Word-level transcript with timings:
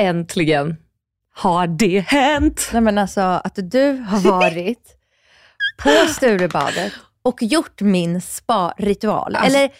Äntligen 0.00 0.76
har 1.34 1.66
det 1.66 2.00
hänt. 2.00 2.70
Nej 2.72 2.82
men 2.82 2.98
alltså 2.98 3.20
att 3.20 3.54
du 3.56 3.92
har 3.92 4.20
varit 4.20 4.96
på 5.82 5.90
Sturebadet 6.08 6.92
och 7.22 7.42
gjort 7.42 7.80
min 7.80 8.20
spa-ritual. 8.20 9.36
Alltså- 9.36 9.58
Eller 9.58 9.70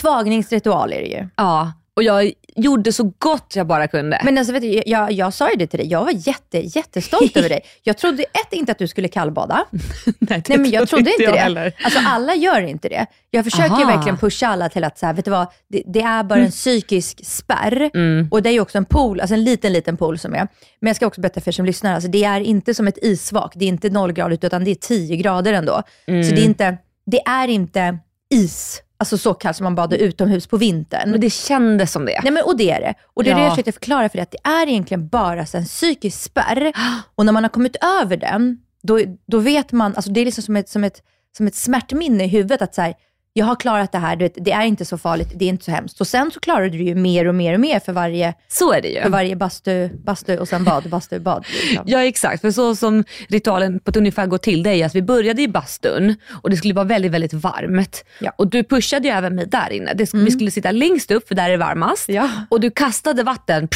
tvagningsritual 0.00 0.92
är 0.92 1.00
det 1.00 1.06
ju. 1.08 1.28
Ja, 1.36 1.72
och 1.96 2.02
jag 2.02 2.32
gjorde 2.56 2.92
så 2.92 3.12
gott 3.18 3.52
jag 3.56 3.66
bara 3.66 3.88
kunde. 3.88 4.20
Men 4.24 4.38
alltså, 4.38 4.52
vet 4.52 4.62
du, 4.62 4.82
jag, 4.86 5.12
jag 5.12 5.32
sa 5.34 5.50
ju 5.50 5.56
det 5.56 5.66
till 5.66 5.78
dig, 5.78 5.88
jag 5.88 6.04
var 6.04 6.28
jätte, 6.28 6.58
jättestolt 6.58 7.36
över 7.36 7.48
dig. 7.48 7.60
Jag 7.82 7.98
trodde 7.98 8.22
ett, 8.22 8.52
inte 8.52 8.72
att 8.72 8.78
du 8.78 8.88
skulle 8.88 9.08
kallbada. 9.08 9.64
Nej, 10.18 10.42
Nej 10.48 10.58
men 10.58 10.70
jag 10.70 10.88
trodde 10.88 11.10
inte 11.10 11.22
jag 11.22 11.32
det. 11.34 11.38
heller. 11.38 11.72
Alltså 11.84 12.00
alla 12.06 12.34
gör 12.34 12.60
inte 12.60 12.88
det. 12.88 13.06
Jag 13.30 13.44
försöker 13.44 13.70
Aha. 13.74 13.84
verkligen 13.96 14.18
pusha 14.18 14.46
alla 14.46 14.68
till 14.68 14.84
att, 14.84 14.98
så 14.98 15.06
här, 15.06 15.14
vet 15.14 15.24
du 15.24 15.30
vad, 15.30 15.46
det, 15.68 15.82
det 15.86 16.00
är 16.00 16.24
bara 16.24 16.38
en 16.38 16.50
psykisk 16.50 17.20
spärr. 17.26 17.90
Mm. 17.94 18.28
Och 18.30 18.42
det 18.42 18.48
är 18.50 18.52
ju 18.52 18.60
också 18.60 18.78
en 18.78 18.84
pool, 18.84 19.20
alltså 19.20 19.34
en 19.34 19.44
liten, 19.44 19.72
liten 19.72 19.96
pool 19.96 20.18
som 20.18 20.34
är. 20.34 20.48
Men 20.80 20.86
jag 20.88 20.96
ska 20.96 21.06
också 21.06 21.20
berätta 21.20 21.40
för 21.40 21.48
er 21.50 21.52
som 21.52 21.64
lyssnar, 21.66 21.94
alltså 21.94 22.10
det 22.10 22.24
är 22.24 22.40
inte 22.40 22.74
som 22.74 22.86
ett 22.86 22.98
isvak. 23.02 23.52
Det 23.56 23.64
är 23.64 23.68
inte 23.68 23.90
nollgradigt, 23.90 24.44
utan 24.44 24.64
det 24.64 24.70
är 24.70 24.74
10 24.74 25.16
grader 25.16 25.52
ändå. 25.52 25.82
Så 26.04 26.10
Mm. 26.12 26.34
det 26.34 26.40
är, 26.40 26.44
inte, 26.44 26.76
det 27.06 27.20
är 27.26 27.48
inte 27.48 27.98
is, 28.30 28.82
alltså 28.98 29.18
så 29.18 29.34
kallt 29.34 29.56
som 29.56 29.64
man 29.64 29.74
badar 29.74 29.96
utomhus 29.96 30.46
på 30.46 30.56
vintern. 30.56 31.10
Men 31.10 31.20
det 31.20 31.30
kändes 31.30 31.92
som 31.92 32.04
det. 32.04 32.20
Nej, 32.22 32.32
men, 32.32 32.42
och 32.44 32.56
det 32.56 32.70
är 32.70 32.80
det. 32.80 32.94
Och 33.14 33.24
det 33.24 33.30
är 33.30 33.34
det 33.34 33.40
Ja. 33.40 33.44
jag 33.44 33.52
försökte 33.52 33.72
förklara 33.72 34.08
för 34.08 34.16
dig, 34.16 34.22
att 34.22 34.30
det 34.30 34.48
är 34.48 34.66
egentligen 34.68 35.08
bara 35.08 35.40
en 35.54 35.64
psykisk 35.64 36.22
spärr. 36.22 36.72
Och 37.14 37.26
när 37.26 37.32
man 37.32 37.44
har 37.44 37.50
kommit 37.50 37.76
över 38.02 38.16
den, 38.16 38.58
då, 38.82 39.00
då 39.26 39.38
vet 39.38 39.72
man, 39.72 39.94
alltså 39.94 40.10
det 40.10 40.20
är 40.20 40.24
liksom 40.24 40.42
som 40.42 40.56
ett, 40.56 40.68
som 40.68 40.84
ett, 40.84 41.02
som 41.36 41.46
ett 41.46 41.54
smärtminne 41.54 42.24
i 42.24 42.28
huvudet, 42.28 42.62
att 42.62 42.74
så 42.74 42.82
här, 42.82 42.94
jag 43.38 43.46
har 43.46 43.56
klarat 43.56 43.92
det 43.92 43.98
här, 43.98 44.16
du 44.16 44.24
vet, 44.24 44.34
det 44.44 44.52
är 44.52 44.62
inte 44.64 44.84
så 44.84 44.98
farligt, 44.98 45.28
det 45.34 45.44
är 45.44 45.48
inte 45.48 45.64
så 45.64 45.70
hemskt. 45.70 46.00
Och 46.00 46.06
sen 46.06 46.30
så 46.30 46.40
klarar 46.40 46.68
du 46.68 46.82
ju 46.82 46.94
mer 46.94 47.28
och 47.28 47.34
mer 47.34 47.54
och 47.54 47.60
mer 47.60 47.80
för 47.80 47.92
varje, 47.92 48.34
Så 48.48 48.72
är 48.72 48.82
det 48.82 48.88
ju. 48.88 49.02
för 49.02 49.08
varje 49.10 49.36
bastu, 49.36 49.88
bastu 49.88 50.38
och 50.38 50.48
sen 50.48 50.64
bad, 50.64 50.90
bastu, 50.90 51.18
bad. 51.20 51.44
Liksom. 51.62 51.84
Ja 51.88 52.04
exakt, 52.04 52.40
för 52.40 52.50
så 52.50 52.76
som 52.76 53.04
ritualen 53.28 53.80
på 53.80 53.90
ett 53.90 53.96
ungefär 53.96 54.26
går 54.26 54.38
till 54.38 54.62
det 54.62 54.74
är 54.74 54.86
att 54.86 54.94
vi 54.94 55.02
började 55.02 55.42
i 55.42 55.48
bastun 55.48 56.16
och 56.42 56.50
det 56.50 56.56
skulle 56.56 56.74
vara 56.74 56.84
väldigt, 56.84 57.12
väldigt 57.12 57.32
varmt. 57.32 58.04
Ja. 58.20 58.32
Och 58.38 58.50
du 58.50 58.64
pushade 58.64 59.08
ju 59.08 59.14
även 59.14 59.34
mig 59.34 59.46
där 59.46 59.72
inne. 59.72 59.92
Det, 59.94 60.14
Vi 60.14 60.30
skulle 60.30 60.50
sitta 60.50 60.70
längst 60.70 61.10
upp 61.10 61.28
för 61.28 61.34
där 61.34 61.44
är 61.44 61.50
det 61.50 61.56
varmast. 61.56 62.08
Ja. 62.08 62.30
Och 62.48 62.60
du 62.60 62.70
kastade 62.70 63.22
vatten 63.22 63.68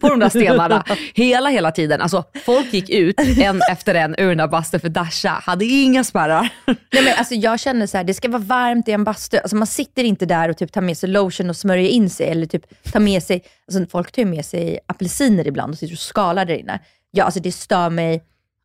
på 0.00 0.08
de 0.08 0.18
där 0.20 0.28
stenarna 0.28 0.84
hela, 1.14 1.48
hela 1.48 1.72
tiden. 1.72 2.00
Alltså 2.00 2.24
folk 2.46 2.72
gick 2.72 2.90
ut 2.90 3.20
en 3.20 3.60
efter 3.70 3.94
en 3.94 4.14
ur 4.18 4.28
den 4.28 4.38
där 4.38 4.48
bastun 4.48 4.80
för 4.80 4.88
Dasha 4.88 5.28
hade 5.28 5.64
inga 5.64 6.04
spärrar. 6.04 6.48
Nej, 6.66 7.04
men 7.04 7.14
alltså, 7.18 7.34
jag 7.34 7.60
känner 7.60 7.86
så 7.86 7.96
här, 7.96 8.04
det 8.04 8.14
ska 8.14 8.28
vara 8.28 8.42
varmt 8.42 8.88
i 8.88 8.92
en 8.92 9.04
bastu. 9.04 9.38
Alltså, 9.38 9.56
man 9.56 9.66
sitter 9.66 10.04
inte 10.04 10.26
där 10.26 10.48
och 10.48 10.56
typ 10.56 10.72
tar 10.72 10.80
med 10.80 10.98
sig 10.98 11.08
lotion 11.08 11.50
och 11.50 11.56
smörjer 11.56 11.88
in 11.88 12.10
sig. 12.10 12.28
Eller 12.28 12.46
typ 12.46 12.92
tar 12.92 13.00
med 13.00 13.22
sig, 13.22 13.44
alltså, 13.66 13.86
folk 13.90 14.12
tar 14.12 14.22
ju 14.22 14.28
med 14.28 14.44
sig 14.44 14.78
apelsiner 14.86 15.46
ibland 15.46 15.72
och 15.72 15.78
sitter 15.78 15.94
och 15.94 15.98
skalar 15.98 16.44
där 16.44 16.54
inne. 16.54 16.80
Ja, 17.10 17.24
alltså 17.24 17.40
det 17.40 17.52
stör 17.52 17.90
mig. 17.90 18.22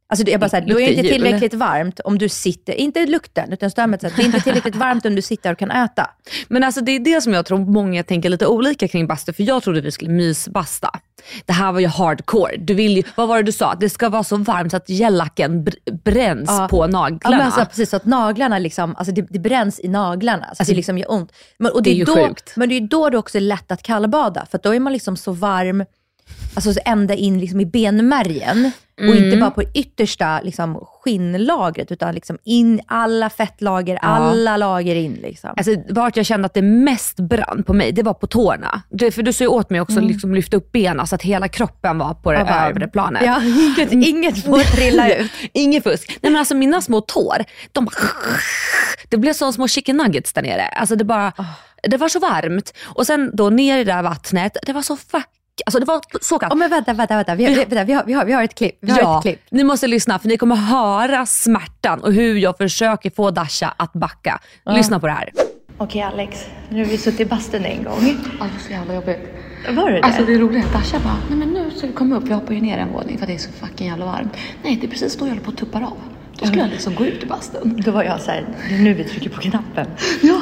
Alltså, 0.09 0.25
det- 0.25 0.31
jag 0.31 0.40
bara 0.40 0.50
så 0.50 0.56
här, 0.56 0.66
då 0.68 0.80
är 0.80 0.86
det 0.86 0.94
inte 0.94 1.02
jul. 1.08 1.14
tillräckligt 1.14 1.53
varmt 1.53 2.00
om 2.00 2.18
du 2.18 2.30
sitter, 2.30 2.74
inte 2.74 3.06
lukten, 3.06 3.53
utan 3.53 3.72
stör 3.72 3.88
mig 3.88 4.00
så 4.00 4.08
det 4.16 4.22
är 4.22 4.25
inte 4.25 4.40
tillräckligt 4.40 4.75
varmt 4.75 5.06
om 5.06 5.16
du 5.16 5.22
sitter 5.22 5.52
och 5.52 5.59
kan 5.59 5.72
äta. 5.72 6.09
Men 6.47 6.64
alltså 6.64 6.81
det 6.81 6.91
är 6.91 7.00
det 7.00 7.22
som 7.22 7.34
jag 7.34 7.46
tror 7.46 7.58
många 7.59 8.03
tänker 8.03 8.30
lite 8.30 8.47
olika 8.47 8.88
kring 8.88 9.08
bastu. 9.08 9.34
För 9.34 9.44
jag 9.44 9.64
trodde 9.64 9.81
vi 9.81 9.91
skulle 9.91 10.12
mysbasta. 10.12 10.90
Det 11.46 11.53
här 11.53 11.72
var 11.72 11.80
ju 11.80 11.88
hardcore. 11.88 12.58
Du 12.58 12.74
vill 12.74 12.97
ju, 12.97 13.03
vad 13.16 13.28
var 13.28 13.38
det 13.38 13.44
du 13.44 13.52
sa? 13.52 13.75
Det 13.75 13.90
ska 13.90 14.09
vara 14.09 14.24
så 14.24 14.38
varmt 14.38 14.72
så 14.72 14.78
att 14.78 14.90
gellacken 14.90 15.66
br- 15.66 16.02
bränns 16.03 16.50
Ja. 16.50 16.68
på 16.72 16.78
Ja, 16.84 16.88
naglarna. 16.88 17.38
men 17.38 17.46
alltså, 17.46 17.66
precis, 17.66 17.90
så 17.90 17.96
att 17.96 18.06
naglarna 18.06 18.59
liksom, 18.59 18.96
alltså 18.96 19.14
det, 19.14 19.22
det 19.30 19.40
bränns 19.40 19.80
i 19.80 19.88
naglarna. 19.88 20.46
Så 20.56 20.64
det 20.64 20.74
liksom 20.74 20.97
gör 20.97 21.12
ont. 21.12 21.31
Men, 21.59 21.72
och 21.72 21.84
det 21.84 21.90
är 21.90 21.96
ju 21.96 22.03
då, 22.06 22.16
sjukt. 22.16 22.53
Men 22.56 22.70
det 22.70 22.75
är 22.78 22.81
då 22.81 23.09
det 23.09 23.18
också 23.18 23.38
är 23.38 23.41
lätt 23.41 23.72
att 23.72 23.84
kallbada, 23.84 24.46
för 24.52 24.59
då 24.64 24.74
är 24.75 24.80
man 24.80 24.94
liksom 24.94 25.18
så 25.18 25.31
varm, 25.31 25.85
alltså 26.53 26.73
så 26.73 26.79
ända 26.85 27.13
in 27.13 27.39
liksom 27.39 27.59
i 27.59 27.66
benmärgen. 27.66 28.72
Och 28.97 29.03
Mm. 29.03 29.23
inte 29.23 29.38
bara 29.38 29.51
på 29.51 29.63
yttersta 29.73 30.41
liksom, 30.41 30.85
skinnlagret, 31.03 31.91
utan 31.91 32.16
liksom 32.16 32.38
in 32.44 32.81
alla 32.88 33.29
fettlager, 33.29 33.95
alla 34.01 34.57
lager 34.57 34.95
in. 34.95 35.13
Liksom. 35.13 35.50
Alltså, 35.57 35.72
vart 35.89 36.17
jag 36.17 36.25
kände 36.25 36.45
att 36.45 36.53
det 36.53 36.61
mest 36.61 37.19
brann 37.19 37.63
på 37.67 37.73
mig, 37.73 37.91
det 37.91 38.03
var 38.03 38.13
på 38.13 38.28
tårna. 38.28 38.81
Det, 38.89 39.11
för 39.11 39.23
du 39.23 39.34
sa 39.34 39.44
ju 39.44 39.47
åt 39.47 39.69
mig 39.69 39.81
också 39.81 39.97
att 40.00 40.06
liksom 40.06 40.35
lyfta 40.35 40.57
upp 40.57 40.72
benen 40.72 41.07
så 41.07 41.16
att 41.16 41.22
hela 41.22 41.47
kroppen 41.47 41.97
var 41.97 42.13
på 42.13 42.31
det 42.31 42.40
Ja, 42.47 42.69
övre 42.69 42.88
planet. 42.88 43.22
Ja, 43.25 43.41
inget, 43.44 43.91
inget 43.91 44.45
får 44.45 44.59
trilla 44.75 45.16
ut. 45.16 45.31
Inget 45.53 45.84
fusk. 45.84 46.17
Nej 46.22 46.31
men 46.31 46.40
alltså 46.40 46.55
mina 46.55 46.81
små 46.81 47.01
tår, 47.01 47.38
de 47.72 47.85
bara... 47.85 47.95
Det 49.09 49.17
blev 49.17 49.34
som 49.34 49.53
små 49.53 49.67
chicken 49.67 49.97
nuggets 49.97 50.34
där 50.34 50.41
nere. 50.41 50.66
Alltså 50.67 50.95
det 50.95 51.03
bara... 51.05 51.34
Det 51.84 51.97
var 51.97 52.09
så 52.09 52.19
varmt. 52.19 52.73
Och 52.84 53.05
sen 53.07 53.31
då 53.34 53.50
ner 53.50 53.78
i 53.78 53.84
det 53.84 53.91
där 53.94 54.01
vattnet, 54.03 54.57
det 54.66 54.73
var 54.73 54.81
så 54.81 54.97
fuck... 54.97 55.25
Alltså 55.66 55.80
det 55.80 55.86
var 55.86 56.02
så 56.22 56.40
kallt. 56.40 56.53
Oh, 56.53 56.58
men 56.59 56.69
vänta, 56.69 56.94
vänta, 56.94 57.16
vänta. 57.16 57.36
Vi 57.36 57.46
har, 57.46 57.56
vänta 57.56 57.84
vi, 57.84 57.94
har, 57.94 58.03
vi, 58.06 58.14
har, 58.14 58.25
vi 58.25 58.34
har 58.34 58.44
ett 58.44 58.56
klipp. 58.56 58.78
Vi 58.81 58.91
har 58.91 59.00
Ja, 59.00 59.18
ett 59.18 59.22
klipp. 59.24 59.41
ni 59.50 59.64
måste 59.64 59.88
lyssna 59.88 60.19
för 60.19 60.28
ni 60.28 60.38
kommer 60.38 60.56
höra 60.56 61.25
smärtan 61.25 62.00
och 62.00 62.14
hur 62.14 62.36
jag 62.38 62.58
försöker 62.58 63.09
få 63.09 63.31
Dasha 63.31 63.74
att 63.78 63.94
backa. 63.94 64.40
Lyssna 64.66 65.00
på 65.00 65.08
det 65.08 65.14
här. 65.14 65.30
Okej 65.78 66.02
Alex, 66.02 66.46
nu 66.69 66.84
har 66.84 66.86
vi 66.91 66.97
suttit 66.97 67.19
i 67.19 67.25
bastun 67.25 67.66
en 67.66 67.84
gång. 67.84 68.18
Alltså 68.40 68.59
så 68.68 68.72
jävla 68.72 68.94
jobbigt. 68.96 69.19
Var 69.69 69.91
det 69.91 70.02
Alltså 70.02 70.24
det 70.25 70.38
roliga 70.38 70.62
är 70.64 70.66
att 70.68 70.74
Dasha 70.74 71.00
bara, 71.00 71.18
nej 71.30 71.38
men 71.40 71.50
nu 71.50 71.72
ska 71.78 71.88
vi 71.88 71.94
komma 71.94 72.18
upp, 72.18 72.24
vi 72.24 72.34
hoppar 72.34 72.53
ju 72.53 72.62
ner 72.62 72.78
en 72.78 72.94
våning 72.94 73.18
för 73.18 73.24
att 73.24 73.28
det 73.28 73.34
är 73.34 73.38
så 73.38 73.52
fucking 73.52 73.88
jävla 73.88 74.06
varmt. 74.06 74.34
Nej, 74.64 74.78
det 74.81 74.88
är 74.88 74.91
precis 74.91 75.16
då 75.16 75.25
jag 75.25 75.30
håller 75.30 75.44
på 75.44 75.52
att 75.52 75.58
tuppar 75.58 75.81
av. 75.81 75.97
Då 76.40 76.46
skulle 76.46 76.62
jag 76.62 76.70
liksom 76.72 76.96
gå 76.96 77.06
ut 77.06 77.24
ur 77.24 77.28
bastun. 77.28 77.81
Då 77.85 77.91
var 77.91 78.03
jag 78.03 78.22
så 78.22 78.31
här, 78.31 78.46
det 78.70 78.75
är 78.75 78.80
nu 78.80 78.94
vi 78.94 79.03
trycker 79.03 79.30
på 79.30 79.41
knappen. 79.41 79.88
Ja. 80.22 80.41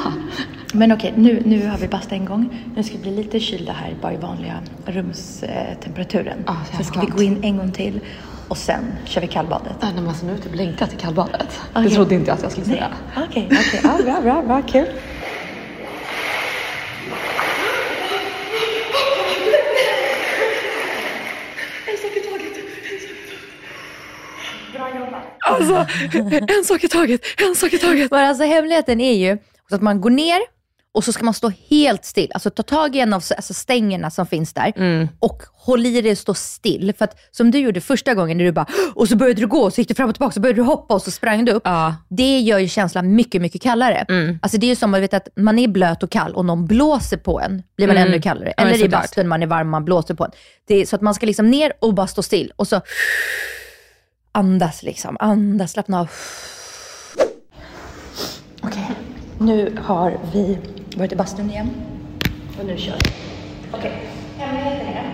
Men 0.72 0.92
okej, 0.92 1.14
nu, 1.16 1.42
nu 1.44 1.66
har 1.68 1.78
vi 1.78 1.88
bastat 1.88 2.12
en 2.12 2.24
gång. 2.24 2.48
Nu 2.76 2.82
ska 2.82 2.96
vi 2.96 3.02
bli 3.02 3.10
lite 3.16 3.40
kylda 3.40 3.72
här, 3.72 3.96
bara 4.02 4.12
i 4.12 4.16
vanliga 4.16 4.60
rumstemperaturen. 4.86 6.38
Ah, 6.46 6.54
så 6.70 6.76
Sen 6.76 6.84
ska 6.84 6.94
skönt. 7.00 7.08
vi 7.08 7.16
gå 7.16 7.22
in 7.22 7.44
en 7.44 7.56
gång 7.56 7.72
till 7.72 8.00
och 8.48 8.56
sen 8.58 8.84
kör 9.04 9.20
vi 9.20 9.26
kallbadet. 9.26 9.72
Nej 9.82 9.92
men 9.94 10.08
alltså 10.08 10.26
nu 10.26 10.32
har 10.32 10.38
jag 10.38 10.44
typ 10.44 10.54
längtat 10.54 10.90
till 10.90 10.98
kallbadet. 10.98 11.60
Okej. 11.72 11.84
Det 11.88 11.90
trodde 11.94 12.14
inte 12.14 12.28
jag 12.30 12.36
att 12.36 12.42
jag 12.42 12.52
skulle 12.52 12.66
säga. 12.66 12.88
Okej, 13.16 13.48
okej. 13.50 13.80
Ja, 13.84 13.98
bra, 14.04 14.20
bra, 14.20 14.42
bra, 14.42 14.62
kul. 14.62 14.86
Alltså, 25.40 25.86
en 26.58 26.64
sak 26.64 26.84
i 26.84 26.88
taget, 26.88 27.20
en 27.48 27.54
sak 27.54 27.72
i 27.72 27.78
taget. 27.78 28.10
Men 28.10 28.28
alltså 28.28 28.44
hemligheten 28.44 29.00
är 29.00 29.12
ju 29.14 29.38
så 29.68 29.74
att 29.74 29.82
man 29.82 30.00
går 30.00 30.10
ner 30.10 30.38
och 30.94 31.04
så 31.04 31.12
ska 31.12 31.24
man 31.24 31.34
stå 31.34 31.52
helt 31.70 32.04
still. 32.04 32.30
Alltså 32.34 32.50
ta 32.50 32.62
tag 32.62 32.96
i 32.96 33.00
en 33.00 33.12
av 33.12 33.22
alltså, 33.36 33.54
stängerna 33.54 34.10
som 34.10 34.26
finns 34.26 34.52
där 34.52 34.72
och 35.18 35.42
håll 35.52 35.86
i 35.86 36.00
det 36.00 36.10
och 36.10 36.18
stå 36.18 36.34
still. 36.34 36.92
För 36.98 37.04
att 37.04 37.16
som 37.30 37.50
du 37.50 37.58
gjorde 37.58 37.80
första 37.80 38.14
gången 38.14 38.38
när 38.38 38.44
du 38.44 38.52
bara, 38.52 38.66
och 38.94 39.08
så 39.08 39.16
började 39.16 39.40
du 39.40 39.46
gå 39.46 39.62
och 39.62 39.74
så 39.74 39.80
gick 39.80 39.88
du 39.88 39.94
fram 39.94 40.08
och 40.08 40.14
tillbaka, 40.14 40.34
så 40.34 40.40
började 40.40 40.58
du 40.60 40.62
hoppa 40.62 40.94
och 40.94 41.02
så 41.02 41.10
sprang 41.10 41.44
du 41.44 41.52
upp. 41.52 41.62
Ja. 41.64 41.96
Det 42.08 42.38
gör 42.38 42.58
ju 42.58 42.68
känslan 42.68 43.14
mycket, 43.14 43.42
mycket 43.42 43.62
kallare. 43.62 44.06
Alltså 44.42 44.58
det 44.58 44.66
är 44.66 44.68
ju 44.68 44.76
som 44.76 44.94
att, 44.94 45.02
vet, 45.02 45.14
att 45.14 45.28
man 45.36 45.58
är 45.58 45.68
blöt 45.68 46.02
och 46.02 46.10
kall 46.10 46.34
och 46.34 46.44
någon 46.44 46.66
blåser 46.66 47.16
på 47.16 47.40
en, 47.40 47.62
blir 47.76 47.86
man 47.86 47.96
ännu 47.96 48.20
kallare. 48.20 48.54
Ja, 48.56 48.62
Eller 48.62 48.74
i 48.74 48.78
såklart. 48.78 49.02
bastun, 49.02 49.28
man 49.28 49.42
är 49.42 49.46
varm, 49.46 49.68
man 49.68 49.84
blåser 49.84 50.14
på 50.14 50.24
en. 50.24 50.30
Det 50.66 50.74
är 50.74 50.86
så 50.86 50.96
att 50.96 51.02
man 51.02 51.14
ska 51.14 51.26
liksom 51.26 51.50
ner 51.50 51.72
och 51.80 51.94
bara 51.94 52.06
stå 52.06 52.22
still 52.22 52.52
och 52.56 52.68
så 52.68 52.80
andas 54.32 54.82
liksom, 54.82 55.16
andas, 55.20 55.72
slappna 55.72 56.00
av. 56.00 56.10
Okej, 58.62 58.90
nu 59.38 59.78
har 59.84 60.18
vi 60.32 60.58
varit 60.96 61.12
i 61.12 61.16
bastun 61.16 61.50
igen. 61.50 61.70
Och 62.58 62.66
nu 62.66 62.76
kör 62.78 62.96
vi. 63.04 63.10
Okej, 63.72 63.92
hemligheten 64.38 64.86
är 64.86 65.12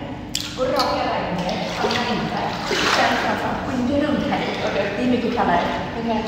gå 0.57 0.63
raka 0.63 0.95
vägen 0.95 1.35
ner, 1.35 1.69
Hamna 1.77 2.01
inte. 2.13 2.39
Sen 2.67 3.17
framför, 3.23 3.51
gå 3.65 3.81
inte 3.81 4.07
runt 4.07 4.31
här 4.31 4.41
i. 4.41 4.45
Det 4.97 5.03
är 5.03 5.11
mycket 5.11 5.35
kallare. 5.35 5.63
Okay. 6.03 6.23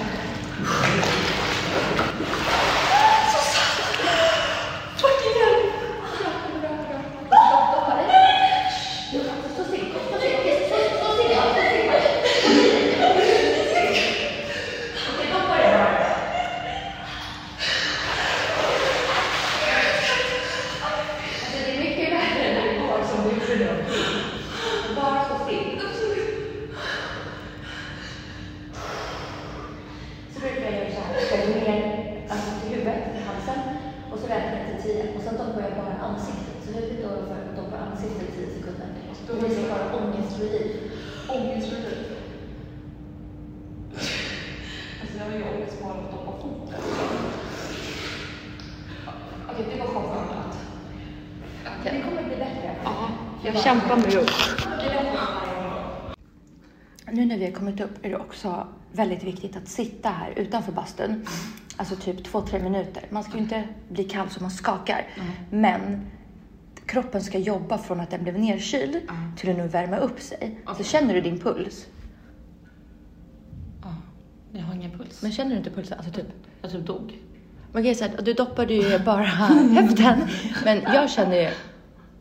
Så 30.34 30.40
brukar 30.40 30.62
jag 30.62 30.74
göra 30.74 30.92
så 30.92 31.02
här. 31.02 31.16
Jag 31.32 31.48
går 31.48 31.56
ner 31.62 32.28
alltså, 32.30 32.52
till 32.60 32.70
huvudet, 32.76 33.04
halsen 33.28 33.60
och 34.12 34.20
så 34.20 34.28
räknar 34.28 34.58
jag 34.58 34.68
till 34.68 34.84
tio. 34.84 35.16
Och 35.16 35.22
sen 35.24 35.38
doppar 35.38 35.62
jag 35.62 35.72
bara 35.72 36.08
ansiktet. 36.08 36.56
Så 36.66 36.72
huvudet 36.72 37.04
då 37.04 37.10
för 37.10 37.36
att 37.42 37.56
doppa 37.56 37.78
ansiktet 37.78 38.30
i 38.30 38.32
tio 38.32 38.48
sekunder. 38.56 38.88
Då 39.28 39.34
blir 39.36 39.50
det 39.50 39.70
bara 39.70 39.96
ångestrelief. 40.00 40.72
Ångestrelief. 41.30 42.08
Alltså 45.02 45.18
jag 45.18 45.26
har 45.26 45.32
ju 45.32 45.44
ångest 45.44 45.82
bara 45.82 45.94
att 45.94 46.12
doppa 46.12 46.32
foten. 46.42 46.82
Okej, 49.50 49.66
det 49.74 49.80
var 49.80 49.88
chockartat. 49.88 50.58
Det 51.84 51.90
kommer 51.90 52.24
bli 52.24 52.36
bättre. 52.36 52.76
Ja, 52.84 53.10
jag 53.44 53.64
kämpar 53.64 53.98
mig 53.98 54.18
upp. 54.18 54.32
Nu 57.12 57.26
när 57.26 57.38
vi 57.38 57.46
har 57.46 57.52
kommit 57.52 57.80
upp 57.82 57.91
är 58.02 58.10
det 58.10 58.16
också 58.18 58.68
väldigt 58.92 59.24
viktigt 59.24 59.58
att 59.58 59.68
sitta 59.68 60.10
här 60.10 60.34
utanför 60.36 60.72
bastun. 60.72 61.26
Alltså 61.78 61.96
typ 61.96 62.24
två, 62.24 62.42
tre 62.42 62.60
minuter. 62.60 63.04
Man 63.10 63.24
ska 63.24 63.34
ju 63.34 63.40
inte 63.40 63.64
bli 63.90 64.04
kall 64.04 64.30
så 64.30 64.42
man 64.42 64.52
skakar. 64.52 65.08
Men 65.50 66.06
kroppen 66.86 67.22
ska 67.22 67.38
jobba 67.38 67.78
från 67.78 68.00
att 68.00 68.10
den 68.10 68.24
blev 68.24 68.40
nerkyld 68.40 69.02
till 69.38 69.50
att 69.50 69.58
nu 69.58 69.68
värma 69.68 69.98
upp 69.98 70.20
sig. 70.22 70.60
Så 70.78 70.84
känner 70.84 71.14
du 71.14 71.22
din 71.22 71.40
puls? 71.40 71.88
Ja, 73.82 73.96
jag 74.52 74.62
har 74.62 74.74
ingen 74.74 74.92
puls. 74.92 75.22
Men 75.22 75.32
känner 75.32 75.52
du 75.52 75.58
inte 75.58 75.72
pulsen? 75.72 75.98
Alltså 75.98 76.14
typ 76.14 76.28
Jag 76.62 76.72
typ 76.72 76.86
dog. 76.86 77.20
Man 77.74 77.84
kan 77.84 77.90
ju 77.90 77.96
säga 77.96 78.12
att 78.18 78.26
du 78.26 78.34
doppade 78.34 78.74
ju 78.74 79.00
bara 79.00 79.24
höften. 79.26 80.28
Men 80.64 80.82
jag 80.82 81.10
känner 81.10 81.36
ju, 81.36 81.50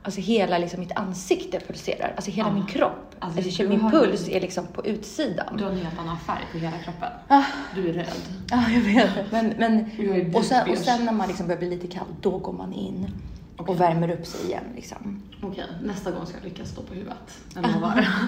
alltså 0.02 0.20
hela 0.20 0.58
liksom 0.58 0.80
mitt 0.80 0.92
ansikte 0.92 1.60
pulserar. 1.60 2.12
Alltså 2.16 2.30
hela 2.30 2.48
Ja. 2.48 2.54
min 2.54 2.66
kropp. 2.66 3.14
Alltså, 3.18 3.38
Alltså, 3.40 3.62
du 3.62 3.68
min 3.68 3.90
puls 3.90 4.28
är 4.28 4.40
liksom 4.40 4.66
på 4.66 4.86
utsidan. 4.86 5.56
Du 5.56 5.64
har 5.64 5.70
en 5.70 5.76
helt 5.76 5.98
annan 5.98 6.18
färg 6.18 6.44
på 6.52 6.58
hela 6.58 6.78
kroppen. 6.78 7.08
Ah. 7.28 7.42
Du 7.74 7.88
är 7.88 7.92
röd. 7.92 8.06
Ja, 8.50 8.64
jag 8.70 8.80
vet. 8.80 9.32
Men, 9.32 9.54
men, 9.58 9.84
och, 10.34 10.44
sen, 10.44 10.70
och 10.70 10.78
sen 10.78 11.04
när 11.04 11.12
man 11.12 11.28
liksom 11.28 11.46
börjar 11.46 11.58
bli 11.58 11.70
lite 11.70 11.86
kall, 11.86 12.06
då 12.20 12.38
går 12.38 12.52
man 12.52 12.72
in 12.72 13.10
och 13.56 13.80
värmer 13.80 14.10
upp 14.10 14.26
sig 14.26 14.46
igen. 14.46 14.64
Liksom. 14.76 15.22
Okej, 15.42 15.64
nästa 15.82 16.10
gång 16.10 16.26
ska 16.26 16.36
jag 16.36 16.44
lyckas 16.44 16.68
stå 16.68 16.82
på 16.82 16.94
huvudet. 16.94 17.38
Jag 17.54 17.72
lovar. 17.74 18.08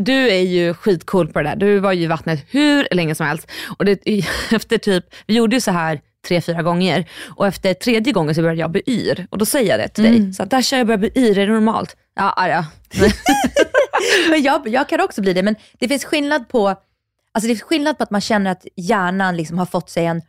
Du 0.00 0.28
är 0.30 0.40
ju 0.42 0.74
skitcool 0.74 1.28
på 1.28 1.42
det 1.42 1.48
där. 1.48 1.56
Du 1.56 1.78
var 1.78 1.92
ju 1.92 2.02
i 2.02 2.06
vattnet 2.06 2.44
hur 2.50 2.88
länge 2.90 3.14
som 3.14 3.26
helst. 3.26 3.50
Och 3.78 3.84
det, 3.84 4.00
efter 4.52 4.78
typ, 4.78 5.04
vi 5.26 5.34
gjorde 5.34 5.56
ju 5.56 5.60
så 5.60 5.70
här 5.70 6.00
tre, 6.28 6.40
fyra 6.40 6.62
gånger 6.62 7.08
och 7.36 7.46
efter 7.46 7.74
tredje 7.74 8.12
gången 8.12 8.34
så 8.34 8.40
började 8.40 8.60
jag 8.60 8.70
bli 8.70 8.82
yr. 8.86 9.26
Och 9.30 9.38
då 9.38 9.46
säger 9.46 9.70
jag 9.70 9.80
det 9.80 9.88
till 9.88 10.04
dig. 10.04 10.32
Så 10.32 10.42
att 10.42 10.50
där 10.50 10.62
kör 10.62 10.76
jag 10.76 10.86
börjar 10.86 10.98
bli 10.98 11.12
yr, 11.16 11.38
är 11.38 11.46
det 11.46 11.52
normalt? 11.52 11.96
Ja, 12.14 12.48
ja. 12.48 12.64
Men 14.30 14.42
jag, 14.42 14.68
jag 14.68 14.88
kan 14.88 15.00
också 15.00 15.20
bli 15.20 15.32
det, 15.32 15.42
men 15.42 15.56
det 15.78 15.88
finns 15.88 16.04
skillnad 16.04 16.48
på 16.48 16.68
Alltså 17.32 17.48
det 17.48 17.54
finns 17.54 17.62
skillnad 17.62 17.98
på 17.98 18.02
att 18.02 18.10
man 18.10 18.20
känner 18.20 18.50
att 18.50 18.66
hjärnan 18.76 19.36
liksom 19.36 19.58
har 19.58 19.66
fått 19.66 19.90
sig 19.90 20.06
en 20.06 20.22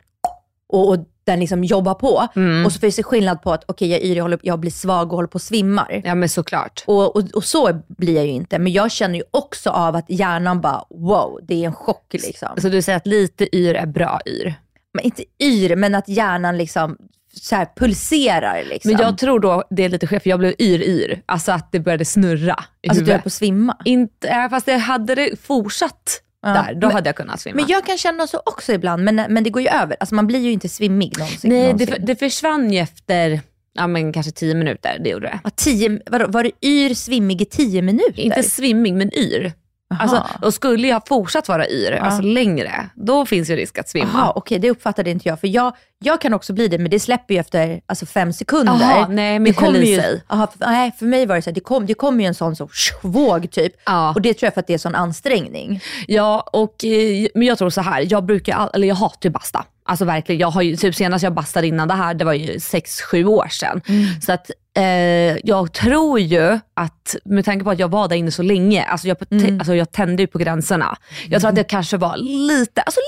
och, 0.68 0.88
och 0.88 0.96
den 1.24 1.40
liksom 1.40 1.64
jobbar 1.64 1.94
på. 1.94 2.28
Och 2.66 2.72
så 2.72 2.78
finns 2.78 2.96
det 2.96 3.02
skillnad 3.02 3.42
på 3.42 3.52
att 3.52 3.64
okej, 3.66 3.88
jag 3.88 4.00
är 4.00 4.04
yr, 4.04 4.16
jag, 4.16 4.24
håller, 4.24 4.38
jag 4.42 4.60
blir 4.60 4.70
svag 4.70 5.12
och 5.12 5.16
håller 5.16 5.28
på 5.28 5.34
och 5.34 5.42
svimmar. 5.42 6.02
ja 6.04 6.14
men 6.14 6.28
såklart. 6.28 6.84
Och, 6.86 7.16
och, 7.16 7.22
och 7.34 7.44
så 7.44 7.80
blir 7.88 8.16
jag 8.16 8.26
ju 8.26 8.32
inte. 8.32 8.58
Men 8.58 8.72
jag 8.72 8.90
känner 8.90 9.14
ju 9.14 9.24
också 9.30 9.70
av 9.70 9.96
att 9.96 10.04
hjärnan 10.08 10.60
bara, 10.60 10.84
wow, 10.90 11.40
det 11.42 11.54
är 11.62 11.66
en 11.66 11.74
chock 11.74 12.12
liksom. 12.12 12.48
Så 12.58 12.68
du 12.68 12.82
säger 12.82 12.96
att 12.96 13.06
lite 13.06 13.56
yr 13.56 13.74
är 13.74 13.86
bra 13.86 14.20
yr. 14.26 14.54
Men 14.94 15.04
inte 15.04 15.24
yr, 15.42 15.76
men 15.76 15.94
att 15.94 16.08
hjärnan 16.08 16.58
liksom 16.58 16.96
så 17.34 17.56
här 17.56 17.68
pulserar 17.76 18.64
liksom. 18.64 18.92
Men 18.92 19.00
jag 19.00 19.18
tror 19.18 19.40
då 19.40 19.64
det 19.70 19.84
är 19.84 19.88
lite 19.88 20.06
skevt, 20.06 20.22
för 20.22 20.30
jag 20.30 20.38
blev 20.38 20.54
yr-yr. 20.58 21.22
Alltså 21.26 21.52
att 21.52 21.72
det 21.72 21.80
började 21.80 22.04
snurra 22.04 22.56
i 22.82 22.88
alltså 22.88 23.04
du 23.04 23.10
är 23.10 23.14
huvudet. 23.14 23.22
på 23.22 23.26
att 23.26 23.32
svimma. 23.32 23.76
Inte, 23.84 24.28
äh, 24.28 24.48
fast 24.50 24.66
det 24.66 24.76
hade 24.76 25.14
det 25.14 25.40
fortsatt 25.42 26.22
Ja. 26.42 26.48
där, 26.48 26.74
då 26.74 26.86
Men- 26.86 26.94
hade 26.96 27.08
jag 27.08 27.16
kunnat 27.16 27.40
svimma. 27.40 27.56
Men 27.56 27.66
jag 27.68 27.86
kan 27.86 27.98
känna 27.98 28.26
så 28.26 28.42
också 28.46 28.72
ibland, 28.72 29.04
men, 29.04 29.16
men 29.16 29.44
det 29.44 29.50
går 29.50 29.62
ju 29.62 29.68
över. 29.68 29.96
Alltså 30.00 30.14
man 30.14 30.26
blir 30.26 30.38
ju 30.40 30.52
inte 30.52 30.68
svimmig 30.68 31.18
någonsin. 31.18 31.50
Nej, 31.50 31.62
någonsin. 31.64 31.86
det, 31.98 32.06
det 32.06 32.16
försvann 32.16 32.72
ju 32.72 32.78
efter 32.78 33.40
ja, 33.72 33.86
men 33.86 34.12
kanske 34.12 34.32
tio 34.32 34.54
minuter. 34.54 34.98
Det 35.04 35.10
gjorde 35.10 35.26
det. 35.26 35.40
Ja, 35.44 35.50
tio, 35.50 36.00
vadå, 36.06 36.26
var 36.26 36.42
det 36.44 36.66
yr 36.66 36.94
svimmig 36.94 37.42
i 37.42 37.44
tio 37.44 37.82
minuter? 37.82 38.20
Inte 38.20 38.42
svimmig, 38.42 38.94
men 38.94 39.14
yr. 39.18 39.52
Aha. 39.90 40.02
Alltså, 40.02 40.46
och 40.46 40.54
skulle 40.54 40.88
jag 40.88 41.08
fortsatt 41.08 41.48
vara 41.48 41.68
yr, 41.68 41.92
alltså 41.92 42.22
längre, 42.22 42.86
då 42.94 43.26
finns 43.26 43.50
ju 43.50 43.56
risk 43.56 43.78
att 43.78 43.88
svimma. 43.88 44.10
Jaha, 44.14 44.32
okej, 44.36 44.58
det 44.58 44.70
uppfattade 44.70 45.10
inte 45.10 45.28
jag. 45.28 45.40
För 45.40 45.48
jag, 45.48 45.76
jag 45.98 46.20
kan 46.20 46.34
också 46.34 46.52
bli 46.52 46.68
det, 46.68 46.78
men 46.78 46.90
det 46.90 47.00
släpper 47.00 47.34
ju 47.34 47.40
efter 47.40 47.80
alltså, 47.86 48.06
fem 48.06 48.32
sekunder. 48.32 48.78
Jaha, 48.80 49.08
nej, 49.08 49.38
men 49.38 49.44
det 49.44 49.52
kommer 49.52 49.78
ju, 49.78 49.96
sig. 49.96 50.22
Aha, 50.28 50.46
för, 50.46 50.66
nej, 50.66 50.92
för 50.98 51.06
mig 51.06 51.26
var 51.26 51.36
det 51.36 51.42
så 51.42 51.50
här, 51.50 51.54
det 51.54 51.60
kom, 51.60 51.86
det 51.86 51.94
kom 51.94 52.20
ju 52.20 52.26
en 52.26 52.34
sån 52.34 52.56
så, 52.56 52.68
våg 53.02 53.50
typ. 53.50 53.72
Ja. 53.86 54.12
Och 54.14 54.22
det 54.22 54.34
tror 54.34 54.46
jag 54.46 54.54
för 54.54 54.60
att 54.60 54.66
det 54.66 54.74
är 54.74 54.78
sån 54.78 54.94
ansträngning. 54.94 55.80
Ja, 56.06 56.40
och, 56.52 56.84
eh, 56.84 57.26
men 57.34 57.46
jag 57.46 57.58
tror 57.58 57.70
så 57.70 57.80
här, 57.80 58.06
jag 58.10 58.24
brukar, 58.24 58.70
eller 58.74 58.88
jag 58.88 58.94
hatar 58.94 59.28
ju 59.28 59.30
basta. 59.30 59.64
Alltså 59.84 60.04
verkligen, 60.04 60.40
jag 60.40 60.50
har 60.50 60.62
ju, 60.62 60.76
typ 60.76 60.94
senast 60.94 61.22
jag 61.22 61.34
bastade 61.34 61.66
innan 61.66 61.88
det 61.88 61.94
här, 61.94 62.14
det 62.14 62.24
var 62.24 62.32
ju 62.32 62.52
6-7 62.52 63.24
år 63.24 63.48
sedan. 63.48 63.80
Så 64.22 64.32
att 64.32 64.50
eh, 64.76 65.36
jag 65.44 65.72
tror 65.72 66.20
ju 66.20 66.58
att, 66.74 67.16
med 67.24 67.44
tanke 67.44 67.64
på 67.64 67.70
att 67.70 67.78
jag 67.78 67.88
var 67.88 68.08
där 68.08 68.16
inne 68.16 68.30
så 68.30 68.42
länge, 68.42 68.84
alltså 68.84 69.08
jag, 69.08 69.18
te, 69.18 69.56
alltså 69.58 69.74
jag 69.74 69.92
tände 69.92 70.22
ju 70.22 70.26
på 70.26 70.38
gränserna. 70.38 70.96
Jag 71.28 71.40
tror 71.40 71.48
att 71.48 71.56
det 71.56 71.64
kanske 71.64 71.96
var 71.96 72.16
lite, 72.16 72.82
alltså 72.82 73.00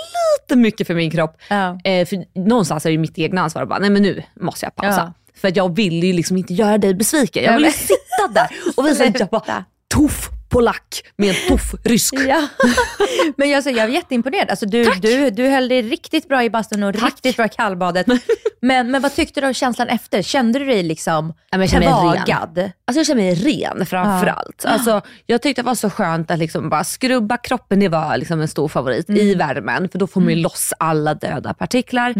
lite 0.42 0.56
mycket 0.56 0.86
för 0.86 0.94
min 0.94 1.10
kropp. 1.10 1.36
Ja. 1.48 1.80
Eh, 1.84 2.06
för 2.06 2.40
någonstans 2.48 2.86
är 2.86 2.90
det 2.90 2.92
ju 2.92 2.98
mitt 2.98 3.18
egna 3.18 3.40
ansvar 3.40 3.62
att 3.62 3.68
bara, 3.68 3.78
nej 3.78 3.90
men 3.90 4.02
nu 4.02 4.22
måste 4.40 4.66
jag 4.66 4.74
pausa. 4.76 5.14
För 5.36 5.48
att 5.48 5.56
jag 5.56 5.76
vill 5.76 6.04
ju 6.04 6.12
liksom 6.12 6.36
inte 6.36 6.54
göra 6.54 6.78
dig 6.78 6.94
besviken. 6.94 7.44
Jag 7.44 7.58
vill 7.58 7.72
sitta 7.72 8.28
där 8.34 8.48
och 8.76 8.86
visa 8.86 9.04
att 9.04 9.20
jag 9.20 9.28
bara, 9.28 9.64
tuff 9.94 10.30
polack 10.52 11.02
med 11.16 11.28
en 11.28 11.34
tuff 11.48 11.74
rysk. 11.84 12.14
Ja. 12.28 12.48
men 13.36 13.54
alltså, 13.54 13.70
jag 13.70 13.84
är 13.84 13.88
jätteimponerad. 13.88 14.50
Alltså, 14.50 14.66
du, 14.66 14.84
du, 14.84 15.30
du 15.30 15.48
höll 15.48 15.68
dig 15.68 15.82
riktigt 15.82 16.28
bra 16.28 16.44
i 16.44 16.50
bastun 16.50 16.82
och 16.82 16.92
riktigt 16.92 17.36
bra 17.36 17.46
i 17.46 17.48
kallbadet. 17.48 18.06
men, 18.60 18.90
men 18.90 19.02
vad 19.02 19.14
tyckte 19.14 19.40
du 19.40 19.46
av 19.46 19.52
känslan 19.52 19.88
efter? 19.88 20.22
Kände 20.22 20.58
du 20.58 20.64
dig 20.64 20.82
liksom 20.82 21.34
Ja, 21.50 21.58
men 21.58 21.60
jag 21.60 21.70
känner 21.70 21.86
mig 21.86 22.22
ren. 22.26 22.70
Alltså 22.84 23.00
jag 23.00 23.06
känner 23.06 23.22
mig 23.22 23.34
ren 23.34 23.86
framförallt. 23.86 24.64
Alltså, 24.64 25.00
jag 25.26 25.42
tyckte 25.42 25.62
det 25.62 25.66
var 25.66 25.74
så 25.74 25.90
skönt 25.90 26.30
att 26.30 26.38
liksom 26.38 26.68
bara 26.68 26.84
skrubba 26.84 27.36
kroppen, 27.36 27.80
det 27.80 27.88
var 27.88 28.16
liksom 28.16 28.40
en 28.40 28.48
stor 28.48 28.68
favorit 28.68 29.10
i 29.10 29.34
värmen. 29.34 29.88
För 29.88 29.98
då 29.98 30.06
får 30.06 30.20
man 30.20 30.30
ju 30.30 30.36
loss 30.36 30.72
alla 30.78 31.14
döda 31.14 31.54
partiklar. 31.54 32.14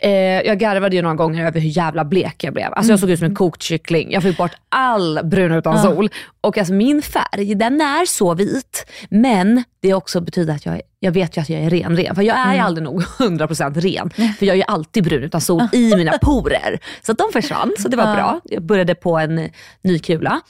Eh, 0.00 0.10
jag 0.20 0.58
garvade 0.58 0.96
ju 0.96 1.02
några 1.02 1.14
gånger 1.14 1.46
över 1.46 1.60
hur 1.60 1.68
jävla 1.68 2.04
blek 2.04 2.44
jag 2.44 2.54
blev. 2.54 2.72
Alltså 2.72 2.92
jag 2.92 3.00
såg 3.00 3.10
ut 3.10 3.18
som 3.18 3.28
en 3.28 3.34
kokt 3.34 3.62
kyckling. 3.62 4.12
Jag 4.12 4.22
fick 4.22 4.36
bort 4.36 4.54
all 4.68 5.20
brun 5.24 5.52
utan 5.52 5.82
sol. 5.82 6.10
Och 6.40 6.58
alltså 6.58 6.74
min 6.74 7.02
färg, 7.02 7.54
den 7.64 7.80
är 7.80 8.06
så 8.06 8.34
vit. 8.34 8.86
Men 9.10 9.64
det 9.80 9.94
också 9.94 10.20
betyder 10.20 10.54
att 10.54 10.66
jag, 10.66 10.80
jag 11.00 11.12
vet 11.12 11.36
ju 11.36 11.40
att 11.40 11.48
jag 11.48 11.60
är 11.60 11.70
ren 11.70 11.96
ren. 11.96 12.14
För 12.14 12.22
jag 12.22 12.36
är 12.38 12.54
ju 12.54 12.60
aldrig 12.60 12.84
nog 12.84 13.02
100% 13.18 13.80
ren. 13.80 14.10
För 14.10 14.46
jag 14.46 14.52
är 14.52 14.56
ju 14.56 14.64
alltid 14.66 15.04
brun 15.04 15.22
utan 15.22 15.40
sol 15.40 15.62
i 15.72 15.96
mina 15.96 16.18
porer. 16.22 16.78
Så 17.02 17.12
de 17.12 17.24
försvann, 17.32 17.74
så 17.78 17.88
det 17.88 17.96
var 17.96 18.14
bra. 18.16 18.40
Jag 18.44 18.62
började 18.62 18.94
på 18.94 19.18
en 19.18 19.50
ny 19.82 19.98
kula. 19.98 20.40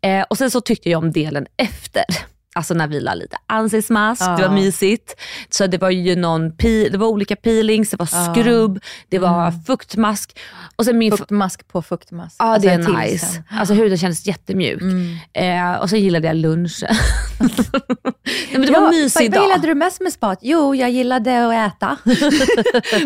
Eh, 0.00 0.22
och 0.30 0.38
sen 0.38 0.50
så 0.50 0.60
tyckte 0.60 0.90
jag 0.90 0.98
om 0.98 1.12
delen 1.12 1.46
efter. 1.56 2.04
Alltså 2.56 2.74
när 2.74 2.86
vi 2.88 3.00
la 3.00 3.14
lite 3.14 3.36
ansiktsmask, 3.46 4.20
det 4.36 4.48
var 4.48 4.54
mysigt. 4.54 5.16
Så 5.50 5.66
det 5.66 5.78
var 5.78 5.90
ju 5.90 6.16
någon 6.16 6.52
pi- 6.52 6.88
det 6.90 6.98
var 6.98 7.06
olika 7.06 7.36
peelings, 7.36 7.90
det 7.90 7.96
var 7.96 8.06
skrubb, 8.34 8.78
det 9.08 9.18
var 9.18 9.52
fuktmask. 9.66 10.38
Och 10.76 10.84
sen 10.84 10.98
min 10.98 11.16
Fuktmask 11.16 11.68
på 11.68 11.82
fuktmask. 11.82 12.36
Ja 12.38 12.44
Alltså 12.44 12.68
det 12.68 12.74
är 12.74 13.02
nice. 13.02 13.26
sen. 13.26 13.42
Alltså 13.50 13.74
huden 13.74 13.98
kändes 13.98 14.26
jättemjuk. 14.26 14.82
Eh, 15.32 15.72
och 15.74 15.90
sen 15.90 16.00
gillade 16.00 16.26
jag 16.26 16.36
lunchen. 16.36 16.94
Nej, 18.24 18.52
men 18.52 18.60
det 18.66 18.72
var 18.72 18.78
en 18.78 18.90
mysig 18.90 19.22
vad, 19.22 19.30
dag. 19.32 19.40
vad 19.40 19.48
gillade 19.48 19.66
du 19.68 19.74
mest 19.74 20.00
med 20.00 20.12
spat? 20.12 20.38
Jo, 20.42 20.74
jag 20.74 20.90
gillade 20.90 21.46
att 21.66 21.72
äta. 21.74 21.96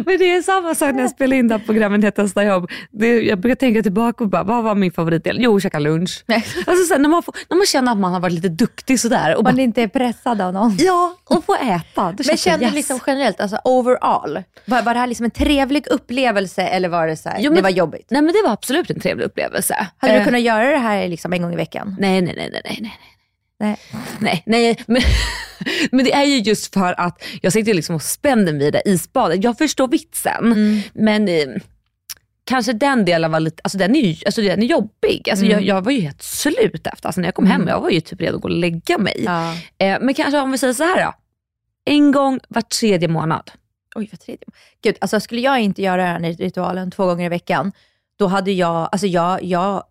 Men 0.06 0.18
det 0.18 0.34
är 0.34 0.42
samma 0.42 0.74
sak 0.74 0.94
när 0.94 1.00
jag 1.02 1.10
spelar 1.10 1.36
in 1.36 1.48
det 1.48 1.54
här 1.54 1.62
programmet 1.66 2.14
testar 2.16 2.42
jobb. 2.42 2.70
Det, 2.90 3.20
jag 3.22 3.38
brukar 3.38 3.54
tänka 3.56 3.82
tillbaka 3.82 4.24
och 4.24 4.30
bara, 4.30 4.42
vad 4.42 4.64
var 4.64 4.74
min 4.74 4.92
favoritdel? 4.92 5.36
Jo, 5.40 5.60
käka 5.60 5.78
lunch. 5.78 6.24
Alltså, 6.66 6.84
sen, 6.94 7.02
när, 7.02 7.08
man 7.08 7.22
får, 7.22 7.34
när 7.50 7.56
man 7.56 7.66
känner 7.66 7.92
att 7.92 7.98
man 7.98 8.12
har 8.12 8.20
varit 8.20 8.32
lite 8.34 8.48
duktig 8.48 9.00
sådär. 9.00 9.36
Och 9.36 9.44
bara, 9.44 9.50
Man 9.50 9.60
inte 9.60 9.82
är 9.82 9.88
pressad 9.88 10.40
av 10.40 10.52
någon. 10.52 10.76
ja, 10.78 11.16
och 11.24 11.44
få 11.44 11.54
äta. 11.54 12.14
Men 12.26 12.36
kände 12.36 12.58
det 12.58 12.58
du 12.58 12.64
yes. 12.64 12.74
liksom 12.74 13.00
generellt, 13.06 13.40
alltså 13.40 13.58
overall, 13.64 14.42
var, 14.64 14.82
var 14.82 14.94
det 14.94 15.00
här 15.00 15.06
liksom 15.06 15.24
en 15.24 15.30
trevlig 15.30 15.86
upplevelse 15.86 16.62
eller 16.62 16.88
var 16.88 17.06
det 17.06 17.16
så 17.16 17.28
här, 17.28 17.36
Jo, 17.40 17.50
men- 17.50 17.56
det 17.56 17.62
var 17.62 17.70
jobbigt? 17.70 18.06
Nej 18.10 18.22
men 18.22 18.32
det 18.34 18.42
var 18.44 18.52
absolut 18.52 18.90
en 18.90 19.00
trevlig 19.00 19.24
upplevelse. 19.24 19.86
Hade 19.98 20.12
du 20.12 20.18
Eh, 20.18 20.24
kunnat 20.24 20.40
göra 20.40 20.70
det 20.70 20.78
här 20.78 21.08
liksom 21.08 21.32
en 21.32 21.42
gång 21.42 21.52
i 21.52 21.56
veckan? 21.56 21.96
Nej, 21.98 22.20
nej, 22.22 22.34
nej, 22.36 22.50
nej, 22.64 22.78
nej, 22.80 22.98
nej. 23.58 23.76
Nej. 24.20 24.42
Nej, 24.46 24.78
men, 24.86 25.02
men 25.90 26.04
det 26.04 26.12
är 26.12 26.24
ju 26.24 26.38
just 26.38 26.74
för 26.74 27.00
att 27.00 27.22
jag 27.42 27.52
sitter 27.52 27.74
liksom 27.74 27.94
och 27.94 28.02
spänner 28.02 28.52
mig 28.52 28.66
i 28.66 28.70
det 28.70 28.82
isbadet. 28.84 29.44
Jag 29.44 29.58
förstår 29.58 29.88
vitsen, 29.88 30.44
Mm. 30.52 30.80
men 30.92 31.28
eh, 31.28 31.46
kanske 32.44 32.72
den 32.72 33.04
delen 33.04 33.30
var 33.32 33.40
lite, 33.40 33.60
alltså 33.64 33.78
den 33.78 33.96
är 33.96 34.00
ju 34.00 34.16
alltså 34.26 34.40
den 34.42 34.62
är 34.62 34.66
jobbig. 34.66 35.30
Alltså 35.30 35.44
Mm. 35.44 35.56
jag, 35.58 35.62
jag 35.76 35.82
var 35.84 35.92
ju 35.92 36.00
helt 36.00 36.22
slut 36.22 36.86
efter, 36.86 37.06
alltså 37.08 37.20
när 37.20 37.28
jag 37.28 37.34
kom 37.34 37.46
hem, 37.46 37.68
jag 37.68 37.80
var 37.80 37.90
ju 37.90 38.00
typ 38.00 38.20
redo 38.20 38.36
att 38.36 38.42
gå 38.42 38.48
och 38.48 38.54
lägga 38.54 38.98
mig. 38.98 39.22
Ja. 39.24 39.52
Eh, 39.78 39.98
men 40.00 40.14
kanske 40.14 40.38
om 40.40 40.50
vi 40.52 40.58
säger 40.58 40.74
så 40.74 40.84
här 40.84 41.04
då. 41.04 41.12
En 41.84 42.12
gång 42.12 42.40
var 42.48 42.62
tredje 42.62 43.08
månad. 43.08 43.50
Oj, 43.94 44.08
vad 44.12 44.20
tredje. 44.20 44.44
Gud, 44.82 44.96
alltså 45.00 45.20
skulle 45.20 45.40
jag 45.40 45.60
inte 45.60 45.82
göra 45.82 46.12
den 46.12 46.24
här 46.24 46.32
ritualen 46.32 46.90
två 46.90 47.06
gånger 47.06 47.24
i 47.26 47.28
veckan, 47.28 47.72
då 48.18 48.26
hade 48.26 48.52
jag, 48.52 48.88
alltså 48.92 49.06
jag, 49.06 49.42
jag 49.44 49.82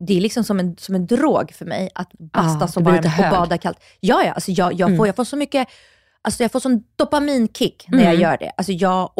det 0.00 0.16
är 0.16 0.20
liksom 0.20 0.44
som 0.44 0.60
en, 0.60 0.76
som 0.76 0.94
en 0.94 1.06
drog 1.06 1.52
för 1.54 1.64
mig 1.64 1.90
att 1.94 2.10
basta 2.12 2.80
blir 2.80 2.92
varmt 2.92 3.04
lite 3.04 3.24
och 3.24 3.30
bada 3.30 3.58
kallt. 3.58 3.78
Ja, 4.00 4.22
ja, 4.24 4.32
alltså 4.32 4.50
jag, 4.50 4.72
jag, 4.72 4.86
Mm. 4.88 4.96
får, 4.96 5.06
jag 5.06 5.16
får 5.16 5.24
så 5.24 5.36
mycket, 5.36 5.68
alltså 6.22 6.42
jag 6.44 6.52
får 6.52 6.60
sån 6.60 6.82
dopaminkick 6.96 7.84
när 7.88 7.98
jag 7.98 8.08
Mm. 8.08 8.20
gör 8.22 8.36
det. 8.40 8.52
Alltså 8.56 8.72
jag, 8.72 9.10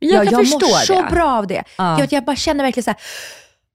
Men 0.00 0.08
jag 0.08 0.24
jag, 0.24 0.32
jag 0.32 0.38
mår 0.38 0.84
så 0.84 1.02
det. 1.02 1.08
bra 1.10 1.32
av 1.38 1.46
det. 1.46 1.62
Ja. 1.78 1.98
Jag, 1.98 2.12
jag 2.12 2.24
bara 2.24 2.36
känner 2.36 2.64
verkligen 2.64 2.84
så 2.84 2.90
här, 2.90 3.00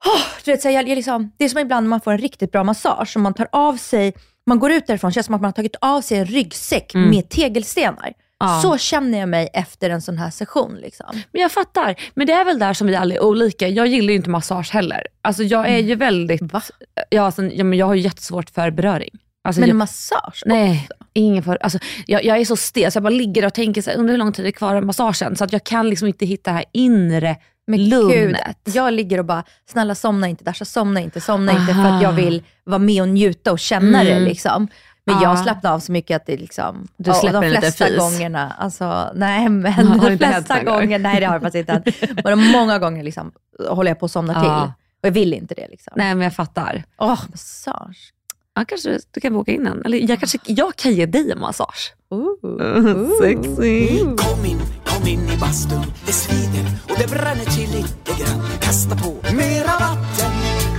åh, 0.05 0.21
du 0.45 0.51
vet, 0.51 0.61
så 0.61 0.67
här, 0.67 0.75
jag, 0.75 0.89
jag 0.89 0.95
liksom, 0.95 1.31
det 1.37 1.45
är 1.45 1.49
som 1.49 1.59
ibland 1.59 1.83
när 1.85 1.89
man 1.89 2.01
får 2.01 2.11
en 2.11 2.17
riktigt 2.17 2.51
bra 2.51 2.63
massage 2.63 3.11
och 3.15 3.21
man 3.21 3.33
tar 3.33 3.47
av 3.51 3.77
sig, 3.77 4.13
man 4.45 4.59
går 4.59 4.71
ut 4.71 4.87
därifrån, 4.87 5.11
känns 5.11 5.25
som 5.25 5.35
att 5.35 5.41
man 5.41 5.47
har 5.47 5.53
tagit 5.53 5.75
av 5.81 6.01
sig 6.01 6.17
en 6.17 6.25
ryggsäck 6.25 6.93
Mm. 6.95 7.09
med 7.09 7.29
tegelstenar. 7.29 8.13
Ja. 8.39 8.59
Så 8.61 8.77
känner 8.77 9.19
jag 9.19 9.29
mig 9.29 9.49
efter 9.53 9.89
en 9.89 10.01
sån 10.01 10.17
här 10.17 10.29
session. 10.29 10.75
Liksom. 10.75 11.21
Men 11.31 11.41
jag 11.41 11.51
fattar. 11.51 11.95
Men 12.13 12.27
det 12.27 12.33
är 12.33 12.45
väl 12.45 12.59
där 12.59 12.73
som 12.73 12.87
vi 12.87 12.95
alla 12.95 13.15
är 13.15 13.23
olika. 13.23 13.67
Jag 13.67 13.87
gillar 13.87 14.09
ju 14.09 14.15
inte 14.15 14.29
massage 14.29 14.71
heller. 14.73 15.07
Alltså 15.21 15.43
jag 15.43 15.67
är 15.69 15.77
ju 15.77 15.95
väldigt, 15.95 16.41
Va? 16.53 16.61
ja, 17.09 17.21
alltså, 17.21 17.43
ja, 17.43 17.63
men 17.63 17.79
jag 17.79 17.85
har 17.85 17.93
ju 17.93 18.01
jättesvårt 18.01 18.49
för 18.49 18.71
beröring. 18.71 19.09
Alltså, 19.43 19.59
Men 19.59 19.69
jag, 19.69 19.75
massage? 19.75 20.43
nej, 20.45 20.87
ingen 21.13 21.43
för, 21.43 21.57
alltså, 21.61 21.79
jag, 22.05 22.25
jag 22.25 22.37
är 22.37 22.45
så 22.45 22.55
stel 22.55 22.91
så 22.91 22.95
jag 22.97 23.03
bara 23.03 23.09
ligger 23.09 23.45
och 23.45 23.53
tänker 23.53 23.81
så 23.81 23.89
här, 23.89 23.97
undrar 23.97 24.11
hur 24.13 24.17
lång 24.19 24.31
tid 24.33 24.45
det 24.45 24.49
är 24.49 24.51
kvar 24.51 24.75
av 24.75 24.85
massagen. 24.85 25.35
Så 25.35 25.43
att 25.43 25.53
jag 25.53 25.63
kan 25.63 25.89
liksom 25.89 26.07
inte 26.07 26.25
hitta 26.25 26.51
det 26.51 26.55
här 26.55 26.65
inre 26.71 27.35
Men 27.67 27.79
Gud, 27.79 27.89
lugnet. 27.89 28.57
jag 28.63 28.93
ligger 28.93 29.17
och 29.19 29.25
bara, 29.25 29.43
snälla 29.69 29.95
somna 29.95 30.27
inte 30.27 30.43
Dasha, 30.43 30.65
somna 30.65 31.01
inte, 31.01 31.21
somna 31.21 31.51
inte 31.51 31.73
för 31.73 31.81
Aha. 31.81 31.95
att 31.95 32.03
jag 32.03 32.11
vill 32.11 32.43
vara 32.63 32.79
med 32.79 33.01
och 33.01 33.09
njuta 33.09 33.51
och 33.51 33.59
känna 33.59 34.03
det. 34.03 34.11
Mm. 34.11 34.67
Men 35.07 35.15
Ja. 35.15 35.23
jag 35.23 35.39
slappnar 35.39 35.73
av 35.73 35.79
så 35.79 35.91
mycket 35.91 36.15
att 36.15 36.25
det 36.25 36.37
liksom, 36.37 36.87
Du 36.97 37.09
och 37.11 37.15
släpper 37.17 37.41
de 37.51 37.57
flesta 37.59 37.85
fis. 37.85 37.97
gångerna, 37.97 38.55
alltså 38.59 39.11
nej 39.15 39.49
men 39.49 39.97
de 39.99 40.17
flesta 40.17 40.63
gånger, 40.63 40.99
nej 40.99 41.19
det 41.19 41.25
har 41.25 41.33
jag 41.35 41.41
faktiskt 41.41 41.69
inte 41.69 41.91
hänt. 41.91 42.19
Men 42.23 42.39
många 42.51 42.79
gånger 42.79 43.03
liksom, 43.03 43.31
håller 43.69 43.91
jag 43.91 43.99
på 43.99 44.05
att 44.05 44.11
somna 44.11 44.33
Ja. 44.33 44.41
till. 44.41 44.71
Och 45.01 45.07
jag 45.07 45.11
vill 45.11 45.33
inte 45.33 45.53
det. 45.55 45.67
Liksom. 45.67 45.93
Nej 45.95 46.15
men 46.15 46.23
jag 46.23 46.33
fattar. 46.33 46.83
Åh, 46.97 47.19
massage. 47.31 48.13
Ja, 48.55 48.65
kanske 48.67 48.99
du 49.11 49.21
kan 49.21 49.33
boka 49.33 49.51
in 49.51 49.67
en. 49.67 49.85
Eller 49.85 50.09
jag, 50.09 50.19
kanske, 50.19 50.37
jag 50.45 50.75
kan 50.75 50.91
ge 50.91 51.05
dig 51.05 51.31
en 51.31 51.39
massage. 51.39 51.93
Ooh. 52.09 53.09
Sexy. 53.21 53.99
Kom 53.99 54.45
in, 54.45 54.59
kom 54.85 55.07
in 55.07 55.29
i 55.29 55.37
bastun, 55.37 55.85
det 56.05 56.11
svider 56.13 56.65
och 56.83 56.95
det 56.99 57.07
bränner 57.09 57.45
till 57.45 57.71
lite 57.71 58.23
grann. 58.23 58.41
Kasta 58.61 58.95
på 58.95 59.09
mera 59.35 59.71
vatten, 59.79 60.31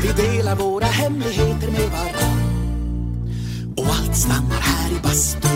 vi 0.03 0.23
delar 0.23 0.57
våra 0.57 0.85
hemligheter 0.87 1.71
med 1.73 1.91
varann. 1.91 2.48
Och 3.79 3.87
allt 3.87 4.17
stannar 4.17 4.61
här 4.61 4.91
i 4.97 5.01
bastun. 5.03 5.51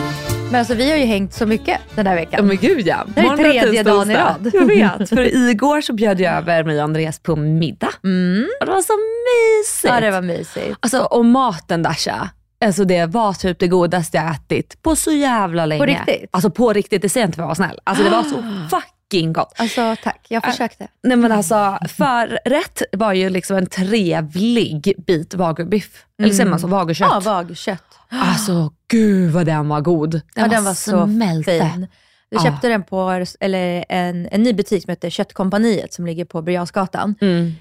Men 0.50 0.58
alltså 0.58 0.74
vi 0.74 0.90
har 0.90 0.96
ju 0.96 1.04
hängt 1.04 1.34
så 1.34 1.46
mycket 1.46 1.80
den 1.94 2.06
här 2.06 2.14
Ja 2.14 2.20
veckan. 2.20 2.46
men 2.46 2.56
gud 2.56 2.86
ja. 2.86 3.04
Det 3.14 3.20
är 3.20 3.24
Måndag, 3.24 3.42
tredje 3.42 3.82
dagen 3.82 4.10
i 4.10 4.14
rad. 4.14 4.50
Jag 4.52 4.66
vet. 4.66 5.08
För 5.08 5.48
igår 5.50 5.80
så 5.80 5.92
bjöd 5.92 6.20
jag 6.20 6.34
över 6.34 6.64
mig 6.64 6.76
och 6.78 6.84
Andreas 6.84 7.18
på 7.18 7.36
middag. 7.36 7.90
Mm. 8.04 8.46
Och 8.60 8.66
det 8.66 8.72
var 8.72 8.82
så 8.82 8.92
mysigt. 8.92 9.94
Ja, 9.94 10.00
det 10.00 10.10
var 10.10 10.22
mysigt. 10.22 10.76
Alltså 10.80 11.00
och 11.00 11.24
maten 11.24 11.82
Dasha. 11.82 12.28
Alltså 12.64 12.84
det 12.84 13.06
var 13.06 13.32
typ 13.32 13.58
det 13.58 13.68
godaste 13.68 14.16
jag 14.16 14.30
ätit 14.34 14.82
på 14.82 14.96
så 14.96 15.12
jävla 15.12 15.66
länge. 15.66 15.86
riktigt? 15.86 16.30
Alltså 16.30 16.50
på 16.50 16.72
riktigt, 16.72 17.02
det 17.02 17.08
säger 17.08 17.24
jag 17.24 17.28
inte 17.28 17.36
för 17.36 17.42
att 17.42 17.46
vara 17.46 17.54
snäll. 17.68 17.78
Alltså 17.84 18.04
det 18.04 18.10
var 18.10 18.22
så 18.22 18.42
fucking 18.70 19.32
gott. 19.32 19.54
Alltså 19.56 19.96
tack, 20.02 20.26
jag 20.28 20.44
försökte. 20.44 20.88
Nej 21.02 21.16
men 21.16 21.32
alltså 21.32 21.78
förrätt 21.96 22.82
var 22.92 23.12
ju 23.12 23.30
liksom 23.30 23.56
en 23.56 23.66
trevlig 23.66 24.94
bit 25.06 25.34
wagyubiff. 25.34 26.04
Eller 26.22 26.34
säger 26.34 26.50
man 26.50 26.60
så? 26.60 26.66
Wagykött. 26.66 27.08
Ja, 27.10 27.20
vagkött. 27.20 27.91
Alltså 28.12 28.72
gud 28.88 29.30
vad 29.32 29.46
den 29.46 29.68
var 29.68 29.80
god. 29.80 30.10
Den, 30.10 30.22
ja, 30.34 30.48
den 30.48 30.64
var 30.64 30.74
så 30.74 31.06
smälte. 31.06 31.50
fin. 31.72 31.86
Jag 32.28 32.40
Ja. 32.44 32.50
köpte 32.52 32.68
den 32.68 32.82
på 32.82 33.24
eller 33.40 33.84
en, 33.88 34.28
en 34.32 34.42
ny 34.42 34.52
butik 34.52 34.82
som 34.82 34.90
heter 34.90 35.10
Köttkompaniet 35.10 35.92
som 35.92 36.06
ligger 36.06 36.24
på 36.24 36.42
Birger. 36.42 37.14
Mm. 37.20 37.52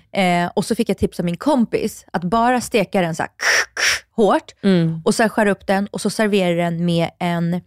Eh, 0.46 0.52
och 0.56 0.66
så 0.66 0.76
fick 0.76 0.90
jag 0.90 0.98
tips 0.98 1.20
av 1.20 1.26
min 1.26 1.38
kompis 1.38 2.06
att 2.14 2.24
bara 2.24 2.62
steka 2.62 3.02
den 3.02 3.16
så 3.16 3.24
här 3.24 3.32
hårt 4.16 4.52
Mm. 4.64 5.02
och 5.06 5.16
sen 5.16 5.30
skära 5.30 5.52
upp 5.52 5.68
den 5.68 5.88
och 5.88 6.02
så 6.02 6.10
servera 6.10 6.64
den 6.64 6.86
med 6.86 7.10
en 7.20 7.62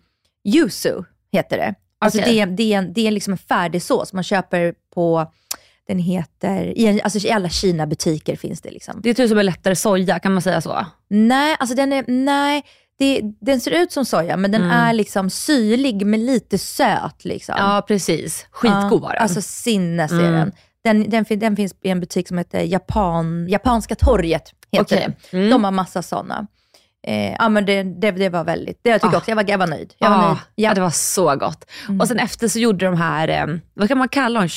yuzu, 0.45 1.03
heter 1.33 1.57
det. 1.57 1.75
Alltså 1.99 2.19
Okej. 2.19 2.33
det, 2.35 2.41
är- 2.41 2.47
det, 2.47 2.75
är 2.75 2.79
en, 2.79 2.93
det 2.93 3.07
är 3.07 3.11
liksom 3.11 3.33
en 3.33 3.39
färdig 3.39 3.83
sås 3.83 4.13
man 4.13 4.25
köper 4.25 4.75
på, 4.95 5.33
den 5.89 5.99
heter, 5.99 6.79
i, 6.79 7.01
alltså 7.05 7.19
i 7.29 7.31
alla 7.31 7.49
Kina-butiker 7.49 8.37
finns 8.37 8.61
det 8.61 8.71
liksom. 8.71 9.01
Det 9.03 9.11
är 9.11 9.15
typ 9.15 9.29
som 9.29 9.39
en 9.39 9.47
lättare 9.47 9.77
soja, 9.77 10.19
kan 10.19 10.33
man 10.33 10.43
säga 10.43 10.61
så? 10.61 10.87
Nej, 11.11 11.57
alltså 11.61 11.77
den 11.77 11.93
är, 11.93 12.05
nej, 12.09 12.63
det, 12.99 13.21
den 13.41 13.61
ser 13.61 13.71
ut 13.71 13.93
som 13.93 14.05
soja 14.05 14.37
men 14.37 14.53
den 14.53 14.63
Mm. 14.63 14.73
är 14.77 14.93
liksom 14.93 15.31
syrlig 15.31 16.07
men 16.07 16.27
lite 16.27 16.59
söt. 16.59 17.25
Liksom. 17.25 17.55
Ja 17.59 17.85
precis. 17.89 18.47
Skitgod 18.51 19.01
var 19.03 19.13
den. 19.13 19.23
Alltså 19.23 19.43
sinnes 19.43 20.13
är 20.13 20.19
Mm. 20.21 20.33
den. 20.33 20.53
Den, 20.85 21.11
den, 21.11 21.39
den 21.39 21.57
finns 21.57 21.75
i 21.83 21.89
en 21.91 22.01
butik 22.01 22.29
som 22.29 22.39
heter 22.39 22.61
Japan, 22.61 23.49
Japanska 23.49 23.95
torget. 23.95 24.43
Heter 24.73 24.97
det. 25.31 25.37
Mm. 25.37 25.51
De 25.51 25.65
har 25.65 25.71
massa 25.71 26.03
sådana. 26.03 26.47
Eh, 27.07 27.33
ja, 27.33 27.49
men 27.49 27.67
det, 27.67 27.83
det, 27.83 28.11
det 28.11 28.29
var 28.29 28.45
väldigt, 28.45 28.81
det 28.83 28.91
jag 28.91 29.01
tycker 29.01 29.15
Ah. 29.15 29.19
också, 29.19 29.31
jag 29.31 29.37
var, 29.37 29.45
jag 29.49 29.59
var 29.59 29.67
nöjd. 29.67 29.95
Jag 29.99 30.11
var 30.11 30.17
ja, 30.17 30.27
nöjd. 30.27 30.37
Ja. 30.55 30.69
ja, 30.69 30.75
det 30.75 30.81
var 30.81 30.91
så 30.91 31.37
gott. 31.37 31.71
Mm. 31.89 32.01
Och 32.01 32.09
sen 32.09 32.19
efter 32.19 32.49
så 32.49 32.59
gjorde 32.59 32.85
de 32.87 32.97
här, 32.97 33.29
eh, 33.29 33.57
vad 33.75 33.89
kan 33.89 33.99
man 33.99 34.09
kalla 34.09 34.41
dem, 34.41 34.49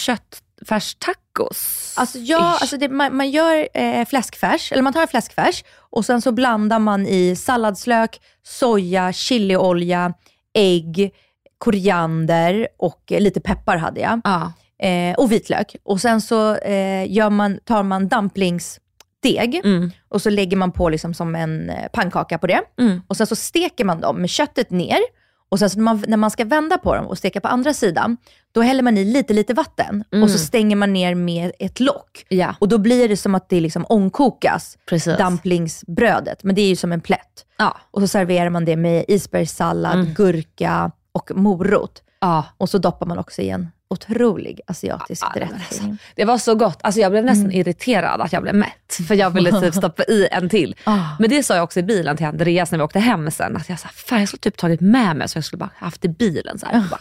köttfärstacos? 0.60 1.94
Alltså, 1.98 2.18
ja, 2.18 2.58
alltså 2.62 2.78
det, 2.78 2.90
man, 2.90 3.16
man 3.16 3.30
gör 3.32 3.68
eh, 3.74 4.06
fläskfärs, 4.06 4.72
eller 4.72 4.82
man 4.82 4.94
tar 4.94 5.08
fläskfärs 5.08 5.64
och 5.78 6.06
sen 6.06 6.22
så 6.22 6.32
blandar 6.32 6.80
man 6.80 7.08
i 7.08 7.36
salladslök, 7.36 8.22
soja, 8.44 9.14
chiliolja, 9.14 10.14
ägg, 10.54 11.12
koriander 11.58 12.68
och 12.78 13.12
eh, 13.12 13.22
lite 13.22 13.40
peppar 13.42 13.78
hade 13.78 14.00
jag. 14.02 14.22
Ja. 14.24 14.54
Eh, 14.88 15.16
och 15.16 15.32
vitlök. 15.32 15.76
Och 15.84 16.02
sen 16.02 16.22
så 16.22 16.56
eh, 16.56 17.12
gör 17.12 17.30
man, 17.30 17.60
tar 17.66 17.84
man 17.84 18.08
dumplingsdeg 18.08 18.82
Mm. 19.64 19.92
och 20.10 20.22
så 20.22 20.30
lägger 20.30 20.58
man 20.58 20.72
på 20.72 20.90
liksom 20.90 21.14
som 21.14 21.36
en 21.36 21.70
eh, 21.70 21.88
pannkaka 21.94 22.38
på 22.38 22.48
det. 22.48 22.62
Mm. 22.80 23.02
Och 23.08 23.18
sen 23.18 23.28
så 23.28 23.36
steker 23.36 23.86
man 23.86 24.02
dem 24.02 24.22
med 24.22 24.30
köttet 24.30 24.72
ner. 24.72 25.00
Och 25.50 25.60
sen 25.60 25.70
så 25.70 25.78
när 25.78 25.84
man, 25.84 26.04
när 26.08 26.18
man 26.18 26.32
ska 26.32 26.46
vända 26.46 26.78
på 26.78 26.96
dem 26.96 27.06
och 27.08 27.18
steka 27.18 27.42
på 27.42 27.48
andra 27.48 27.74
sidan, 27.74 28.18
då 28.52 28.62
häller 28.62 28.84
man 28.84 28.98
i 28.98 29.06
lite, 29.06 29.34
lite 29.34 29.54
vatten 29.54 30.04
och 30.12 30.16
Mm. 30.18 30.30
så 30.30 30.38
stänger 30.38 30.76
man 30.76 30.94
ner 30.94 31.16
med 31.16 31.52
ett 31.60 31.80
lock. 31.80 32.26
Ja, 32.30 32.56
Och 32.60 32.68
då 32.68 32.78
blir 32.78 33.10
det 33.10 33.18
som 33.18 33.36
att 33.36 33.50
det 33.50 33.60
liksom 33.60 33.86
ångkokas, 33.90 34.78
precis. 34.90 35.18
dumplingsbrödet. 35.18 36.44
Men 36.44 36.56
det 36.56 36.62
är 36.62 36.68
ju 36.70 36.76
som 36.76 36.92
en 36.92 37.02
plätt. 37.02 37.46
Ja. 37.58 37.78
Och 37.92 38.02
så 38.02 38.08
serverar 38.08 38.50
man 38.50 38.66
det 38.66 38.76
med 38.76 39.06
isbergssallad, 39.08 39.94
Mm. 40.00 40.14
gurka 40.14 40.92
och 41.12 41.32
morot. 41.36 42.04
Ja. 42.20 42.46
Och 42.58 42.70
så 42.70 42.78
doppar 42.78 43.06
man 43.06 43.18
också 43.18 43.42
i 43.42 43.50
en 43.50 43.68
otrolig 43.90 44.60
asiatisk 44.68 45.24
Ja, 45.24 45.32
men 45.36 45.54
alltså. 45.54 45.96
Det 46.16 46.26
var 46.26 46.38
så 46.38 46.56
gott. 46.56 46.80
Alltså 46.84 47.02
jag 47.02 47.12
blev 47.12 47.26
nästan 47.26 47.46
Mm. 47.46 47.58
irriterad 47.60 48.22
att 48.22 48.34
jag 48.34 48.42
blev 48.44 48.56
mätt. 48.56 48.98
För 49.08 49.16
jag 49.16 49.30
ville 49.30 49.62
typ 49.62 49.74
stoppa 49.82 50.04
i 50.04 50.28
en 50.32 50.50
till. 50.50 50.76
Ah. 50.84 51.00
Men 51.20 51.30
det 51.30 51.44
sa 51.44 51.56
jag 51.56 51.64
också 51.64 51.80
i 51.80 51.84
bilen 51.84 52.18
till 52.18 52.26
Andreas 52.26 52.72
när 52.72 52.78
vi 52.80 52.84
åkte 52.84 53.00
hem 53.00 53.32
sen. 53.32 53.58
Att 53.58 53.70
jag 53.70 53.80
sa, 53.80 53.88
fan 53.88 54.20
jag 54.20 54.28
skulle 54.28 54.42
typ 54.42 54.58
tagit 54.58 54.82
med 54.82 55.16
mig 55.16 55.30
så 55.30 55.38
jag 55.38 55.44
skulle 55.46 55.58
bara 55.58 55.70
haft 55.76 56.06
i 56.06 56.10
bilen. 56.10 56.60
Så 56.60 56.66
här. 56.66 56.84
Bara, 56.92 57.00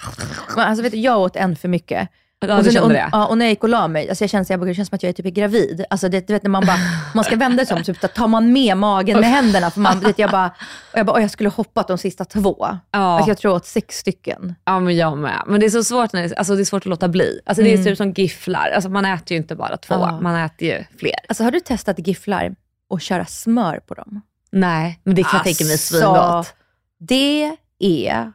Men 0.57 0.65
alltså 0.69 0.83
vet 0.83 0.93
du, 0.93 0.99
jag 0.99 1.19
åt 1.21 1.37
en 1.37 1.57
för 1.57 1.69
mycket. 1.69 2.09
Ja, 2.41 2.59
och, 2.59 2.65
sen, 2.65 2.83
och, 2.83 2.89
det? 2.89 3.09
ja, 3.13 3.27
och 3.27 3.39
när 3.39 3.45
jag 3.47 3.51
gick 3.51 3.63
och 3.63 3.69
la 3.69 3.89
mig, 3.89 4.09
alltså 4.09 4.25
jag 4.25 4.31
kände, 4.31 4.45
så 4.45 4.53
jag 4.53 4.61
bara, 4.61 4.67
det 4.67 4.75
känns 4.75 4.89
som 4.89 4.97
att 4.97 5.03
jag 5.03 5.09
är 5.11 5.13
typ 5.23 5.27
gravid. 5.35 5.85
Alltså 5.91 6.09
det, 6.09 6.27
du 6.27 6.33
vet 6.33 6.43
när 6.43 6.51
man 6.51 6.67
bara, 6.67 6.77
man 7.15 7.25
ska 7.25 7.37
vända 7.37 7.67
sig 7.67 7.77
om, 7.77 7.83
typ, 7.83 8.15
tar 8.15 8.29
man 8.29 8.53
med 8.53 8.77
magen 8.77 9.21
med 9.21 9.31
händerna. 9.37 9.71
För 9.71 9.81
man, 9.81 10.01
vet, 10.01 10.19
jag 10.19 10.31
bara, 10.31 10.47
och 10.93 10.99
jag 10.99 11.07
bara, 11.07 11.17
"Oj, 11.17 11.23
jag 11.23 11.31
skulle 11.31 11.49
hoppat 11.49 11.89
de 11.89 11.99
sista 11.99 12.25
två. 12.25 12.57
Ja. 12.91 12.99
Alltså 12.99 13.31
jag 13.31 13.39
tror 13.39 13.53
åt 13.55 13.67
sex 13.67 13.97
stycken. 13.99 14.55
Ja 14.65 14.81
men 14.81 14.97
jag 14.97 15.19
med. 15.19 15.43
Men 15.47 15.61
det 15.61 15.67
är 15.67 15.71
så 15.71 15.85
svårt, 15.85 16.13
när, 16.13 16.39
alltså, 16.39 16.55
det 16.55 16.63
är 16.63 16.65
svårt 16.65 16.83
att 16.83 16.87
låta 16.91 17.09
bli. 17.09 17.41
Alltså, 17.47 17.63
det 17.63 17.69
är 17.71 17.75
Mm. 17.75 17.85
typ 17.85 17.97
som 17.97 18.13
gifflar. 18.13 18.71
Alltså, 18.75 18.91
man 18.91 19.05
äter 19.05 19.33
ju 19.33 19.37
inte 19.37 19.57
bara 19.57 19.77
två, 19.77 19.95
Ja. 19.95 20.21
man 20.21 20.37
äter 20.37 20.69
ju 20.69 20.85
fler. 20.99 21.15
Alltså 21.29 21.45
har 21.45 21.51
du 21.51 21.61
testat 21.61 22.07
gifflar 22.07 22.55
och 22.89 23.01
köra 23.01 23.25
smör 23.27 23.81
på 23.87 23.95
dem? 23.95 24.21
Nej, 24.53 25.01
men 25.05 25.15
det 25.15 25.23
kan 25.23 25.31
jag 25.35 25.45
tänka 25.45 25.65
mig 25.65 25.73
Alltså, 25.73 25.95
svingott. 25.99 26.55
det 26.99 27.57
är, 27.79 28.33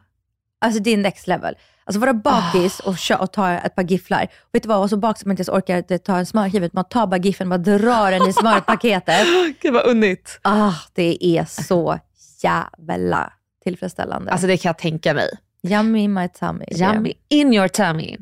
alltså 0.60 0.80
det 0.82 0.90
är 0.90 0.96
next 0.96 1.26
level. 1.26 1.54
Alltså 1.84 2.00
vara 2.00 2.14
bakis 2.14 2.80
Ah. 2.84 2.88
och, 2.88 2.96
kö- 2.98 3.16
och 3.16 3.32
ta 3.32 3.50
ett 3.50 3.74
par 3.74 3.82
gifflar. 3.82 4.26
Vet 4.52 4.62
du 4.62 4.68
vad, 4.68 4.80
och 4.80 4.90
så 4.90 4.96
bakis 4.96 5.22
att 5.22 5.26
man 5.26 5.32
inte 5.32 5.40
ens 5.40 5.48
orkar 5.48 5.98
ta 5.98 6.16
en 6.18 6.26
smörkniv, 6.26 6.70
man 6.72 6.84
tar 6.84 7.06
bara 7.06 7.16
giffen 7.20 7.52
och 7.52 7.60
drar 7.60 8.10
den 8.10 8.28
i 8.28 8.32
smörpaketet. 8.40 9.26
Gud 9.62 9.72
vad 9.74 9.86
unnigt. 9.86 10.38
Ah, 10.42 10.72
det 10.94 11.24
är 11.26 11.44
så 11.44 11.98
jävla 12.42 13.32
tillfredsställande. 13.64 14.30
Alltså 14.32 14.46
det 14.46 14.56
kan 14.56 14.68
jag 14.68 14.78
tänka 14.78 15.14
mig. 15.14 15.28
Yummy 15.68 16.02
in 16.02 16.12
my 16.12 16.28
tummy. 16.28 16.64
Yummy 16.70 17.12
in 17.28 17.54
your 17.54 17.68
tummy. 17.68 18.16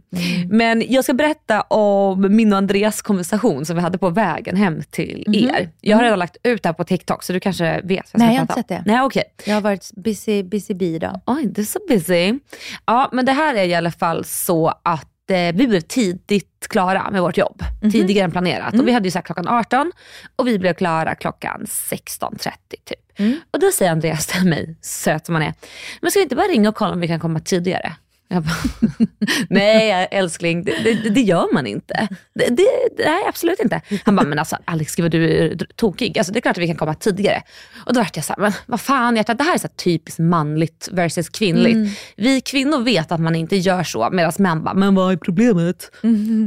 Men 0.49 0.82
jag 0.88 1.04
ska 1.04 1.12
berätta 1.14 1.61
om 1.61 2.37
min 2.37 2.52
och 2.52 2.59
Andreas 2.59 3.02
konversation 3.02 3.64
som 3.66 3.76
vi 3.76 3.82
hade 3.82 3.99
på 3.99 4.11
vägen 4.11 4.56
hem 4.56 4.82
till 4.90 5.25
er. 5.37 5.70
Jag 5.80 5.97
har 5.97 6.04
redan 6.04 6.18
lagt 6.18 6.37
ut 6.42 6.62
det 6.62 6.68
här 6.68 6.75
på 6.75 6.85
TikTok 6.85 7.23
så 7.23 7.32
du 7.32 7.40
kanske 7.40 7.80
vet 7.85 7.87
vad 7.88 7.92
jag 7.97 8.06
ska 8.09 8.18
Mhm. 8.18 8.26
Nej, 8.26 8.35
jag 8.35 8.40
har 8.42 8.47
prata 8.47 8.61
inte 8.61 8.75
om. 8.75 8.78
sett 8.78 8.85
det. 8.87 8.92
Nej, 8.92 9.02
okej. 9.02 9.25
Jag 9.47 9.54
har 9.54 9.61
varit 9.61 9.90
busy, 9.97 10.42
busy 10.42 10.75
bee 10.75 10.94
idag. 10.94 11.20
Oj, 11.26 11.47
du 11.47 11.61
är 11.61 11.66
så 11.66 11.78
busy. 11.88 12.38
Ja, 12.87 13.09
men 13.12 13.25
det 13.26 13.32
här 13.32 13.54
är 13.54 13.64
i 13.64 13.75
alla 13.75 13.90
fall 13.90 14.25
så 14.25 14.68
att 14.68 15.30
eh, 15.30 15.37
vi 15.54 15.66
blev 15.68 15.80
tidigt 15.80 16.66
klara 16.70 17.11
med 17.11 17.23
vårt 17.23 17.37
jobb. 17.37 17.62
Mhm. 17.82 17.90
Tidigare 17.90 18.25
än 18.25 18.30
planerat. 18.30 18.73
Mm. 18.73 18.80
Och 18.80 18.88
vi 18.88 18.92
hade 18.92 19.04
ju 19.06 19.11
sagt 19.11 19.26
klockan 19.26 19.49
18 19.49 19.92
och 20.37 20.47
vi 20.47 20.59
blev 20.59 20.75
klara 20.75 21.14
klockan 21.14 21.66
16.30 21.66 22.50
typ. 22.85 23.00
Mm. 23.20 23.40
Och 23.50 23.60
då 23.60 23.72
säger 23.72 23.92
Andreas 23.92 24.26
till 24.26 24.44
mig, 24.44 24.76
söt 24.80 25.26
som 25.26 25.34
han 25.34 25.44
är, 25.44 25.54
men 26.00 26.10
ska 26.10 26.20
vi 26.20 26.22
inte 26.22 26.36
bara 26.36 26.46
ringa 26.46 26.68
och 26.68 26.74
kolla 26.74 26.92
om 26.92 27.00
vi 27.00 27.08
kan 27.08 27.20
komma 27.20 27.40
tidigare? 27.40 27.92
Jag 28.32 28.42
bara, 28.42 28.54
nej 29.48 30.08
älskling, 30.10 30.64
det, 30.64 30.72
det, 30.84 31.10
det 31.10 31.20
gör 31.20 31.54
man 31.54 31.66
inte. 31.66 32.08
Det, 32.34 32.48
det, 32.48 32.64
nej 33.04 33.24
absolut 33.28 33.60
inte. 33.60 33.80
Han 34.04 34.16
bara, 34.16 34.26
men 34.26 34.38
alltså 34.38 34.56
Alex, 34.64 34.96
gud 34.96 35.12
du 35.12 35.24
är 35.24 35.56
tokig. 35.76 36.18
Alltså, 36.18 36.32
det 36.32 36.38
är 36.38 36.40
klart 36.40 36.56
att 36.56 36.62
vi 36.62 36.66
kan 36.66 36.76
komma 36.76 36.94
tidigare. 36.94 37.42
Och 37.86 37.94
då 37.94 38.00
vart 38.00 38.16
jag 38.16 38.24
såhär, 38.24 38.40
men 38.40 38.52
vad 38.66 38.80
fan 38.80 39.16
hjärtat, 39.16 39.38
det 39.38 39.44
här 39.44 39.54
är 39.54 39.58
så 39.58 39.68
typiskt 39.68 40.18
manligt 40.18 40.88
versus 40.92 41.28
kvinnligt. 41.28 41.98
Vi 42.16 42.40
kvinnor 42.40 42.80
vet 42.80 43.12
att 43.12 43.20
man 43.20 43.34
inte 43.34 43.56
gör 43.56 43.84
så, 43.84 44.10
medan 44.12 44.32
män 44.38 44.64
bara, 44.64 44.74
men 44.74 44.94
vad 44.94 45.12
är 45.12 45.16
problemet? 45.16 45.90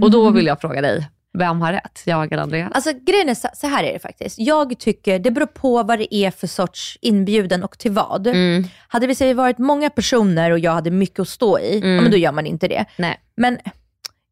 Och 0.02 0.12
då 0.12 0.30
vill 0.30 0.46
jag 0.46 0.62
fråga 0.62 0.82
dig, 0.82 1.08
vem 1.38 1.62
har 1.62 1.74
rätt? 1.74 2.02
Jag 2.06 2.34
eller 2.34 2.44
Andreas? 2.44 2.72
Alltså 2.74 2.92
grejen 3.02 3.30
är 3.30 3.36
så, 3.36 3.48
så 3.54 3.68
här 3.68 3.84
är 3.84 3.94
det 3.94 4.00
faktiskt. 4.00 4.40
Jag 4.40 4.80
tycker, 4.80 5.20
det 5.20 5.32
beror 5.32 5.46
på 5.46 5.84
vad 5.84 6.00
det 6.00 6.16
är 6.16 6.32
för 6.32 6.48
sorts 6.48 6.98
inbjudan 7.02 7.64
och 7.64 7.78
till 7.78 7.92
vad. 7.92 8.28
Mm. 8.28 8.64
Hade 8.88 9.08
vi 9.08 9.16
säg 9.16 9.34
varit 9.34 9.58
många 9.58 9.90
personer 9.90 10.52
och 10.52 10.60
jag 10.60 10.72
hade 10.72 10.92
mycket 10.92 11.20
att 11.20 11.30
stå 11.30 11.60
i, 11.60 11.80
ja, 11.80 12.02
men 12.02 12.12
då 12.12 12.18
gör 12.18 12.32
man 12.32 12.46
inte 12.46 12.68
det. 12.68 12.86
Nej. 12.98 13.20
Men 13.36 13.58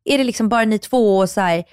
är 0.05 0.17
det 0.17 0.24
liksom 0.24 0.50
bara 0.50 0.65
ni 0.65 0.79
två 0.79 1.17
och 1.17 1.29
så 1.29 1.41
här, 1.41 1.63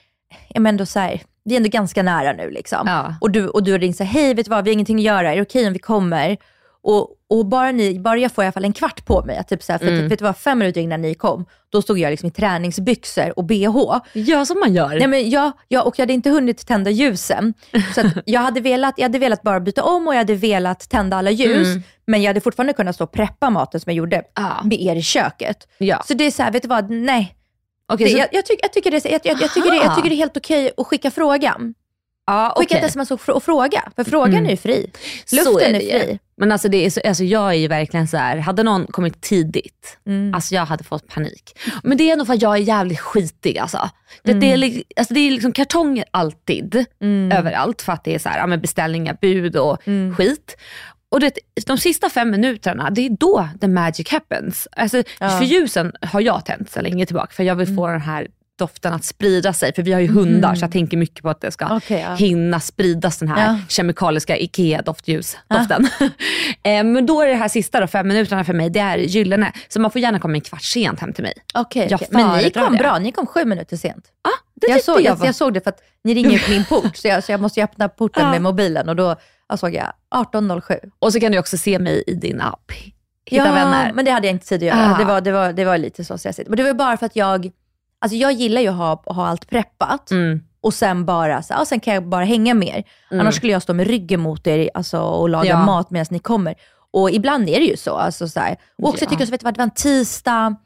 ja, 0.48 0.60
men 0.60 0.76
då 0.76 0.86
så 0.86 0.98
här, 0.98 1.22
vi 1.44 1.54
är 1.54 1.56
ändå 1.56 1.68
ganska 1.68 2.02
nära 2.02 2.32
nu 2.32 2.50
liksom. 2.50 2.86
Ja. 2.86 3.14
Och 3.20 3.30
du, 3.30 3.48
och 3.48 3.62
du 3.62 3.78
ringt 3.78 3.96
så 3.96 4.04
här, 4.04 4.12
hej 4.12 4.34
vet 4.34 4.46
du 4.46 4.50
vad, 4.50 4.64
vi 4.64 4.70
har 4.70 4.72
ingenting 4.72 4.98
att 4.98 5.02
göra, 5.02 5.32
är 5.32 5.36
det 5.36 5.42
okej 5.42 5.66
om 5.66 5.72
vi 5.72 5.78
kommer? 5.78 6.36
Och, 6.82 7.08
och 7.30 7.46
bara, 7.46 7.72
ni, 7.72 7.98
bara 8.00 8.18
jag 8.18 8.32
får 8.32 8.44
i 8.44 8.46
alla 8.46 8.52
fall 8.52 8.64
en 8.64 8.72
kvart 8.72 9.04
på 9.04 9.22
mig, 9.24 9.44
typ 9.48 9.62
så 9.62 9.72
här, 9.72 9.78
för 9.78 9.86
Mm. 9.88 10.04
att, 10.04 10.12
vet 10.12 10.18
du 10.18 10.24
vad, 10.24 10.36
fem 10.36 10.58
minuter 10.58 10.80
innan 10.80 11.02
ni 11.02 11.14
kom, 11.14 11.46
då 11.70 11.82
stod 11.82 11.98
jag 11.98 12.10
liksom 12.10 12.26
i 12.28 12.30
träningsbyxor 12.30 13.38
och 13.38 13.44
bh. 13.44 13.98
Gör 14.12 14.44
som 14.44 14.60
man 14.60 14.74
gör. 14.74 14.88
Nej, 14.88 15.06
men 15.06 15.30
jag, 15.30 15.52
jag, 15.68 15.86
och 15.86 15.98
jag 15.98 16.02
hade 16.02 16.12
inte 16.12 16.30
hunnit 16.30 16.66
tända 16.66 16.90
ljusen. 16.90 17.54
Så 17.94 18.02
jag, 18.26 18.40
hade 18.40 18.60
velat, 18.60 18.94
jag 18.96 19.04
hade 19.04 19.18
velat 19.18 19.42
bara 19.42 19.60
byta 19.60 19.82
om 19.84 20.08
och 20.08 20.14
jag 20.14 20.18
hade 20.18 20.34
velat 20.34 20.88
tända 20.90 21.16
alla 21.16 21.30
ljus. 21.30 21.66
Mm. 21.66 21.82
Men 22.06 22.22
jag 22.22 22.28
hade 22.30 22.40
fortfarande 22.40 22.72
kunnat 22.72 22.94
stå 22.94 23.04
och 23.04 23.12
preppa 23.12 23.50
maten 23.50 23.80
som 23.80 23.90
jag 23.90 23.96
gjorde 23.96 24.22
Ja. 24.34 24.60
med 24.64 24.80
er 24.80 24.96
i 24.96 25.02
köket. 25.02 25.68
Ja. 25.78 26.02
Så 26.06 26.14
det 26.14 26.24
är 26.24 26.30
så 26.30 26.42
här, 26.42 26.52
vet 26.52 26.62
du 26.62 26.68
vad, 26.68 26.90
nej. 26.90 27.34
Okej, 27.92 28.06
Det, 28.06 28.12
så, 28.12 28.18
jag, 28.18 28.28
jag, 28.32 28.46
tycker, 28.46 28.62
jag, 28.64 28.72
tycker 28.72 28.90
det, 28.90 29.06
är- 29.06 29.12
jag, 29.12 29.20
jag, 29.24 29.42
jag, 29.42 29.54
tycker 29.54 29.70
det, 29.70 29.76
jag 29.76 29.86
Aha. 29.86 29.96
tycker 29.96 30.08
det 30.10 30.14
är 30.14 30.18
helt 30.18 30.36
okej 30.36 30.70
att 30.76 30.86
skicka 30.86 31.10
frågan. 31.10 31.74
Ja, 32.28 32.54
Skicka 32.56 32.74
okej. 32.74 32.84
ett 32.84 32.90
sms 32.90 33.10
och, 33.10 33.20
fr- 33.20 33.30
och 33.30 33.42
fråga, 33.42 33.82
för 33.96 34.04
frågan 34.04 34.34
Mm. 34.34 34.46
är 34.46 34.50
ju 34.50 34.56
fri. 34.56 34.90
Luften 35.32 35.74
är, 35.74 35.80
ju. 35.80 35.90
fri. 36.00 36.18
Men 36.36 36.52
alltså, 36.52 36.68
det 36.68 36.86
är 36.86 36.90
så, 36.90 37.00
alltså 37.04 37.24
jag 37.24 37.48
är 37.50 37.52
ju 37.58 37.68
verkligen 37.68 38.08
så 38.08 38.16
här, 38.16 38.36
hade 38.36 38.62
någon 38.62 38.86
kommit 38.86 39.20
tidigt, 39.20 39.98
Mm. 40.06 40.34
alltså 40.34 40.54
jag 40.54 40.64
hade 40.66 40.84
fått 40.84 41.08
panik. 41.08 41.58
Men 41.82 41.96
det 41.98 42.10
är 42.10 42.16
nog 42.16 42.26
för 42.26 42.34
att 42.34 42.42
jag 42.42 42.54
är 42.54 42.58
jävligt 42.60 43.00
skitig 43.00 43.58
alltså. 43.58 43.90
Det, 44.22 44.32
det, 44.32 44.52
är, 44.52 44.56
li- 44.56 44.84
alltså, 44.96 45.14
det 45.14 45.20
är 45.20 45.30
liksom 45.30 45.52
kartonger 45.52 46.04
alltid, 46.10 46.84
Mm. 47.02 47.38
överallt 47.38 47.82
för 47.82 47.92
att 47.92 48.04
det 48.04 48.14
är 48.14 48.18
så 48.18 48.28
här, 48.28 48.48
ja, 48.50 48.56
beställningar, 48.56 49.16
bud 49.20 49.56
och 49.56 49.78
skit. 50.16 50.56
Och 51.10 51.20
det, 51.20 51.32
de 51.66 51.78
sista 51.78 52.10
fem 52.10 52.30
minuterna, 52.30 52.90
det 52.90 53.06
är 53.06 53.10
då 53.10 53.48
the 53.60 53.68
magic 53.68 54.10
happens. 54.10 54.68
Alltså, 54.72 55.02
För 55.18 55.42
ljusen 55.44 55.92
har 56.02 56.20
jag 56.20 56.44
tänt 56.44 56.70
så 56.70 56.80
länge 56.80 57.06
tillbaka 57.06 57.32
för 57.32 57.42
jag 57.44 57.54
vill 57.54 57.76
få 57.76 57.86
den 57.86 58.00
här 58.00 58.28
doften 58.58 58.92
att 58.92 59.04
sprida 59.04 59.52
sig. 59.52 59.74
För 59.74 59.82
vi 59.82 59.92
har 59.92 60.00
ju 60.00 60.08
hundar 60.08 60.54
så 60.54 60.64
jag 60.64 60.72
tänker 60.72 60.96
mycket 60.96 61.22
på 61.22 61.30
att 61.30 61.40
det 61.40 61.50
ska 61.50 61.76
Okej, 61.76 62.00
ja. 62.08 62.14
hinna 62.14 62.60
spridas 62.60 63.18
den 63.18 63.28
här 63.28 63.46
Ja. 63.46 63.58
kemikaliska 63.68 64.36
IKEA-doftljusdoften. 64.36 65.88
eh, 66.62 66.84
men 66.84 67.06
då 67.06 67.22
är 67.22 67.26
det 67.26 67.34
här 67.34 67.48
sista 67.48 67.80
då, 67.80 67.86
fem 67.86 68.08
minuterna 68.08 68.44
för 68.44 68.52
mig, 68.54 68.70
det 68.70 68.80
är 68.80 68.98
gyllene. 68.98 69.52
Så 69.68 69.80
man 69.80 69.90
får 69.90 70.00
gärna 70.00 70.18
komma 70.18 70.34
en 70.34 70.40
kvart 70.40 70.62
sent 70.62 71.00
hem 71.00 71.12
till 71.12 71.24
mig. 71.24 71.34
Okej, 71.54 71.86
Jag 71.90 71.96
okej. 72.02 72.08
men 72.10 72.38
ni 72.44 72.50
kom 72.50 72.72
det. 72.72 72.78
bra, 72.78 72.98
ni 72.98 73.12
kom 73.12 73.26
sju 73.26 73.44
minuter 73.44 73.76
sent. 73.76 74.04
Ah, 74.22 74.28
det 74.54 74.66
Jag 74.70 74.84
såg, 74.84 75.00
jag, 75.02 75.16
var- 75.16 75.26
jag 75.26 75.34
såg 75.34 75.54
det 75.54 75.60
för 75.60 75.70
att 75.70 75.80
ni 76.04 76.14
ringer 76.14 76.38
på 76.38 76.50
min 76.50 76.64
port, 76.64 76.96
så 76.96 77.08
jag, 77.08 77.24
så 77.24 77.32
jag 77.32 77.40
måste 77.40 77.60
ju 77.60 77.64
öppna 77.64 77.88
porten 77.88 78.22
Ja. 78.24 78.30
med 78.30 78.42
mobilen 78.42 78.88
och 78.88 78.96
då 78.96 79.16
jag 79.48 79.58
såg 79.58 79.74
jag 79.74 79.92
18.07. 80.14 80.78
Och 80.98 81.12
så 81.12 81.20
kan 81.20 81.32
du 81.32 81.38
också 81.38 81.58
se 81.58 81.78
mig 81.78 82.04
i 82.06 82.14
din 82.14 82.40
app. 82.40 82.72
Hitta 83.26 83.46
ja, 83.46 83.52
vänner. 83.52 83.92
men 83.92 84.04
det 84.04 84.10
hade 84.10 84.26
jag 84.26 84.34
inte 84.34 84.46
tid 84.46 84.56
att 84.62 84.66
göra. 84.66 84.94
Ah. 84.94 84.98
Det, 84.98 85.04
var, 85.04 85.20
det, 85.20 85.32
var, 85.32 85.52
det 85.52 85.64
var 85.64 85.78
lite 85.78 86.04
så 86.04 86.18
stressigt. 86.18 86.48
Men 86.48 86.56
det 86.56 86.62
var 86.62 86.72
bara 86.74 86.96
för 86.96 87.06
att 87.06 87.16
jag, 87.16 87.50
alltså 88.00 88.16
jag 88.16 88.32
gillar 88.32 88.60
ju 88.60 88.68
att 88.68 88.76
ha, 88.76 89.02
ha 89.06 89.26
allt 89.28 89.50
preppat 89.50 90.10
Mm. 90.10 90.40
och 90.60 90.74
sen 90.74 91.04
bara, 91.04 91.42
så, 91.42 91.52
ja, 91.58 91.64
sen 91.64 91.80
kan 91.80 91.94
jag 91.94 92.08
bara 92.08 92.24
hänga 92.24 92.54
med 92.54 92.68
er. 92.68 92.84
Annars 93.20 93.34
skulle 93.34 93.52
jag 93.52 93.62
stå 93.62 93.74
med 93.74 93.86
ryggen 93.86 94.20
mot 94.20 94.46
er 94.46 94.70
alltså, 94.74 95.00
och 95.00 95.28
laga 95.28 95.48
Ja. 95.48 95.64
mat 95.64 95.90
medan 95.90 96.06
ni 96.10 96.18
kommer. 96.18 96.54
Och 96.90 97.10
ibland 97.10 97.48
är 97.48 97.60
det 97.60 97.66
ju 97.66 97.76
så. 97.76 97.94
Alltså, 97.96 98.28
så 98.28 98.40
här. 98.40 98.56
Och 98.82 98.88
också 98.88 99.04
Ja. 99.04 99.10
tycker 99.10 99.24
jag 99.24 99.30
vet 99.30 99.40
det 99.40 99.52
var 99.56 99.62
en 99.62 99.70
tisdag, 99.70 100.56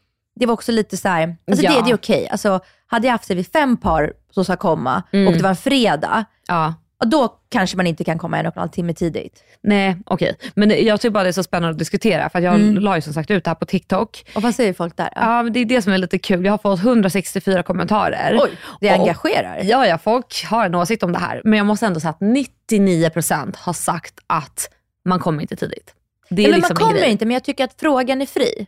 det 0.40 0.46
var 0.46 0.52
också 0.54 0.72
lite 0.72 0.96
så 0.96 1.08
här, 1.08 1.36
alltså 1.50 1.64
Ja. 1.64 1.72
det, 1.72 1.84
det 1.84 1.90
är 1.90 1.94
okej. 1.94 2.28
Alltså, 2.28 2.60
hade 2.86 3.06
jag 3.06 3.12
haft 3.12 3.24
sig 3.24 3.36
vid 3.36 3.46
fem 3.52 3.76
par 3.76 4.12
som 4.30 4.44
ska 4.44 4.56
komma 4.56 5.02
Mm. 5.12 5.26
och 5.28 5.32
det 5.34 5.42
var 5.42 5.50
en 5.50 5.56
fredag, 5.56 6.24
Ja. 6.48 6.74
Ja, 7.02 7.08
då 7.08 7.34
kanske 7.48 7.76
man 7.76 7.86
inte 7.86 8.04
kan 8.04 8.18
komma 8.18 8.38
en 8.38 8.46
och 8.46 8.56
en 8.56 8.60
halv 8.60 8.70
timme 8.70 8.94
tidigt. 8.94 9.42
Nej, 9.62 9.96
okej. 10.06 10.36
Men 10.54 10.68
det- 10.68 10.80
jag 10.80 11.00
tycker 11.00 11.10
bara 11.10 11.22
det 11.22 11.30
är 11.30 11.32
så 11.32 11.42
spännande 11.42 11.70
att 11.72 11.78
diskutera 11.78 12.30
för 12.30 12.38
att 12.38 12.44
jag 12.44 12.54
Mm. 12.54 12.74
la 12.82 12.96
ju 12.96 13.02
som 13.02 13.12
sagt 13.12 13.30
ut 13.30 13.44
det 13.44 13.50
här 13.50 13.54
på 13.54 13.64
TikTok. 13.66 14.24
Och 14.34 14.42
vad 14.42 14.54
säger 14.54 14.72
folk 14.72 14.96
där? 14.96 15.08
Ja, 15.16 15.42
men 15.42 15.52
det 15.52 15.60
är 15.60 15.64
det 15.64 15.82
som 15.82 15.92
är 15.92 15.98
lite 15.98 16.18
kul. 16.18 16.44
Jag 16.44 16.52
har 16.52 16.58
fått 16.58 16.80
164 16.80 17.62
kommentarer. 17.62 18.38
Oj, 18.40 18.50
det 18.80 18.88
Och- 18.94 19.00
engagerar. 19.00 19.60
Ja, 19.64 19.86
ja, 19.86 19.98
folk 19.98 20.44
har 20.44 20.66
en 20.66 20.74
åsikt 20.74 21.02
om 21.02 21.12
det 21.12 21.18
här. 21.18 21.40
Men 21.44 21.56
jag 21.56 21.66
måste 21.66 21.86
ändå 21.86 22.00
säga 22.00 22.10
att 22.10 22.20
99% 22.20 23.56
har 23.56 23.72
sagt 23.72 24.14
att 24.26 24.70
man 25.04 25.18
kommer 25.18 25.42
inte 25.42 25.56
tidigt. 25.56 25.94
Det 26.30 26.42
är 26.44 26.48
men 26.50 26.56
liksom 26.60 26.76
man 26.80 26.88
kommer 26.92 27.04
inte, 27.06 27.26
men 27.26 27.34
jag 27.34 27.44
tycker 27.44 27.64
att 27.64 27.74
frågan 27.80 28.22
är 28.22 28.26
fri. 28.26 28.66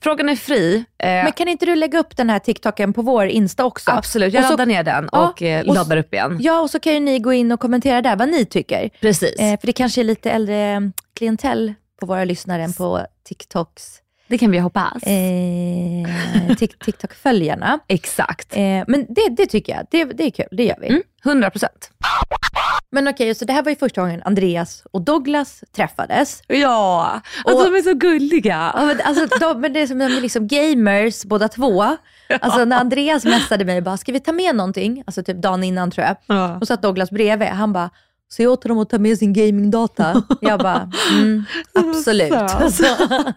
Frågan 0.00 0.28
är 0.28 0.36
fri. 0.36 0.84
Eh, 0.98 1.06
Men 1.08 1.32
kan 1.32 1.48
inte 1.48 1.66
du 1.66 1.74
lägga 1.76 1.98
upp 1.98 2.16
den 2.16 2.30
här 2.30 2.38
TikToken 2.38 2.92
på 2.92 3.02
vår 3.02 3.26
Insta 3.26 3.64
också? 3.64 3.90
absolut, 3.90 4.34
jag 4.34 4.40
Och 4.40 4.44
så- 4.46 4.52
laddar 4.52 4.66
ner 4.66 4.82
den 4.82 5.08
Ja, 5.12 5.28
och 5.28 5.42
eh, 5.42 5.60
och 5.60 5.66
så- 5.66 5.72
laddar 5.74 5.96
upp 5.96 6.14
igen. 6.14 6.36
Ja, 6.40 6.60
och 6.60 6.70
så 6.70 6.80
kan 6.80 6.92
ju 6.94 7.00
ni 7.00 7.18
gå 7.18 7.32
in 7.32 7.52
och 7.52 7.60
kommentera 7.60 8.02
där 8.02 8.16
vad 8.16 8.28
ni 8.28 8.44
tycker. 8.44 8.90
Precis. 9.00 9.34
Eh, 9.40 9.60
för 9.60 9.66
det 9.66 9.72
kanske 9.72 10.00
är 10.00 10.04
lite 10.04 10.30
äldre 10.30 10.90
klientell 11.16 11.74
på 12.00 12.06
våra 12.06 12.24
lyssnare 12.24 12.62
än 12.64 12.72
på 12.72 13.06
TikToks. 13.28 13.82
Det 14.28 14.38
kan 14.38 14.50
vi 14.50 14.58
hoppas. 14.58 15.02
Eh, 15.02 16.54
Tik- 16.56 16.84
TikTok-följarna. 16.84 17.78
Exakt. 17.88 18.56
Eh, 18.56 18.62
men 18.86 19.06
det, 19.08 19.28
det 19.36 19.46
tycker 19.46 19.72
jag, 19.76 19.86
det, 19.90 20.04
det 20.04 20.24
är 20.26 20.30
kul, 20.30 20.46
det 20.50 20.64
gör 20.64 20.76
vi. 20.80 20.88
Mm, 20.88 21.02
100%. 21.24 21.64
Men 22.90 23.08
okej, 23.08 23.34
så 23.34 23.44
det 23.44 23.52
här 23.52 23.62
var 23.62 23.70
ju 23.70 23.76
första 23.76 24.00
gången 24.00 24.22
Andreas 24.24 24.82
och 24.90 25.02
Douglas 25.02 25.64
träffades. 25.76 26.42
Ja, 26.46 27.20
och, 27.44 27.52
Och- 27.54 27.64
de 27.64 27.74
är 27.78 27.82
så 27.82 27.94
gulliga. 27.94 28.72
Ja, 28.76 28.84
men, 28.86 29.00
alltså, 29.04 29.38
de, 29.40 29.60
men 29.60 29.72
det 29.72 29.80
är 29.80 29.86
som 29.86 29.98
de 29.98 30.04
är 30.04 30.20
liksom 30.20 30.46
gamers 30.48 31.24
båda 31.24 31.48
två. 31.48 31.96
Alltså 32.40 32.64
när 32.64 32.80
Andreas 32.80 33.24
messade 33.24 33.64
mig 33.64 33.80
bara, 33.82 33.96
ska 33.96 34.12
vi 34.12 34.20
ta 34.20 34.32
med 34.32 34.54
någonting? 34.56 35.02
Alltså 35.06 35.22
typ 35.22 35.36
dagen 35.42 35.64
innan 35.64 35.90
tror 35.90 36.06
jag. 36.06 36.16
Ja. 36.26 36.58
Och 36.60 36.66
satt 36.68 36.82
Douglas 36.82 37.10
bredvid. 37.10 37.48
Han 37.48 37.72
bara, 37.72 37.90
säg 38.32 38.46
åt 38.46 38.62
honom 38.62 38.78
att 38.78 38.90
ta 38.90 38.98
med 38.98 39.18
sin 39.18 39.32
gamingdata. 39.32 40.22
Jag 40.40 40.60
bara, 40.60 40.90
mm, 41.12 41.44
absolut. 41.74 42.32
Alltså, 42.32 42.84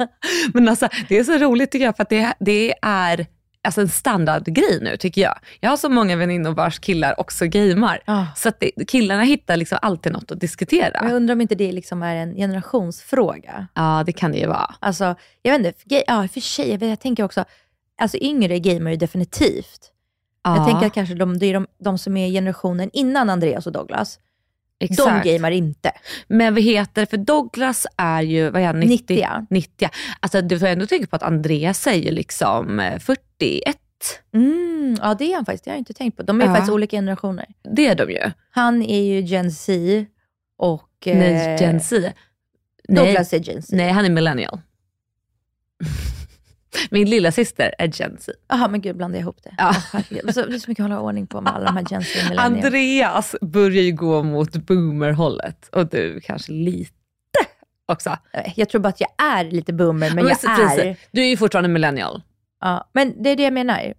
Men 0.53 0.69
alltså, 0.69 0.87
det 1.09 1.17
är 1.17 1.23
så 1.23 1.37
roligt 1.37 1.71
tycker 1.71 1.85
jag 1.85 1.95
för 1.95 2.03
att 2.03 2.09
det, 2.09 2.33
det 2.39 2.73
är 2.81 3.25
alltså 3.63 3.81
en 3.81 3.89
standardgrej 3.89 4.79
nu 4.81 4.97
tycker 4.97 5.21
jag. 5.21 5.39
Jag 5.59 5.69
har 5.69 5.77
så 5.77 5.89
många 5.89 6.15
väninnor 6.15 6.51
vars 6.51 6.79
killar 6.79 7.19
också 7.19 7.45
gamer. 7.45 8.01
Ja. 8.05 8.27
Så 8.35 8.49
att 8.49 8.59
det, 8.59 8.85
killarna 8.87 9.23
hittar 9.23 9.57
liksom 9.57 9.77
alltid 9.81 10.11
något 10.11 10.23
att 10.23 10.29
men 10.29 10.39
diskutera. 10.39 10.99
jag 11.03 11.11
undrar 11.13 11.33
om 11.33 11.41
inte 11.41 11.55
det 11.55 11.71
liksom 11.71 12.03
är 12.03 12.15
en 12.15 12.35
generationsfråga. 12.35 13.67
Ja, 13.73 14.03
det 14.05 14.11
kan 14.11 14.31
det 14.31 14.37
ju 14.37 14.47
vara. 14.47 14.75
Alltså, 14.79 15.15
jag 15.41 15.57
vet 15.59 15.67
inte, 15.67 16.03
ja, 16.07 16.27
för 16.27 16.39
sig, 16.39 16.71
jag, 16.71 16.77
vet, 16.77 16.89
jag 16.89 16.99
tänker 16.99 17.23
också, 17.23 17.45
alltså 18.01 18.17
yngre 18.17 18.59
gamer 18.59 18.95
definitivt. 18.95 19.91
Ja, 20.43 20.57
Jag 20.57 20.67
tänker 20.67 20.87
att 20.87 20.93
kanske 20.93 21.15
de, 21.15 21.37
det 21.37 21.45
är 21.45 21.53
de, 21.53 21.67
de 21.79 21.97
som 21.97 22.17
är 22.17 22.29
generationen 22.29 22.89
innan 22.93 23.29
Andreas 23.29 23.67
och 23.67 23.71
Douglas. 23.73 24.19
Exakt. 24.81 25.23
De 25.23 25.31
gamar 25.33 25.51
inte. 25.51 25.91
Men 26.27 26.53
vad 26.53 26.63
heter 26.63 27.05
för 27.05 27.17
Douglas 27.17 27.87
är 27.97 28.21
ju, 28.21 28.49
vad 28.49 28.61
är 28.61 28.65
han, 28.65 28.79
90? 28.79 29.15
90. 29.15 29.27
90. 29.49 29.89
Alltså 30.19 30.41
du 30.41 30.59
får 30.59 30.67
ändå 30.67 30.85
tänka 30.85 31.07
på 31.07 31.15
att 31.15 31.23
Andreas 31.23 31.87
ju 31.87 32.11
liksom 32.11 32.79
eh, 32.79 32.99
41. 32.99 33.77
Mm, 34.33 34.97
ja, 35.01 35.13
det 35.19 35.31
är 35.31 35.35
han 35.35 35.45
faktiskt. 35.45 35.63
Det 35.63 35.69
har 35.71 35.75
jag 35.75 35.81
inte 35.81 35.93
tänkt 35.93 36.17
på. 36.17 36.23
De 36.23 36.41
är 36.41 36.45
Ja. 36.45 36.51
faktiskt 36.53 36.71
olika 36.71 36.97
generationer. 36.97 37.45
Det 37.75 37.87
är 37.87 37.95
de 37.95 38.09
ju. 38.11 38.31
Han 38.51 38.81
är 38.81 39.03
ju 39.03 39.21
Gen 39.21 39.51
Z 39.51 40.05
och... 40.57 41.07
eh, 41.07 41.17
Nej, 41.17 41.57
Gen 41.61 41.79
Z. 41.81 42.13
Nej. 42.87 43.05
Douglas 43.05 43.33
är 43.33 43.39
Gen 43.39 43.61
Z. 43.63 43.75
Nej, 43.75 43.91
han 43.91 44.05
är 44.05 44.09
millennial. 44.09 44.59
Min 46.91 47.09
lilla 47.09 47.31
syster 47.31 47.73
är 47.77 47.87
Gen 48.01 48.17
Z. 48.19 48.31
Jaha, 48.47 48.67
men 48.67 48.81
gud, 48.81 48.97
blandade 48.97 49.17
jag 49.17 49.21
ihop 49.23 49.37
det? 49.43 49.55
Ja. 49.57 49.75
Det 50.09 50.19
är 50.19 50.59
så 50.59 50.69
mycket 50.71 50.83
att 50.83 50.89
hålla 50.89 50.99
ordning 51.01 51.27
på 51.27 51.41
med 51.41 51.53
alla 51.55 51.65
de 51.65 51.77
här 51.77 51.85
Gen 51.91 52.03
Z 52.03 52.19
och 52.23 52.29
millennials. 52.29 52.65
Andreas 52.65 53.35
börjar 53.41 53.83
ju 53.83 53.91
gå 53.91 54.23
mot 54.23 54.51
boomer-hållet 54.55 55.69
och 55.71 55.87
du 55.89 56.19
kanske 56.23 56.51
lite 56.51 56.91
också. 57.85 58.09
Eh, 58.33 58.53
Jag 58.55 58.69
tror 58.69 58.81
bara 58.81 58.89
att 58.89 59.01
jag 59.01 59.09
är 59.17 59.43
lite 59.51 59.73
boomer, 59.73 60.11
men 60.11 60.27
jag 60.27 60.39
så- 60.39 60.47
precis. 60.47 60.79
är... 60.79 60.97
Du 61.11 61.21
är 61.21 61.25
ju 61.27 61.37
fortfarande 61.37 61.69
millennial. 61.69 62.21
Ja, 62.61 62.89
men 62.93 63.23
det 63.23 63.29
är 63.29 63.35
det 63.35 63.43
jag 63.43 63.53
menar. 63.53 63.93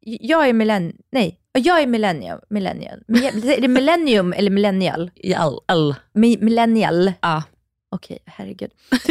Jag 0.00 0.48
är 0.48 0.52
millenn... 0.52 0.92
Nej, 1.12 1.38
jag 1.52 1.80
är 1.82 1.86
millennium. 1.86 2.38
millennial. 2.50 3.02
Men- 3.08 3.22
Är 3.24 3.60
det 3.60 3.68
millennium 3.68 4.32
eller 4.32 4.50
millennial? 4.50 5.10
I 5.14 5.34
all, 5.34 5.60
all. 5.66 5.94
Mi- 6.14 6.42
Millennial. 6.44 7.12
Ja. 7.20 7.42
Okej, 7.90 8.18
herregud. 8.26 8.70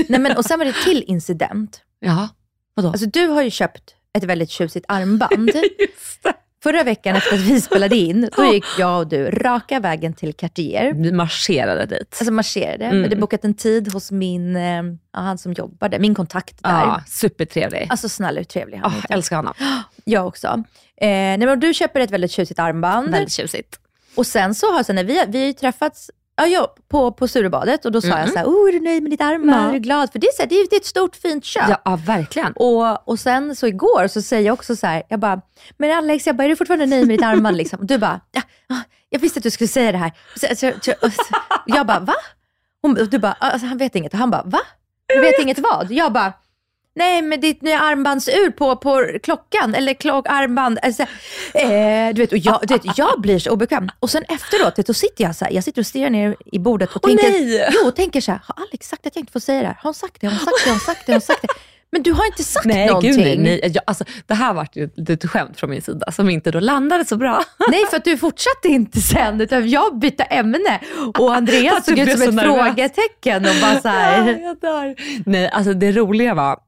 Nej, 0.09 0.19
men, 0.19 0.37
och 0.37 0.45
sen 0.45 0.59
var 0.59 0.65
det 0.65 0.73
till 0.85 1.03
incident. 1.07 1.81
Ja, 1.99 2.29
vadå? 2.73 2.87
Alltså 2.89 3.05
du 3.05 3.27
har 3.27 3.41
ju 3.41 3.49
köpt 3.49 3.95
ett 4.17 4.23
väldigt 4.23 4.49
tjusigt 4.49 4.85
armband. 4.87 5.51
Förra 6.63 6.83
veckan 6.83 7.15
efter 7.15 7.35
att 7.35 7.41
vi 7.41 7.61
spelade 7.61 7.95
in, 7.95 8.29
då 8.37 8.45
gick 8.53 8.65
jag 8.79 8.99
och 8.99 9.07
du 9.07 9.31
raka 9.31 9.79
vägen 9.79 10.13
till 10.13 10.33
Cartier. 10.33 10.93
Vi 10.93 11.11
marscherade 11.11 11.85
dit. 11.85 12.15
Alltså 12.19 12.33
marscherade. 12.33 12.85
Mm. 12.85 12.97
Vi 12.97 13.03
hade 13.03 13.15
bokat 13.15 13.45
en 13.45 13.53
tid 13.53 13.93
hos 13.93 14.11
min, 14.11 14.55
eh, 14.55 14.63
ja, 15.13 15.19
han 15.19 15.37
som 15.37 15.53
jobbade, 15.53 15.99
min 15.99 16.15
kontakt 16.15 16.63
där. 16.63 16.69
Ja, 16.69 17.01
supertrevlig. 17.07 17.87
Alltså 17.89 18.09
snälla 18.09 18.39
hur 18.39 18.45
trevlig 18.45 18.77
han 18.77 18.91
Oh, 18.91 19.05
är. 19.09 19.13
älskar 19.13 19.35
honom. 19.35 19.53
Jag 20.05 20.27
också. 20.27 20.47
Eh, 20.47 21.07
nej, 21.07 21.37
men 21.37 21.59
du 21.59 21.73
köper 21.73 21.99
ett 21.99 22.11
väldigt 22.11 22.31
tjusigt 22.31 22.59
armband. 22.59 23.09
Väldigt 23.09 23.33
tjusigt. 23.33 23.79
Och 24.15 24.27
sen 24.27 24.55
så 24.55 24.73
har 24.73 24.83
sen 24.83 24.95
när 24.95 25.03
vi, 25.03 25.23
vi 25.27 25.39
har 25.39 25.45
ju 25.45 25.53
träffats 25.53 26.11
ja, 26.35 26.47
ja, 26.47 26.75
på, 26.87 27.11
på 27.11 27.27
Sturebadet 27.27 27.85
och 27.85 27.91
då 27.91 28.01
sa 28.01 28.19
jag 28.19 28.29
så 28.29 28.37
här, 28.37 28.45
oh, 28.45 28.69
är 28.69 28.71
du 28.71 28.79
nöjd 28.79 29.03
med 29.03 29.11
ditt 29.11 29.21
armband? 29.21 29.63
Ja. 29.63 29.69
Är 29.69 29.73
du 29.73 29.79
glad? 29.79 30.11
För 30.11 30.19
det 30.19 30.27
är, 30.27 30.31
så 30.31 30.41
här, 30.41 30.49
det 30.49 30.55
är, 30.55 30.77
ett 30.77 30.85
stort 30.85 31.15
fint 31.15 31.45
köp. 31.45 31.69
Ja, 31.69 31.81
ja 31.85 31.95
verkligen. 31.95 32.53
Och, 32.53 33.07
och 33.07 33.19
sen 33.19 33.55
så 33.55 33.67
igår 33.67 34.07
så 34.07 34.21
säger 34.21 34.45
jag 34.45 34.53
också 34.53 34.75
så 34.75 34.87
här, 34.87 35.03
jag 35.09 35.19
bara, 35.19 35.41
men 35.77 35.97
Alex, 35.97 36.27
jag 36.27 36.35
bara, 36.35 36.43
är 36.43 36.49
du 36.49 36.55
fortfarande 36.55 36.85
nöjd 36.85 37.07
med 37.07 37.17
ditt 37.17 37.25
armband? 37.25 37.57
Liksom? 37.57 37.79
Och 37.79 37.85
du 37.85 37.97
bara, 37.97 38.21
ja, 38.31 38.41
ja, 38.67 38.75
jag 39.09 39.19
visste 39.19 39.39
att 39.39 39.43
du 39.43 39.51
skulle 39.51 39.67
säga 39.67 39.91
det 39.91 39.97
här. 39.97 40.11
Så, 40.35 40.55
så, 40.55 40.71
så, 40.81 40.93
jag 41.65 41.87
bara, 41.87 41.99
va? 41.99 42.15
Hon, 42.81 43.01
och 43.01 43.09
du 43.09 43.19
bara, 43.19 43.33
alltså, 43.33 43.67
han 43.67 43.77
vet 43.77 43.95
inget. 43.95 44.13
Och 44.13 44.19
han 44.19 44.31
bara, 44.31 44.43
va? 44.43 44.59
Du 45.07 45.19
vet 45.19 45.39
inget 45.39 45.59
vad? 45.59 45.91
Jag 45.91 46.13
bara, 46.13 46.33
nej 46.95 47.21
men 47.21 47.41
ditt 47.41 47.61
nya 47.61 47.79
armbandsur 47.79 48.49
på, 48.49 48.75
på 48.75 49.07
klockan, 49.23 49.75
eller 49.75 49.93
klock, 49.93 50.25
armband. 50.29 50.79
Alltså, 50.81 51.03
eh, 51.53 52.13
du 52.13 52.21
vet, 52.21 52.31
och 52.31 52.37
jag, 52.37 52.59
du 52.67 52.73
vet, 52.73 52.97
jag 52.97 53.21
blir 53.21 53.39
så 53.39 53.51
obekväm. 53.51 53.89
Och 53.99 54.09
sen 54.09 54.23
efteråt, 54.23 54.79
vet, 54.79 54.87
då 54.87 54.93
sitter 54.93 55.23
jag 55.23 55.35
så 55.35 55.45
här, 55.45 55.51
jag 55.51 55.63
sitter 55.63 55.81
och 55.81 55.85
stirrar 55.87 56.09
ner 56.09 56.35
i 56.45 56.59
bordet 56.59 56.89
och 56.95 57.01
Åh, 57.03 57.09
tänker, 57.09 57.29
nej! 57.31 57.69
jo, 57.71 57.87
och 57.87 57.95
tänker 57.95 58.21
så 58.21 58.31
här, 58.31 58.39
har 58.43 58.63
Alex 58.63 58.87
sagt 58.89 59.07
att 59.07 59.15
jag 59.15 59.21
inte 59.21 59.31
får 59.31 59.39
säga 59.39 59.61
det 59.61 59.67
här? 59.67 59.73
Har 59.75 59.83
hon 59.83 59.93
sagt 59.93 60.21
det? 60.21 60.27
Har 60.27 60.33
hon 60.33 60.39
sagt 60.39 60.55
det? 60.65 60.69
Har 60.69 60.73
hon 60.73 60.79
sagt 60.79 61.05
det? 61.05 61.11
Har 61.11 61.15
hon 61.15 61.21
sagt 61.21 61.41
det? 61.41 61.72
Men 61.93 62.03
du 62.03 62.11
har 62.11 62.25
inte 62.25 62.43
sagt 62.43 62.65
Nej, 62.65 62.87
någonting. 62.87 63.11
gud 63.11 63.19
nej. 63.19 63.37
nej. 63.37 63.71
Jag, 63.73 63.83
alltså, 63.87 64.03
det 64.25 64.33
här 64.33 64.53
var 64.53 64.67
ju 64.73 64.83
ett 64.83 64.93
litet 65.09 65.29
skämt 65.29 65.59
från 65.59 65.69
min 65.69 65.81
sida 65.81 66.11
som 66.11 66.29
inte 66.29 66.51
då 66.51 66.59
landade 66.59 67.05
så 67.05 67.17
bra. 67.17 67.43
Nej, 67.69 67.85
för 67.89 67.97
att 67.97 68.03
du 68.03 68.17
fortsatte 68.17 68.67
inte 68.67 69.01
sen, 69.01 69.41
utan 69.41 69.69
jag 69.69 69.99
bytte 69.99 70.23
ämne. 70.23 70.79
Och 71.19 71.35
Andreas 71.35 71.85
såg 71.85 71.99
ut 71.99 72.09
som 72.09 72.17
så 72.17 72.29
ett 72.29 72.35
nervös. 72.35 72.55
frågetecken 72.55 73.45
och 73.45 73.55
bara 73.61 73.81
så 73.81 73.87
här. 73.87 74.23
dör. 74.61 74.95
Nej, 75.25 75.49
alltså 75.49 75.73
det 75.73 75.91
roliga 75.91 76.33
var, 76.33 76.59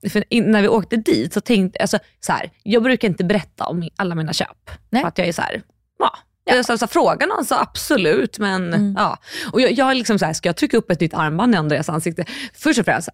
när 0.51 0.61
vi 0.61 0.67
åkte 0.67 0.95
dit 0.95 1.33
så 1.33 1.41
tänkte 1.41 1.79
alltså, 1.79 1.99
så 2.19 2.31
här, 2.31 2.51
jag 2.63 2.83
brukar 2.83 3.07
inte 3.07 3.23
berätta 3.23 3.65
om 3.65 3.89
alla 3.95 4.15
mina 4.15 4.33
köp. 4.33 4.71
Nej. 4.89 5.01
För 5.01 5.07
att 5.07 5.17
jag 5.17 5.27
är 5.27 5.33
så 5.33 5.41
här, 5.41 5.61
ja. 5.99 6.11
Jag 6.47 6.65
så, 6.65 6.77
så, 6.77 6.87
fråga 6.87 7.25
någon 7.25 7.45
så 7.45 7.55
absolut, 7.55 8.39
men 8.39 8.73
Mm. 8.73 8.95
ja. 8.97 9.17
Och 9.51 9.61
jag, 9.61 9.71
jag 9.71 9.91
är 9.91 9.95
liksom 9.95 10.19
så 10.19 10.25
här, 10.25 10.33
ska 10.33 10.49
jag 10.49 10.55
trycka 10.55 10.77
upp 10.77 10.91
ett 10.91 10.99
nytt 10.99 11.13
armband 11.13 11.55
i 11.55 11.57
Andreas 11.57 11.89
ansikte? 11.89 12.25
Först 12.53 12.79
och 12.79 12.85
främst, 12.85 13.09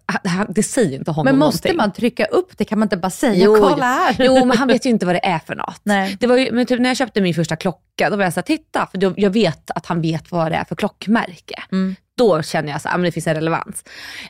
det, 0.48 0.62
säger 0.62 0.98
inte 0.98 1.10
honom 1.10 1.24
Men 1.32 1.38
måste 1.38 1.68
någonting. 1.68 1.76
man 1.76 1.92
trycka 1.92 2.24
upp 2.24 2.58
det? 2.58 2.64
Kan 2.64 2.78
man 2.78 2.86
inte 2.86 2.96
bara 2.96 3.10
säga, 3.10 3.44
Jo, 3.44 3.56
kolla 3.60 3.86
här? 3.86 4.16
Jo, 4.18 4.44
men 4.44 4.56
han 4.58 4.68
vet 4.68 4.86
ju 4.86 4.90
inte 4.90 5.06
vad 5.06 5.14
det 5.14 5.26
är 5.26 5.38
för 5.38 5.54
något. 5.54 5.80
Nej. 5.82 6.16
Det 6.20 6.26
var 6.26 6.36
ju, 6.36 6.52
men 6.52 6.66
typ 6.66 6.80
när 6.80 6.90
jag 6.90 6.96
köpte 6.96 7.20
min 7.20 7.34
första 7.34 7.56
klocka, 7.56 8.10
då 8.10 8.16
var 8.16 8.24
jag 8.24 8.32
så 8.32 8.38
här, 8.40 8.42
titta, 8.42 8.86
för 8.90 8.98
då, 8.98 9.14
jag 9.16 9.30
vet 9.30 9.70
att 9.70 9.86
han 9.86 10.00
vet 10.02 10.30
vad 10.32 10.52
det 10.52 10.56
är 10.56 10.64
för 10.64 10.74
klockmärke. 10.76 11.62
Mm. 11.72 11.96
Då 12.18 12.42
känner 12.42 12.72
jag 12.72 12.80
så 12.82 12.88
här, 12.88 12.96
men 12.98 13.04
det 13.04 13.12
finns 13.12 13.26
en 13.26 13.34
relevans. 13.34 13.84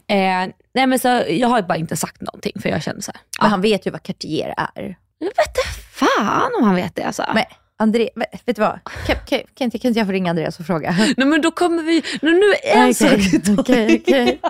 Eh, 0.09 0.17
nej, 0.75 0.87
men 0.87 0.99
så, 0.99 1.23
jag 1.29 1.49
har 1.49 1.63
bara 1.63 1.79
inte 1.79 1.97
sagt 1.97 2.21
någonting, 2.21 2.53
för 2.63 2.69
jag 2.69 2.83
känner 2.83 3.01
så 3.01 3.13
här, 3.15 3.21
Men 3.41 3.47
ja, 3.47 3.51
han 3.51 3.61
vet 3.61 3.87
ju 3.87 3.91
vad 3.91 4.03
Cartier 4.03 4.55
är. 4.57 4.97
jag 5.19 5.27
vet 5.27 5.39
inte 5.39 5.69
fan 5.93 6.51
om 6.59 6.65
han 6.65 6.75
vet 6.75 6.95
det. 6.97 7.03
Alltså. 7.03 7.25
Men 7.35 7.45
André, 7.83 8.09
vet 8.47 8.57
du 8.57 8.63
vad? 8.63 8.81
Kan, 9.07 9.17
kan, 9.27 9.39
kan, 9.55 9.65
inte, 9.65 9.79
kan 9.79 9.89
inte 9.89 10.01
jag 10.01 10.07
få 10.07 10.13
ringa 10.13 10.31
Andreas 10.31 10.61
och 10.61 10.67
fråga? 10.67 10.91
Nej, 11.17 11.27
men 11.27 11.41
då 11.43 11.51
kommer 11.51 11.83
vi, 11.83 12.03
nu, 12.23 12.33
nu 12.33 12.53
är 12.63 12.87
en 12.87 12.95
sak 12.95 13.11
okej, 13.59 14.01
okej. 14.03 14.41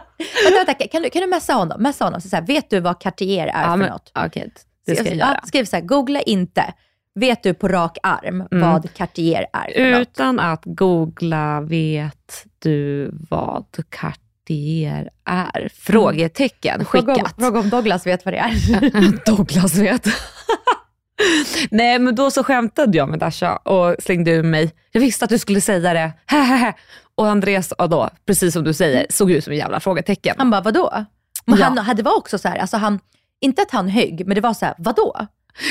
Vänta, 0.44 0.64
vänta, 0.66 0.88
kan 0.88 1.02
du, 1.02 1.10
kan 1.10 1.22
du 1.22 1.28
messa 1.28 1.52
honom? 1.52 1.82
Messa 1.82 2.04
honom. 2.04 2.20
Så 2.20 2.28
så 2.28 2.36
här, 2.36 2.46
vet 2.46 2.70
du 2.70 2.80
vad 2.80 3.00
Cartier 3.00 3.46
är 3.46 3.62
Ja, 3.62 3.70
för 3.70 3.76
men, 3.76 3.90
något? 3.90 4.12
okej, 4.26 4.52
det 4.86 4.94
ska 4.96 5.04
jag 5.04 5.14
Ja, 5.16 5.18
göra. 5.18 5.40
Skriv 5.46 5.64
så 5.64 5.76
här, 5.76 5.82
googla 5.82 6.20
inte. 6.20 6.74
Vet 7.14 7.42
du 7.42 7.54
på 7.54 7.68
rak 7.68 7.98
arm 8.02 8.46
vad 8.50 8.94
Cartier 8.94 9.46
är 9.52 9.72
för 9.74 9.90
något? 9.98 10.08
Utan 10.08 10.40
att 10.40 10.62
googla, 10.64 11.60
vet 11.60 12.46
du 12.58 13.10
vad 13.30 13.66
Cartier 13.90 15.10
är? 15.24 15.68
Frågetecken 15.74 16.84
Fråga 16.84 17.12
om, 17.12 17.18
skickat. 17.18 17.34
fråga 17.38 17.60
om 17.60 17.70
Douglas 17.70 18.06
vet 18.06 18.24
vad 18.24 18.34
det 18.34 18.38
är. 18.38 19.26
Douglas 19.36 19.74
vet. 19.74 20.06
Nej 21.70 21.98
men 21.98 22.14
då 22.14 22.30
så 22.30 22.44
skämtade 22.44 22.98
jag 22.98 23.08
med 23.08 23.18
Dasha 23.18 23.56
och 23.56 23.96
slängde 24.02 24.30
ur 24.30 24.42
mig, 24.42 24.72
jag 24.92 25.00
visste 25.00 25.24
att 25.24 25.28
du 25.28 25.38
skulle 25.38 25.60
säga 25.60 25.92
det, 25.92 26.12
och 27.14 27.28
Andreas 27.28 27.72
ja 27.78 27.86
då, 27.86 28.10
precis 28.26 28.52
som 28.52 28.64
du 28.64 28.74
säger, 28.74 29.06
såg 29.10 29.30
ut 29.30 29.44
som 29.44 29.52
en 29.52 29.58
jävla 29.58 29.80
frågetecken. 29.80 30.34
Han 30.38 30.50
bara, 30.50 30.60
vadå? 30.60 31.04
Men 31.44 31.58
Ja. 31.58 31.74
han, 31.80 31.96
det 31.96 32.02
var 32.02 32.16
också 32.16 32.38
så 32.38 32.48
här, 32.48 32.56
alltså 32.58 32.76
han, 32.76 32.98
inte 33.40 33.62
att 33.62 33.70
han 33.70 33.88
högg, 33.88 34.26
men 34.26 34.34
det 34.34 34.40
var 34.40 34.54
så 34.54 34.64
här, 34.64 34.74
vadå? 34.78 35.26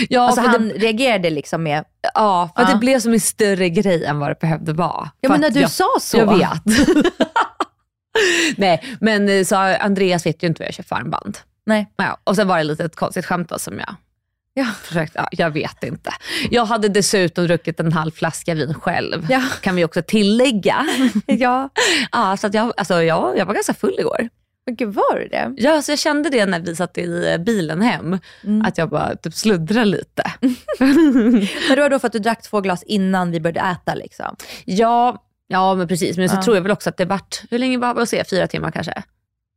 Ja, 0.10 0.22
alltså 0.22 0.42
han 0.42 0.68
det, 0.68 0.74
reagerade 0.74 1.30
liksom 1.30 1.64
med, 1.64 1.86
ja, 2.14 2.50
för 2.56 2.64
Ja. 2.64 2.70
det 2.74 2.78
blev 2.78 3.00
som 3.00 3.14
en 3.14 3.20
större 3.20 3.70
grej 3.70 4.06
än 4.06 4.20
vad 4.20 4.30
det 4.32 4.40
behövde 4.40 4.74
vara. 4.74 5.10
ja 5.22 5.30
men 5.30 5.42
när 5.42 5.50
du 5.50 5.60
jag, 5.60 5.72
sa 5.72 5.88
så. 6.02 6.18
Jag 6.18 6.38
vet. 6.38 6.78
Nej, 8.58 8.84
men 9.00 9.30
eh, 9.30 9.44
så 9.44 9.56
Andreas 9.56 10.26
vet 10.26 10.44
ju 10.44 10.48
inte 10.48 10.62
vad 10.62 10.68
jag 10.68 10.74
köpt 10.74 10.90
för 10.90 10.96
armband. 10.96 11.38
Nej. 11.66 11.92
Ja, 11.96 12.18
och 12.24 12.36
sen 12.36 12.48
var 12.48 12.58
det 12.58 12.64
lite 12.64 12.84
ett 12.86 12.96
konstigt 12.96 13.26
skämt 13.26 13.50
då 13.50 13.60
som 13.60 13.80
jag 13.80 13.96
Ja. 14.54 14.66
försökte, 14.84 15.20
ja, 15.20 15.28
jag 15.32 15.52
vet 15.52 15.84
inte. 15.84 16.14
Jag 16.52 16.66
hade 16.66 16.88
dessutom 16.90 17.48
druckit 17.48 17.80
en 17.80 17.92
halv 17.94 18.12
flaska 18.12 18.54
vin 18.54 18.74
själv, 18.74 19.28
Ja. 19.30 19.42
kan 19.62 19.76
vi 19.76 19.86
också 19.86 20.02
tillägga. 20.02 20.88
ja. 21.26 21.70
ja, 22.12 22.38
så 22.38 22.48
att 22.48 22.54
jag, 22.54 22.74
alltså, 22.78 23.04
jag, 23.04 23.38
jag 23.38 23.46
var 23.46 23.54
ganska 23.54 23.74
full 23.74 23.96
igår. 24.00 24.30
Men 24.66 24.76
gud, 24.76 24.94
var 24.94 25.20
du 25.20 25.28
det? 25.28 25.54
Ja, 25.58 25.82
så 25.82 25.92
jag 25.92 26.00
kände 26.00 26.30
det 26.30 26.46
när 26.46 26.60
vi 26.60 26.76
satt 26.76 26.98
i 26.98 27.32
eh, 27.32 27.38
bilen 27.38 27.82
hem, 27.82 28.18
Mm. 28.44 28.66
att 28.66 28.78
jag 28.78 28.90
bara 28.90 29.16
typ 29.16 29.34
sluddrade 29.34 29.86
lite. 29.86 30.24
Men 30.80 31.76
det 31.76 31.82
var 31.82 31.90
då 31.90 32.00
för 32.00 32.08
att 32.08 32.14
du 32.14 32.20
drack 32.20 32.42
två 32.42 32.62
glas 32.62 32.84
innan 32.84 33.32
vi 33.32 33.40
började 33.40 33.60
äta 33.72 33.96
liksom? 33.96 34.36
ja, 34.66 35.24
ja, 35.48 35.76
men 35.76 35.88
precis. 35.88 36.18
Men 36.18 36.30
så 36.30 36.42
tror 36.42 36.56
jag 36.56 36.64
väl 36.64 36.72
också 36.72 36.90
att 36.90 36.98
det 36.98 37.06
vart, 37.06 37.42
hur 37.52 37.58
länge 37.60 37.78
var 37.78 37.96
det? 37.96 38.06
Se, 38.08 38.24
fyra 38.30 38.48
timmar 38.48 38.72
kanske? 38.72 39.04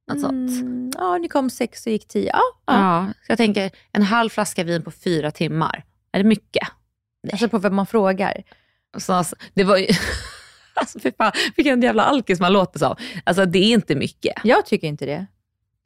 Något 0.09 0.21
sånt. 0.21 0.51
Mm, 0.51 0.91
ja, 0.99 1.19
ni 1.19 1.29
kom 1.29 1.51
sex 1.51 1.87
och 1.87 1.93
gick 1.93 2.09
tio. 2.09 2.31
Ja, 2.33 2.43
ja. 2.67 2.75
Ja, 3.07 3.13
så 3.27 3.33
jag 3.33 3.39
tänker 3.39 3.71
en 3.93 4.03
halv 4.03 4.31
flaska 4.31 4.65
vin 4.65 4.83
på 4.83 4.91
fyra 4.91 5.31
timmar. 5.31 5.85
Är 6.13 6.19
det 6.19 6.29
mycket? 6.29 6.69
Alltså 7.33 7.49
på 7.49 7.59
vem 7.59 7.75
man 7.75 7.87
frågar. 7.87 8.43
Så, 8.99 9.13
alltså, 9.13 9.37
det 9.55 9.65
var 9.65 9.77
ju... 9.77 9.87
Alltså 10.77 11.01
fy 11.01 11.13
fan, 11.19 11.33
vilken 11.57 11.83
jävla 11.83 12.03
alkis 12.03 12.41
man 12.41 12.53
låter 12.53 12.79
som. 12.79 12.97
Alltså 13.25 13.45
det 13.47 13.59
är 13.59 13.73
inte 13.73 13.95
mycket. 13.95 14.35
Jag 14.45 14.67
tycker 14.67 14.89
inte 14.89 15.07
det. 15.07 15.27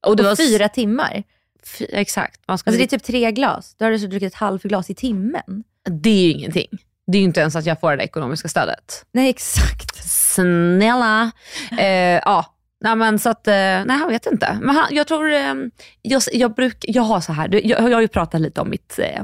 Och 0.07 0.17
det 0.17 0.23
På 0.23 0.29
var 0.29 0.37
fyra 0.37 0.69
timmar. 0.69 1.23
Fy, 1.65 1.87
exakt. 1.89 2.41
Man 2.49 2.59
ska 2.59 2.71
Alltså 2.71 2.79
det 2.79 2.85
är 2.85 2.99
typ 2.99 3.03
tre 3.03 3.33
glas. 3.33 3.75
Då 3.79 3.85
har 3.85 3.93
du 3.93 3.99
så 3.99 4.07
druckit 4.07 4.33
ett 4.33 4.39
halvglas 4.39 4.91
i 4.91 4.95
timmen. 4.95 5.65
det 5.91 6.11
är 6.11 6.23
ju 6.23 6.31
ingenting. 6.31 6.69
Det 7.07 7.19
är 7.19 7.21
ju 7.21 7.25
inte 7.25 7.41
ens 7.41 7.57
att 7.57 7.67
jag 7.67 7.81
får 7.81 7.97
det 7.97 8.05
ekonomiska 8.05 8.49
stödet. 8.49 9.05
Nej, 9.13 9.31
exakt. 9.31 10.05
Snälla. 10.05 11.31
Eh, 11.79 11.87
ja, 12.25 12.55
nej 12.81 12.97
men 12.97 13.19
så 13.19 13.31
att, 13.31 13.49
eh, 13.49 13.53
nej 13.55 13.99
jag 14.01 14.09
vet 14.09 14.27
inte. 14.27 14.59
Men 14.63 14.77
han, 14.77 14.89
jag 14.91 15.07
tror, 15.07 15.33
eh, 15.33 15.55
jag, 16.03 16.23
jag, 16.33 16.55
bruk, 16.55 16.85
jag 16.89 17.03
har 17.03 17.21
så 17.21 17.33
här, 17.33 17.67
jag, 17.67 17.83
jag 17.83 17.97
har 17.97 18.01
ju 18.01 18.09
pratat 18.09 18.41
lite 18.41 18.61
om 18.61 18.71
mitt 18.71 18.99
eh, 18.99 19.23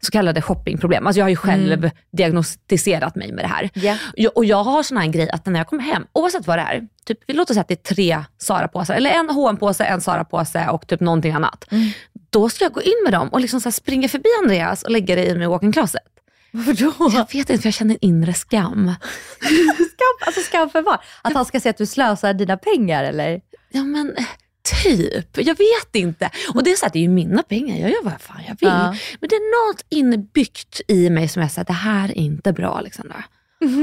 så 0.00 0.10
kallade 0.10 0.42
shoppingproblem. 0.42 1.06
Alltså 1.06 1.20
jag 1.20 1.24
har 1.24 1.30
ju 1.30 1.36
själv 1.36 1.90
diagnostiserat 2.12 3.14
mig 3.16 3.32
med 3.32 3.44
det 3.44 3.48
här. 3.48 3.70
Ja. 3.74 3.96
Jag, 4.14 4.36
och 4.36 4.44
jag 4.44 4.64
har 4.64 4.82
sån 4.82 4.96
här 4.96 5.06
grej 5.06 5.30
att 5.30 5.46
när 5.46 5.60
jag 5.60 5.66
kommer 5.66 5.82
hem, 5.82 6.06
oavsett 6.12 6.46
vad 6.46 6.58
det 6.58 6.62
är, 6.62 6.88
typ, 7.04 7.18
vi 7.26 7.34
låter 7.34 7.54
säga 7.54 7.60
att 7.60 7.68
det 7.68 7.74
är 7.90 7.94
tre 7.94 8.24
Sara-påsar, 8.38 8.94
eller 8.94 9.10
en 9.10 9.30
hm 9.30 9.56
påse 9.56 9.84
en 9.84 10.00
Sara-påse 10.00 10.68
och 10.68 10.86
typ 10.86 11.00
någonting 11.00 11.32
annat. 11.32 11.64
Då 12.30 12.48
ska 12.48 12.64
jag 12.64 12.72
gå 12.72 12.82
in 12.82 13.00
med 13.04 13.12
dem 13.12 13.28
och 13.28 13.40
liksom 13.40 13.60
så 13.60 13.72
springa 13.72 14.08
förbi 14.08 14.28
Andreas 14.42 14.82
och 14.82 14.90
lägga 14.90 15.16
det 15.16 15.26
i 15.26 15.38
min 15.38 15.50
walk-in 15.50 15.72
closet. 15.72 16.02
Varför 16.52 16.72
då? 16.72 17.10
Jag 17.12 17.32
vet 17.32 17.34
inte, 17.34 17.58
för 17.58 17.66
jag 17.66 17.74
känner 17.74 17.94
en 17.94 18.08
inre 18.08 18.34
skam. 18.34 18.94
Skam, 19.74 20.26
alltså 20.26 20.40
skam 20.40 20.70
för 20.70 20.82
vad? 20.82 20.98
Att 21.22 21.32
han 21.32 21.44
ska 21.44 21.60
se 21.60 21.68
att 21.68 21.76
du 21.76 21.86
slösar 21.86 22.34
dina 22.34 22.56
pengar 22.56 23.04
eller? 23.04 23.40
Ja 23.70 23.82
men 23.84 24.16
eh, 24.16 24.24
typ, 24.82 25.38
jag 25.46 25.58
vet 25.58 25.94
inte. 25.96 26.30
Och 26.54 26.64
det 26.64 26.70
är 26.72 26.76
så 26.76 26.86
att 26.86 26.92
det 26.92 26.98
är 26.98 27.02
ju 27.02 27.08
mina 27.08 27.42
pengar, 27.42 27.76
jag 27.76 27.90
gör 27.90 28.04
vad 28.04 28.20
fan 28.20 28.42
jag 28.48 28.56
vill. 28.60 28.68
Ja. 28.68 28.96
Men 29.20 29.28
det 29.28 29.36
är 29.36 29.70
något 29.70 29.84
inbyggt 29.88 30.80
i 30.88 31.10
mig 31.10 31.28
som 31.28 31.42
är 31.42 31.48
såhär, 31.48 31.64
det 31.66 31.72
här 31.72 32.08
är 32.08 32.18
inte 32.18 32.52
bra 32.52 32.78
Alexandra. 32.78 33.24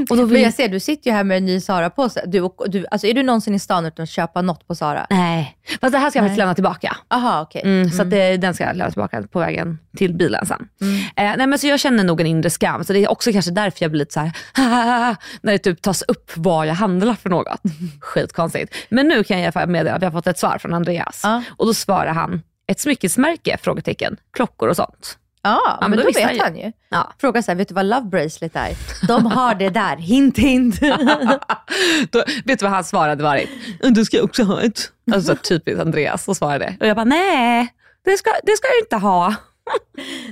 Och 0.10 0.18
då 0.18 0.26
vill 0.26 0.34
Men 0.34 0.42
jag 0.42 0.54
ser, 0.54 0.68
du 0.70 0.80
sitter 0.80 1.10
ju 1.10 1.16
här 1.16 1.24
med 1.24 1.38
en 1.38 1.46
ny 1.46 1.60
Sara-påse. 1.62 2.24
Du, 2.26 2.50
du, 2.68 2.86
alltså, 2.92 3.08
är 3.08 3.14
du 3.14 3.24
någonsin 3.24 3.56
i 3.56 3.60
stan 3.60 3.86
utan 3.86 4.04
att 4.04 4.10
köpa 4.10 4.42
något 4.42 4.68
på 4.68 4.76
Sara? 4.76 5.08
Nej, 5.10 5.58
fast 5.82 5.92
det 5.94 5.98
här 5.98 6.10
ska 6.10 6.20
jag 6.20 6.24
faktiskt 6.26 6.38
lämna 6.38 6.54
tillbaka. 6.56 6.98
Aha, 7.10 7.42
okej. 7.42 7.62
Mm, 7.66 7.90
Så 7.90 8.02
att 8.02 8.10
det, 8.10 8.38
den 8.38 8.54
ska 8.54 8.64
jag 8.64 8.76
lämna 8.76 8.92
tillbaka 8.92 9.24
på 9.32 9.40
vägen 9.40 9.80
till 9.98 10.14
bilen 10.14 10.46
sen. 10.46 10.68
Eh, 11.16 11.34
nej, 11.38 11.48
men 11.48 11.60
så 11.60 11.68
jag 11.68 11.80
känner 11.80 12.04
nog 12.04 12.22
en 12.22 12.28
inre 12.28 12.50
skam, 12.50 12.84
så 12.84 12.94
det 12.94 13.00
är 13.00 13.12
också 13.12 13.32
kanske 13.32 13.52
därför 13.52 13.84
jag 13.84 13.92
blir 13.92 14.00
lite 14.00 14.14
så 14.14 14.20
här, 14.20 14.32
när 15.42 15.52
det 15.52 15.58
typ 15.58 15.82
tas 15.82 16.02
upp 16.02 16.32
vad 16.36 16.68
jag 16.68 16.74
handlar 16.74 17.14
för 17.14 17.30
något. 17.30 17.62
Skitkonstigt. 18.02 18.76
Men 18.90 19.08
nu 19.08 19.24
kan 19.24 19.40
jag 19.40 19.70
meddela 19.70 19.96
att 19.96 20.02
vi 20.02 20.06
har 20.06 20.12
fått 20.12 20.28
ett 20.28 20.40
svar 20.40 20.58
från 20.58 20.74
Andreas. 20.74 21.22
Ja. 21.24 21.44
Och 21.58 21.66
då 21.66 21.74
svarar 21.74 22.14
han, 22.14 22.42
ett 22.68 22.80
smyckesmärke? 22.80 23.58
Frågetecken. 23.62 24.18
Klockor 24.34 24.70
och 24.70 24.76
sånt. 24.76 25.18
Ja, 25.42 25.78
men 25.82 25.90
men 25.90 26.00
då 26.00 26.04
då, 26.04 26.12
vet 26.12 26.24
han 26.24 26.36
ju. 26.36 26.42
han 26.42 26.58
ju. 26.58 26.72
Ja. 26.90 27.14
Fråga 27.22 27.42
så 27.44 27.52
här, 27.52 27.56
vet 27.56 27.68
du 27.68 27.74
vad 27.74 27.86
Love 27.86 28.06
Bracelet 28.06 28.56
är? 28.56 28.76
De 29.08 29.26
har 29.26 29.56
det 29.56 29.70
där, 29.70 29.98
hint 29.98 30.38
hint. 30.38 30.80
Då, 32.12 32.24
vet 32.46 32.60
du 32.60 32.66
vad 32.66 32.72
hans 32.72 32.90
svar 32.90 33.10
hade 33.10 33.24
varit? 33.24 33.50
Du 33.82 34.06
ska 34.06 34.22
också 34.22 34.44
ha 34.44 34.62
ett. 34.62 34.92
Alltså 35.14 35.36
typiskt 35.36 35.82
Andreas 35.82 36.24
som 36.24 36.36
svarade. 36.36 36.78
Och 36.80 36.88
jag 36.88 36.96
bara, 36.96 37.06
nej 37.06 37.74
det 38.06 38.18
ska, 38.18 38.30
det 38.44 38.58
ska 38.58 38.68
jag 38.68 38.80
inte 38.86 38.96
ha. 38.96 39.36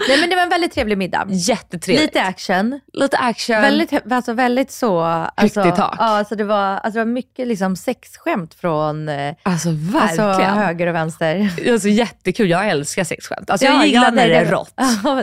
Nej 0.08 0.20
men 0.20 0.30
det 0.30 0.36
var 0.36 0.44
en 0.44 0.50
väldigt 0.50 0.72
trevlig 0.74 0.98
middag. 0.98 1.26
Jättetrevligt. 1.30 2.06
Lite 2.06 2.22
action. 2.22 2.80
Lite 2.94 3.18
action. 3.18 3.62
Väldigt, 3.62 4.12
alltså 4.12 4.34
väldigt 4.34 4.72
så... 4.72 5.00
Alltså, 5.02 5.62
Högt 5.62 5.74
i 5.78 5.82
tak. 5.82 5.96
Ja, 6.00 6.06
alltså 6.06 6.36
det, 6.36 6.44
var, 6.44 6.58
alltså 6.66 6.92
det 6.92 7.00
var 7.00 7.06
mycket 7.12 7.48
liksom 7.48 7.76
sexskämt 7.76 8.54
från 8.54 9.10
eh, 9.10 9.34
Alltså 9.44 9.70
alltså, 9.70 10.22
verkligen. 10.22 10.54
höger 10.54 10.88
och 10.88 10.96
vänster. 10.96 11.50
Alltså, 11.72 11.88
jättekul, 11.88 12.50
jag 12.50 12.70
älskar 12.70 13.04
sexskämt. 13.04 13.50
Alltså, 13.50 13.66
Ja, 13.66 13.74
jag 13.74 13.88
gillar 13.88 14.12
när 14.12 14.28
det 14.28 14.36
är 14.36 14.46
rått. 14.52 14.74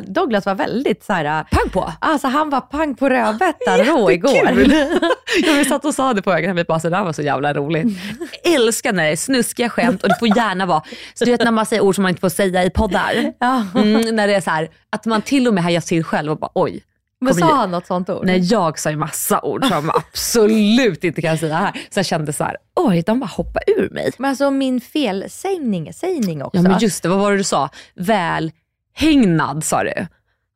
Douglas 0.15 0.47
var 0.47 0.55
väldigt 0.55 1.05
så 1.05 1.13
här... 1.13 1.45
Pang 1.45 1.71
på! 1.73 1.93
Alltså 2.01 2.29
han 2.29 2.51
var 2.51 2.61
pang 2.61 2.95
på 2.95 3.09
rödbetan 3.09 3.79
rå 3.87 4.11
igår. 4.11 4.67
ja, 5.47 5.53
vi 5.53 5.65
satt 5.65 5.85
och 5.85 5.95
sa 5.95 6.15
det 6.15 6.23
på 6.23 6.31
vägen 6.31 6.49
hem, 6.51 6.57
vi 6.57 6.65
bara, 6.65 6.81
så 6.81 6.89
det 6.89 6.97
här 6.97 7.05
var 7.05 7.13
så 7.13 7.23
jävla 7.23 7.55
roligt. 7.55 7.99
älskar 8.45 8.93
när 8.93 9.05
det 9.05 9.11
är 9.11 9.17
snuskiga 9.17 9.69
skämt 9.69 10.03
och 10.03 10.09
det 10.09 10.17
får 10.19 10.29
gärna 10.37 10.67
vara, 10.67 10.83
så 11.15 11.25
du 11.25 11.31
vet 11.31 11.45
när 11.45 11.51
man 11.51 11.67
säger 11.67 11.83
ord 11.83 11.95
som 11.95 12.03
man 12.03 12.09
inte 12.09 12.21
får 12.21 12.29
säga 12.29 12.65
i 12.65 12.71
poddar. 12.71 13.15
Ja. 13.39 13.65
Mm, 14.09 14.17
när 14.17 14.27
det 14.27 14.35
är 14.35 14.41
så 14.41 14.51
här, 14.51 14.71
att 14.91 15.07
man 15.07 15.23
till 15.23 15.49
och 15.49 15.55
med 15.55 15.63
hajar 15.65 15.81
till 15.81 16.05
själv 16.05 16.31
och 16.33 16.39
bara 16.39 16.51
oj. 16.55 16.83
Men 17.21 17.35
sa 17.35 17.55
han 17.55 17.71
något 17.71 17.87
sånt 17.87 18.11
ord? 18.11 18.27
Nej 18.27 18.39
jag 18.39 18.79
sa 18.79 18.91
ju 18.91 18.97
massa 18.97 19.41
ord 19.43 19.65
som 19.65 19.91
absolut 19.91 21.05
inte 21.05 21.23
kan 21.23 21.39
säga 21.39 21.55
här. 21.57 21.73
Så 21.91 21.99
jag 21.99 22.07
kände 22.07 22.33
så 22.33 22.45
här, 22.45 22.57
oj 22.77 23.03
de 23.03 23.21
bara 23.21 23.27
hoppar 23.27 23.63
ur 23.67 23.91
mig. 23.91 24.11
Men 24.19 24.31
alltså 24.31 24.51
min 24.51 24.81
felsägning 24.81 25.93
sägning 25.93 26.43
också. 26.43 26.59
Ja 26.59 26.63
men 26.63 26.79
just 26.79 27.03
det, 27.03 27.09
vad 27.09 27.19
var 27.19 27.31
det 27.31 27.37
du 27.37 27.45
sa? 27.45 27.69
Välhägnad 27.95 29.65
sa 29.65 29.83
du. 29.85 30.07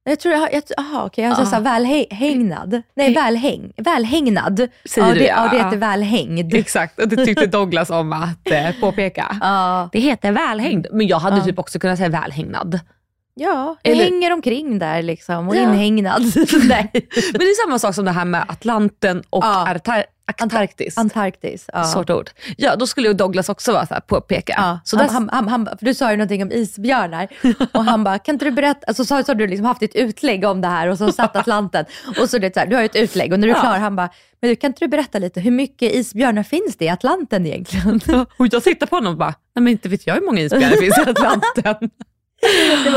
Jag 0.05 0.21
tror 0.21 0.35
jag, 0.35 0.55
jag 0.55 0.63
aha, 0.79 1.05
okej, 1.07 1.25
jag 1.25 1.49
sa 1.49 1.57
här, 1.57 1.61
välhägnad. 1.63 2.83
Nej, 2.97 3.15
välhäng, 3.15 3.73
välhägnad. 3.77 4.69
Säger 4.85 5.09
ja, 5.09 5.15
du, 5.15 5.21
det, 5.21 5.27
ja. 5.27 5.45
ja, 5.45 5.51
det 5.59 5.65
heter 5.65 5.77
välhängd. 5.77 6.55
Exakt, 6.55 6.99
och 7.01 7.09
det 7.09 7.25
tyckte 7.25 7.47
Douglas 7.57 7.91
om 7.91 8.13
att 8.13 8.51
eh, 8.51 8.71
påpeka. 8.81 9.37
Ja, 9.41 9.89
Det 9.93 10.01
heter 10.01 10.33
välhängd, 10.33 10.87
men 10.93 11.07
jag 11.07 11.19
hade 11.19 11.37
Ja. 11.37 11.45
typ 11.45 11.59
också 11.59 11.79
kunnat 11.79 11.99
säga 11.99 12.09
välhägnad. 12.09 12.81
Ja 13.39 13.77
jag 13.83 13.93
Eller- 13.93 14.05
hänger 14.05 14.33
omkring 14.33 14.79
där 14.79 15.03
liksom 15.03 15.49
och 15.49 15.57
Ja. 15.57 15.61
inhägnad. 15.61 16.23
Nej. 16.69 16.91
Men 17.33 17.39
det 17.39 17.45
är 17.45 17.65
samma 17.67 17.79
sak 17.79 17.95
som 17.95 18.05
det 18.05 18.11
här 18.11 18.25
med 18.25 18.45
Atlanten 18.49 19.23
och 19.31 19.45
Ja. 19.45 19.67
Artar- 19.69 20.05
Antarktis. 20.41 20.99
Antarktis. 20.99 21.65
Ja. 21.73 21.85
Svårt 21.85 22.11
ord. 22.11 22.31
Ja, 22.57 22.77
då 22.77 22.87
skulle 22.87 23.09
ju 23.09 23.15
Douglas 23.15 23.49
också 23.49 23.73
vara 23.73 23.87
så 23.87 23.95
här 23.95 24.01
påpeka. 24.01 24.55
Ja, 24.57 24.81
Så 24.85 24.97
han, 24.99 25.09
han, 25.09 25.29
han, 25.33 25.49
han, 25.49 25.67
för 25.79 25.85
du 25.87 25.95
sa 25.95 26.11
ju 26.11 26.17
någonting 26.17 26.43
om 26.43 26.53
isbjörnar 26.53 27.29
och 27.73 27.85
han 27.85 28.05
bara, 28.05 28.19
kan 28.19 28.35
inte 28.35 28.45
du 28.45 28.51
berätta, 28.51 28.81
alltså, 28.87 29.05
så, 29.05 29.23
så 29.25 29.31
har 29.31 29.35
du 29.35 29.47
liksom 29.47 29.67
haft 29.67 29.83
ett 29.83 29.95
utlägg 29.95 30.45
om 30.45 30.61
det 30.61 30.69
här 30.69 30.89
och 30.89 30.99
så 30.99 31.13
satt 31.13 31.37
Atlanten 31.37 31.85
och 32.21 32.31
så 32.31 32.39
det 32.39 32.55
så 32.55 32.61
här, 32.61 32.67
du 32.67 32.75
har 32.75 32.83
ju 32.83 32.87
ett 32.87 32.97
utlägg 32.97 33.33
och 33.33 33.41
när 33.41 33.49
du 33.49 33.55
är 33.55 33.61
klar, 33.61 33.79
han 33.79 33.97
bara, 33.97 34.09
men 34.41 34.51
du, 34.51 34.57
kan 34.57 34.71
inte 34.71 34.85
du 34.85 34.89
berätta 34.89 35.19
lite, 35.19 35.41
hur 35.41 35.51
mycket 35.51 35.95
isbjörnar 35.95 36.43
finns 36.43 36.77
det 36.79 36.85
i 36.85 36.89
Atlanten 36.89 37.47
egentligen? 37.47 38.01
och 38.39 38.47
jag 38.51 38.65
tittar 38.65 38.87
på 38.87 38.97
honom 38.97 39.13
och 39.13 39.19
bara, 39.19 39.35
nej 39.55 39.63
men 39.63 39.69
inte 39.69 39.89
vet 39.89 40.07
jag 40.07 40.15
hur 40.15 40.23
många 40.27 40.41
isbjörnar 40.41 40.71
det 40.71 40.77
finns 40.77 40.99
i 40.99 41.11
Atlanten. 41.11 41.91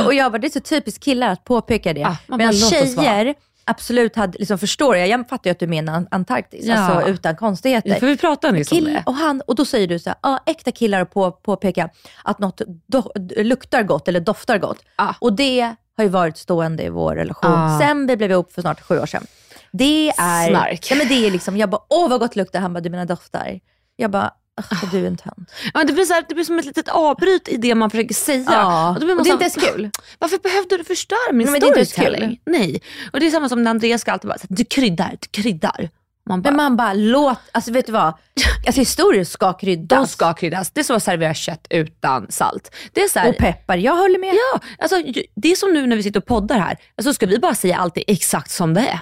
Och 0.05 0.13
jag 0.13 0.31
bara, 0.31 0.37
det 0.37 0.47
är 0.47 0.49
så 0.49 0.59
typiskt 0.59 1.03
killar 1.03 1.29
att 1.29 1.43
påpeka 1.43 1.93
det. 1.93 1.99
Ja, 1.99 2.17
man 2.27 2.37
Medan 2.37 2.53
tjejer 2.53 3.35
absolut 3.65 4.15
hade, 4.15 4.37
liksom 4.37 4.57
förstår 4.57 4.97
jag, 4.97 5.07
jag 5.07 5.29
fattar 5.29 5.49
ju 5.49 5.51
att 5.51 5.59
du 5.59 5.67
menar 5.67 6.07
Antarktis, 6.11 6.65
Ja. 6.65 6.75
alltså 6.77 7.09
utan 7.09 7.35
konstigheter. 7.35 7.95
För 7.95 8.07
vi 8.07 8.17
pratade 8.17 8.53
nyss 8.53 8.71
om 8.71 8.83
det. 8.83 9.03
och, 9.05 9.13
han, 9.13 9.41
och 9.47 9.55
då 9.55 9.65
säger 9.65 9.87
du 9.87 9.99
så 9.99 10.09
här, 10.09 10.17
ja, 10.23 10.39
äkta 10.45 10.71
killar 10.71 11.05
på, 11.05 11.31
påpeka 11.31 11.89
att 12.23 12.39
något 12.39 12.61
do, 12.87 13.03
luktar 13.37 13.83
gott 13.83 14.07
eller 14.07 14.19
doftar 14.19 14.57
gott. 14.57 14.77
Ja. 14.97 15.15
Och 15.19 15.33
det 15.33 15.75
har 15.97 16.03
ju 16.03 16.09
varit 16.09 16.37
stående 16.37 16.83
i 16.83 16.89
vår 16.89 17.15
relation 17.15 17.51
Ja. 17.51 17.79
sen 17.81 18.07
vi 18.07 18.17
blev 18.17 18.31
ihop 18.31 18.53
för 18.53 18.61
snart 18.61 18.81
sju 18.81 18.99
år 18.99 19.05
sedan. 19.05 19.25
Det 19.71 20.09
är, 20.09 20.47
Snark. 20.49 20.87
Ja, 20.91 20.95
men 20.95 21.07
det 21.07 21.25
är 21.27 21.31
liksom, 21.31 21.57
jag 21.57 21.69
bara, 21.69 21.81
åh 21.89 22.09
vad 22.09 22.19
gott 22.19 22.35
luktar. 22.35 22.59
Han 22.59 22.73
bara, 22.73 22.79
du 22.79 22.89
menar 22.89 23.05
doftar? 23.05 23.59
Jag 23.95 24.11
bara, 24.11 24.31
"Ugh, 24.71 24.91
du 24.91 25.03
är 25.03 25.07
en 25.07 25.17
tönt. 25.17 25.51
Ja, 25.73 25.83
det, 25.83 25.93
blir 25.93 26.05
så 26.05 26.13
här, 26.13 26.25
det 26.29 26.35
blir 26.35 26.45
som 26.45 26.59
ett 26.59 26.65
litet 26.65 26.89
avbryt 26.89 27.47
i 27.47 27.57
det 27.57 27.75
man 27.75 27.89
försöker 27.89 28.13
säga. 28.13 28.67
Och 28.89 28.99
då 28.99 29.05
blir 29.05 29.07
man 29.07 29.17
och 29.17 29.23
det 29.23 29.29
är 29.29 29.33
inte 29.33 29.43
ens 29.43 29.55
kul. 29.55 29.89
Varför 30.19 30.37
behövde 30.37 30.77
du 30.77 30.83
förstöra 30.83 31.31
min 31.33 31.51
Nej, 31.51 31.61
storytelling? 31.61 32.39
Nej. 32.45 32.81
Och 33.13 33.19
det 33.19 33.27
är 33.27 33.31
samma 33.31 33.49
som 33.49 33.63
när 33.63 33.71
Andreas 33.71 34.01
ska 34.01 34.11
alltid 34.11 34.27
bara, 34.27 34.37
du 34.49 34.65
kryddar, 34.65 35.17
du 35.19 35.27
kryddar. 35.41 35.89
Man 36.29 36.41
bara, 36.41 36.49
Men 36.51 36.57
man 36.57 36.77
bara, 36.77 36.93
låt, 36.93 37.39
alltså 37.51 37.71
vet 37.71 37.85
du 37.85 37.91
vad? 37.91 38.13
Alltså 38.67 38.81
historier 38.81 39.23
ska 39.23 39.53
kryddas. 39.53 39.99
de 39.99 40.07
ska 40.07 40.33
kryddas. 40.33 40.71
Det 40.71 40.79
är 40.79 40.83
som 40.83 40.95
att 40.95 41.03
servera 41.03 41.33
kött 41.33 41.67
utan 41.69 42.31
salt. 42.31 42.75
Det 42.93 43.01
är 43.03 43.07
så 43.07 43.19
här, 43.19 43.29
Och 43.29 43.37
peppar, 43.37 43.77
jag 43.77 43.95
håller 43.95 44.19
med. 44.19 44.33
Ja, 44.33 44.59
alltså, 44.79 44.95
det 45.35 45.51
är 45.51 45.55
som 45.55 45.73
nu 45.73 45.87
när 45.87 45.95
vi 45.95 46.03
sitter 46.03 46.19
och 46.19 46.25
poddar 46.25 46.59
här. 46.59 46.77
Alltså, 46.97 47.13
ska 47.13 47.25
vi 47.25 47.39
bara 47.39 47.55
säga 47.55 47.77
alltid 47.77 48.03
exakt 48.07 48.51
som 48.51 48.73
det 48.73 48.81
är? 48.81 48.99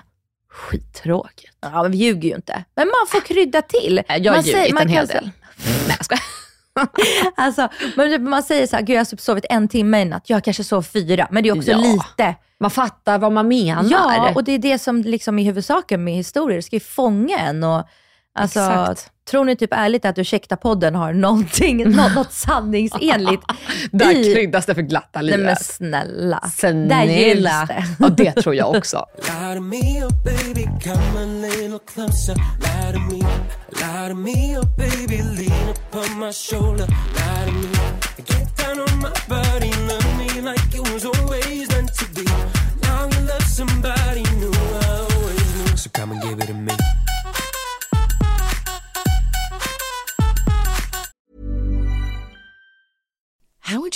Skittråkigt. 0.60 1.58
Ja, 1.62 1.82
men 1.84 1.92
vi 1.92 1.98
ljuger 1.98 2.30
ju 2.30 2.36
inte. 2.36 2.64
Men 2.76 2.88
man 2.88 3.08
får 3.08 3.22
krydda 3.22 3.62
till. 3.62 4.02
Jag 4.08 4.32
har 4.32 4.38
man 4.38 4.46
ljugit 4.46 4.80
en 4.82 4.88
hel 4.90 5.08
del. 5.08 5.30
Nej 5.88 5.96
jag 5.98 6.06
skojar. 6.06 6.24
Alltså, 7.36 7.70
men 7.96 8.10
typ 8.12 8.22
man 8.22 8.44
säger 8.44 8.68
så 8.68 8.76
här, 8.76 8.84
gud 8.84 8.96
jag 8.96 9.00
har 9.00 9.06
typ 9.06 9.22
sovit 9.22 9.46
en 9.50 9.68
timme 9.68 10.02
i 10.02 10.06
natt, 10.06 10.30
jag 10.30 10.44
kanske 10.44 10.64
sov 10.64 10.82
fyra, 10.84 11.28
men 11.32 11.44
det 11.44 11.50
är 11.50 11.58
också 11.58 11.72
Ja. 11.72 11.78
lite. 11.78 12.36
Man 12.60 12.72
fattar 12.72 13.18
vad 13.20 13.32
man 13.32 13.48
menar. 13.48 13.86
Ja, 13.92 14.32
och 14.36 14.44
det 14.44 14.52
är 14.52 14.60
det 14.60 14.80
som 14.80 15.02
liksom 15.02 15.40
är 15.40 15.44
huvudsaken 15.44 16.04
med 16.04 16.14
historier, 16.14 16.56
det 16.58 16.62
ska 16.62 16.76
ju 16.76 16.80
fånga 16.80 17.38
en. 17.40 17.64
Och, 17.64 17.88
alltså, 18.40 18.60
Exakt. 18.60 19.12
Tror 19.32 19.46
ni 19.46 19.56
typ 19.56 19.74
ärligt 19.74 20.06
att 20.06 20.18
Ursäkta-podden 20.18 20.96
har 20.96 21.14
någonting, 21.14 21.90
något, 21.96 22.16
något 22.16 22.34
sanningsenligt 22.34 23.44
Där 23.92 24.12
i... 24.12 24.34
kryddas 24.34 24.66
det 24.66 24.76
för 24.76 24.82
glatta 24.82 25.22
Nej 25.22 25.32
men 25.32 25.40
livet. 25.40 25.66
snälla, 25.66 26.40
där 26.42 26.50
Snälla. 26.50 27.04
gills 27.06 27.44
det. 27.68 27.86
Ja, 28.00 28.10
det 28.10 28.32
tror 28.32 28.56
jag 28.56 28.76
också. 28.76 29.06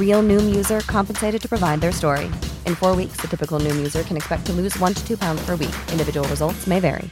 Real 0.00 0.22
Noom 0.22 0.54
user 0.56 0.80
compensated 0.80 1.42
to 1.42 1.48
provide 1.48 1.80
their 1.80 1.92
story. 1.92 2.24
In 2.66 2.74
four 2.74 2.96
weeks, 2.96 3.20
the 3.20 3.28
typical 3.28 3.60
Noom 3.60 3.76
user 3.76 4.02
can 4.02 4.16
expect 4.16 4.46
to 4.46 4.52
lose 4.52 4.78
one 4.78 4.94
to 4.94 5.06
two 5.06 5.16
pounds 5.16 5.46
per 5.46 5.56
week. 5.56 5.74
Individual 5.92 6.28
results 6.28 6.66
may 6.66 6.80
vary. 6.80 7.10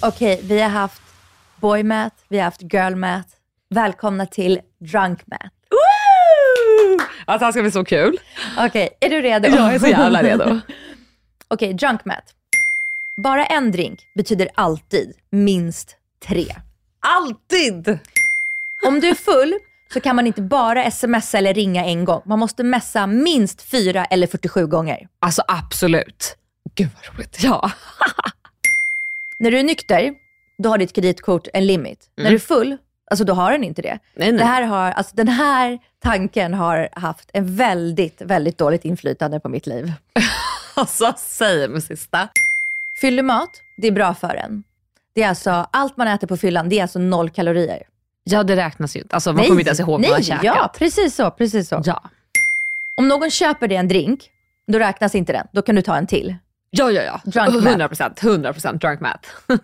Okej, 0.00 0.40
vi 0.42 0.60
har 0.60 0.68
haft 0.68 1.02
boy 1.56 1.82
math, 1.82 2.16
vi 2.28 2.36
har 2.36 2.44
haft 2.44 2.62
girl 2.62 2.94
math. 2.94 3.28
Välkomna 3.70 4.26
till 4.26 4.60
drunk 4.78 5.26
math. 5.26 5.48
Alltså 7.26 7.38
det 7.38 7.44
här 7.44 7.52
ska 7.52 7.62
bli 7.62 7.70
så 7.70 7.84
kul. 7.84 8.18
Okej, 8.58 8.88
är 9.00 9.10
du 9.10 9.22
redo? 9.22 9.48
Jag 9.48 9.74
är 9.74 9.78
så 9.78 9.86
jävla 9.86 10.22
redo. 10.22 10.60
Okej, 11.48 11.74
drunk 11.74 12.04
math. 12.04 12.32
Bara 13.22 13.46
en 13.46 13.72
drink 13.72 14.06
betyder 14.14 14.48
alltid 14.54 15.12
minst 15.30 15.96
tre. 16.26 16.46
Alltid! 17.00 17.98
Om 18.86 19.00
du 19.00 19.08
är 19.08 19.14
full 19.14 19.58
så 19.92 20.00
kan 20.00 20.16
man 20.16 20.26
inte 20.26 20.42
bara 20.42 20.90
smsa 20.90 21.38
eller 21.38 21.54
ringa 21.54 21.84
en 21.84 22.04
gång. 22.04 22.22
Man 22.26 22.38
måste 22.38 22.62
messa 22.62 23.06
minst 23.06 23.62
fyra 23.62 24.04
eller 24.04 24.26
47 24.26 24.66
gånger. 24.66 25.08
Alltså 25.20 25.42
absolut. 25.48 26.36
Gud 26.74 26.88
vad 26.94 27.14
roligt. 27.14 27.38
Ja. 27.42 27.70
När 29.38 29.50
du 29.50 29.58
är 29.58 29.64
nykter, 29.64 30.14
då 30.58 30.68
har 30.68 30.78
ditt 30.78 30.92
kreditkort 30.92 31.48
en 31.52 31.66
limit. 31.66 32.10
När 32.16 32.30
du 32.30 32.36
är 32.36 32.40
full, 32.40 32.76
alltså 33.10 33.24
då 33.24 33.34
har 33.34 33.52
den 33.52 33.64
inte 33.64 33.82
det. 33.82 33.88
Mm. 33.88 34.00
Nej, 34.16 34.32
nej. 34.32 34.38
Det 34.38 34.44
här 34.44 34.62
har, 34.62 34.90
alltså 34.90 35.16
den 35.16 35.28
här 35.28 35.78
tanken 36.02 36.54
har 36.54 36.88
haft 36.92 37.30
en 37.32 37.56
väldigt, 37.56 38.22
väldigt 38.22 38.58
dåligt 38.58 38.84
inflytande 38.84 39.40
på 39.40 39.48
mitt 39.48 39.66
liv. 39.66 39.92
Alltså 40.76 41.14
mig 41.68 41.82
sista. 41.82 42.28
Fyllig 43.04 43.24
mat, 43.24 43.62
det 43.76 43.88
är 43.88 43.92
bra 43.92 44.14
för 44.14 44.34
en. 44.34 44.62
Det 45.14 45.22
är 45.22 45.28
alltså, 45.28 45.66
allt 45.70 45.96
man 45.96 46.08
äter 46.08 46.26
på 46.26 46.36
fyllan, 46.36 46.68
det 46.68 46.78
är 46.78 46.82
alltså 46.82 46.98
noll 46.98 47.30
kalorier. 47.30 47.82
Ja 48.24 48.42
det 48.42 48.56
räknas 48.56 48.96
ju 48.96 49.00
inte. 49.00 49.14
Alltså 49.14 49.32
man 49.32 49.44
kommer 49.44 49.60
inte 49.60 49.68
ens 49.68 49.80
ihåg 49.80 49.90
vad 49.90 50.00
man 50.00 50.10
nej, 50.10 50.22
käkat. 50.22 50.44
ja, 50.44 50.72
precis 50.78 51.14
så, 51.14 51.30
precis 51.30 51.68
så. 51.68 51.82
ja. 51.84 52.02
Om 52.96 53.08
någon 53.08 53.30
köper 53.30 53.68
dig 53.68 53.76
en 53.76 53.88
drink, 53.88 54.30
då 54.66 54.78
räknas 54.78 55.14
inte 55.14 55.32
den. 55.32 55.46
Då 55.52 55.62
kan 55.62 55.74
du 55.74 55.82
ta 55.82 55.96
en 55.96 56.06
till. 56.06 56.36
Ja, 56.70 56.90
ja, 56.90 57.02
ja. 57.02 57.20
Drunk 57.24 57.66
100 57.66 57.88
procent. 57.88 58.22
100 58.22 58.52
procent 58.52 58.80
drunk 58.80 59.00
math. 59.00 59.28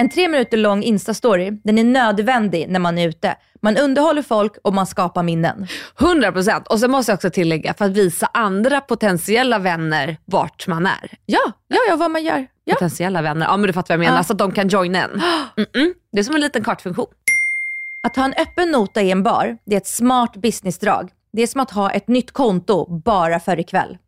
En 0.00 0.08
tre 0.08 0.28
minuter 0.28 0.56
lång 0.56 0.82
Insta-story, 0.82 1.60
den 1.64 1.78
är 1.78 1.84
nödvändig 1.84 2.68
när 2.68 2.80
man 2.80 2.98
är 2.98 3.08
ute. 3.08 3.36
Man 3.62 3.76
underhåller 3.76 4.22
folk 4.22 4.52
och 4.64 4.74
man 4.74 4.86
skapar 4.86 5.22
minnen. 5.22 5.66
100 6.00 6.32
procent. 6.32 6.66
Och 6.66 6.80
sen 6.80 6.90
måste 6.90 7.12
jag 7.12 7.16
också 7.16 7.30
tillägga, 7.30 7.74
för 7.74 7.84
att 7.84 7.90
visa 7.90 8.30
andra 8.34 8.80
potentiella 8.80 9.58
vänner 9.58 10.16
vart 10.24 10.66
man 10.66 10.86
är. 10.86 11.10
Ja, 11.26 11.52
ja, 11.68 11.78
ja 11.88 11.96
vad 11.96 12.10
man 12.10 12.24
gör. 12.24 12.46
Ja. 12.64 12.74
Potentiella 12.74 13.22
vänner, 13.22 13.46
ja 13.46 13.56
men 13.56 13.66
du 13.66 13.72
fattar 13.72 13.96
vad 13.96 14.04
jag 14.04 14.08
menar. 14.08 14.18
Ja. 14.18 14.24
Så 14.24 14.32
att 14.32 14.38
de 14.38 14.52
kan 14.52 14.68
joina 14.68 14.98
en. 14.98 15.10
Mm-mm. 15.56 15.94
Det 16.12 16.18
är 16.18 16.22
som 16.22 16.34
en 16.34 16.40
liten 16.40 16.64
kartfunktion. 16.64 17.06
Att 18.02 18.16
ha 18.16 18.24
en 18.24 18.34
öppen 18.38 18.70
nota 18.70 19.02
i 19.02 19.10
en 19.10 19.22
bar, 19.22 19.58
det 19.64 19.74
är 19.74 19.80
ett 19.80 19.86
smart 19.86 20.36
businessdrag. 20.36 21.10
Det 21.32 21.42
är 21.42 21.46
som 21.46 21.60
att 21.60 21.70
ha 21.70 21.90
ett 21.90 22.08
nytt 22.08 22.30
konto 22.30 23.00
bara 23.04 23.40
för 23.40 23.60
ikväll. 23.60 23.98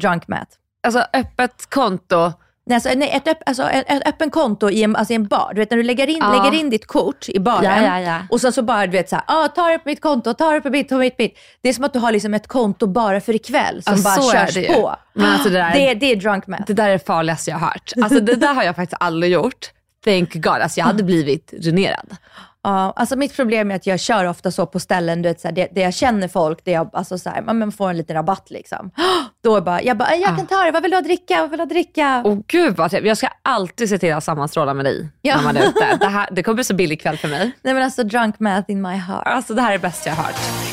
Drunk 0.00 0.28
math. 0.28 0.50
Alltså 0.82 1.04
öppet 1.12 1.70
konto. 1.70 2.32
Alltså, 2.74 2.90
nej, 2.96 3.10
ett, 3.10 3.28
öpp, 3.28 3.38
alltså, 3.46 3.62
ett, 3.62 4.06
öppen 4.08 4.30
konto 4.30 4.70
i 4.70 4.82
en, 4.82 4.96
alltså, 4.96 5.12
i 5.12 5.16
en 5.16 5.26
bar. 5.26 5.50
Du 5.54 5.60
vet 5.60 5.70
när 5.70 5.76
du 5.76 5.82
lägger 5.84 6.06
in, 6.06 6.18
Ja. 6.20 6.42
lägger 6.44 6.58
in 6.60 6.70
ditt 6.70 6.86
kort 6.86 7.28
i 7.28 7.40
baren 7.40 7.84
Ja, 7.84 8.00
ja, 8.00 8.18
och 8.30 8.40
sen 8.40 8.52
så 8.52 8.62
bara 8.62 8.86
du 8.86 8.92
vet 8.92 9.08
så 9.08 9.16
här, 9.16 9.24
ah, 9.26 9.48
ta 9.48 9.68
det 9.68 9.78
på 9.78 9.88
mitt 9.88 10.00
konto, 10.00 10.34
ta 10.34 10.52
det 10.52 10.60
på 10.60 10.70
mitt, 10.70 10.88
på 10.88 10.94
mitt, 10.94 11.18
mitt. 11.18 11.38
Det 11.62 11.68
är 11.68 11.72
som 11.72 11.84
att 11.84 11.92
du 11.92 11.98
har 11.98 12.12
liksom 12.12 12.34
ett 12.34 12.46
konto 12.46 12.86
bara 12.86 13.20
för 13.20 13.34
ikväll 13.34 13.82
som 13.82 14.02
bara 14.02 14.32
körs 14.32 14.54
det 14.54 14.74
på. 14.74 14.96
Men 15.12 15.26
alltså 15.32 15.48
det 15.48 15.58
där- 15.58 15.72
det, 15.74 15.94
det 15.94 16.12
är 16.12 16.16
drunk 16.16 16.46
math. 16.46 16.62
Det 16.66 16.72
där 16.72 16.88
är 16.88 16.92
det 16.92 17.06
farligaste 17.06 17.50
jag 17.50 17.58
har 17.58 17.66
hört. 17.66 17.92
Alltså 18.02 18.20
det 18.20 18.34
där 18.34 18.54
har 18.54 18.62
jag 18.62 18.76
faktiskt 18.76 19.02
aldrig 19.02 19.32
gjort. 19.32 19.70
Thank 20.04 20.34
God. 20.34 20.46
Alltså 20.52 20.80
jag 20.80 20.86
hade 20.86 21.02
blivit 21.12 21.54
ruinerad. 21.62 22.16
Ja, 22.62 22.92
alltså 22.96 23.16
mitt 23.16 23.36
problem 23.36 23.70
är 23.70 23.74
att 23.76 23.86
jag 23.86 24.00
kör 24.00 24.24
ofta 24.24 24.50
så 24.50 24.66
på 24.66 24.80
ställen, 24.80 25.22
du 25.22 25.28
vet, 25.28 25.40
så 25.40 25.48
här, 25.48 25.68
det 25.72 25.80
jag 25.80 25.94
känner 25.94 26.28
folk, 26.28 26.64
det 26.64 26.70
jag, 26.70 26.90
alltså, 26.92 27.18
så 27.18 27.30
här, 27.30 27.42
man 27.42 27.72
får 27.72 27.90
en 27.90 27.96
liten 27.96 28.16
rabatt 28.16 28.50
liksom. 28.50 28.90
Då 29.44 29.56
är 29.56 29.60
bara, 29.60 29.82
jag 29.82 29.96
bara, 29.96 30.14
jag 30.16 30.36
kan 30.36 30.46
ta 30.46 30.64
det, 30.64 30.70
vad 30.70 30.82
vill 30.82 30.90
du 30.90 30.96
ha 30.96 31.02
dricka? 31.02 31.40
Vad 31.40 31.50
vill 31.50 31.58
du 31.58 31.62
ha 31.62 31.68
dricka? 31.68 32.22
Åh 32.24 32.38
gud 32.46 32.76
vad 32.76 32.90
trevligt. 32.90 33.08
Jag 33.08 33.16
ska 33.18 33.28
alltid 33.42 33.88
se 33.88 33.98
till 33.98 34.14
att 34.14 34.24
sammanstråla 34.24 34.74
med 34.74 34.84
dig 34.84 35.08
Ja. 35.22 35.36
när 35.36 35.42
man 35.42 35.56
är 35.56 35.62
ute. 35.68 35.96
Det, 36.00 36.06
här, 36.06 36.28
det 36.32 36.42
kommer 36.42 36.54
bli 36.54 36.64
så 36.64 36.74
billig 36.74 37.00
kväll 37.02 37.16
för 37.16 37.28
mig. 37.28 37.50
Nej 37.62 37.74
men 37.74 37.82
alltså 37.82 38.02
drunk 38.04 38.40
math 38.40 38.70
in 38.70 38.82
my 38.82 38.94
heart. 38.96 39.26
Alltså 39.26 39.54
det 39.54 39.62
här 39.62 39.68
är 39.68 39.72
det 39.72 39.78
bästa 39.82 40.08
jag 40.10 40.16
har 40.16 40.24
hört. 40.24 40.69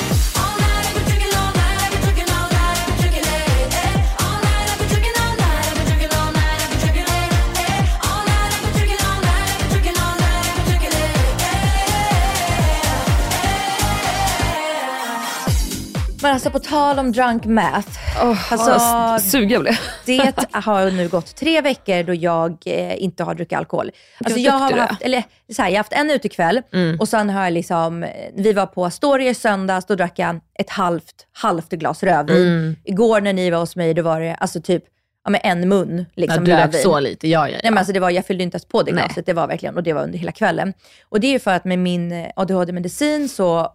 Alltså 16.48 16.70
på 16.70 16.76
tal 16.76 17.00
om 17.00 17.12
drunk 17.12 17.46
math. 17.46 18.22
alltså, 18.52 18.72
Vad 18.72 19.22
sugen 19.22 19.50
jag 19.50 19.62
blev. 19.62 19.80
det 20.06 20.34
har 20.52 20.92
nu 20.92 21.08
gått 21.08 21.36
tre 21.36 21.62
veckor 21.62 22.04
då 22.04 22.14
jag 22.14 22.58
eh, 22.66 23.04
inte 23.04 23.24
har 23.24 23.36
druckit 23.36 23.58
alkohol. 23.58 23.92
Alltså 24.18 24.40
jag 24.40 24.54
har 24.54 24.72
det? 24.72 24.82
haft, 24.82 25.02
eller 25.02 25.24
så 25.56 25.62
här, 25.62 25.70
jag 25.70 25.74
har 25.74 25.80
haft 25.80 25.94
en 25.94 26.12
utekväll 26.12 26.62
och 27.00 27.10
sen 27.10 27.30
har 27.30 27.44
jag 27.44 27.54
liksom, 27.54 28.06
vi 28.36 28.54
var 28.54 28.66
på 28.66 28.86
Astoria 28.86 29.30
i 29.30 29.34
söndags, 29.34 29.86
då 29.86 29.96
drack 29.96 30.20
jag 30.20 30.40
ett 30.60 30.70
halvt, 30.70 31.28
halvt 31.34 31.70
glas 31.70 32.04
rödvin. 32.04 32.76
Igår 32.84 33.22
när 33.22 33.34
ni 33.34 33.50
var 33.50 33.60
hos 33.60 33.76
mig, 33.76 33.94
då 33.94 34.02
var 34.02 34.20
det 34.20 34.36
alltså 34.36 34.62
typ 34.62 34.84
ja, 35.24 35.32
med 35.32 35.42
en 35.44 35.70
mun 35.70 36.06
liksom, 36.16 36.44
du 36.44 36.52
drack 36.52 36.76
så 36.76 37.00
lite. 37.00 37.28
Ja, 37.28 37.48
ja, 37.48 37.54
ja. 37.54 37.60
Nej, 37.64 37.72
men 37.72 37.78
alltså 37.78 37.94
det 37.94 38.00
var, 38.00 38.10
jag 38.10 38.26
fyllde 38.26 38.44
inte 38.44 38.56
ens 38.56 38.66
på 38.66 38.84
det 38.84 38.92
Nej. 38.92 39.04
glaset, 39.04 39.26
det 39.26 39.34
var 39.34 39.48
verkligen, 39.48 39.76
och 39.76 39.84
det 39.84 39.94
var 39.94 40.04
under 40.04 40.20
hela 40.20 40.32
kvällen. 40.32 40.74
Och 41.10 41.20
det 41.20 41.28
är 41.28 41.32
ju 41.32 41.40
för 41.40 41.52
att 41.52 41.66
med 41.66 41.80
min 41.80 42.28
ADHD-medicin 42.36 43.30
så 43.30 43.72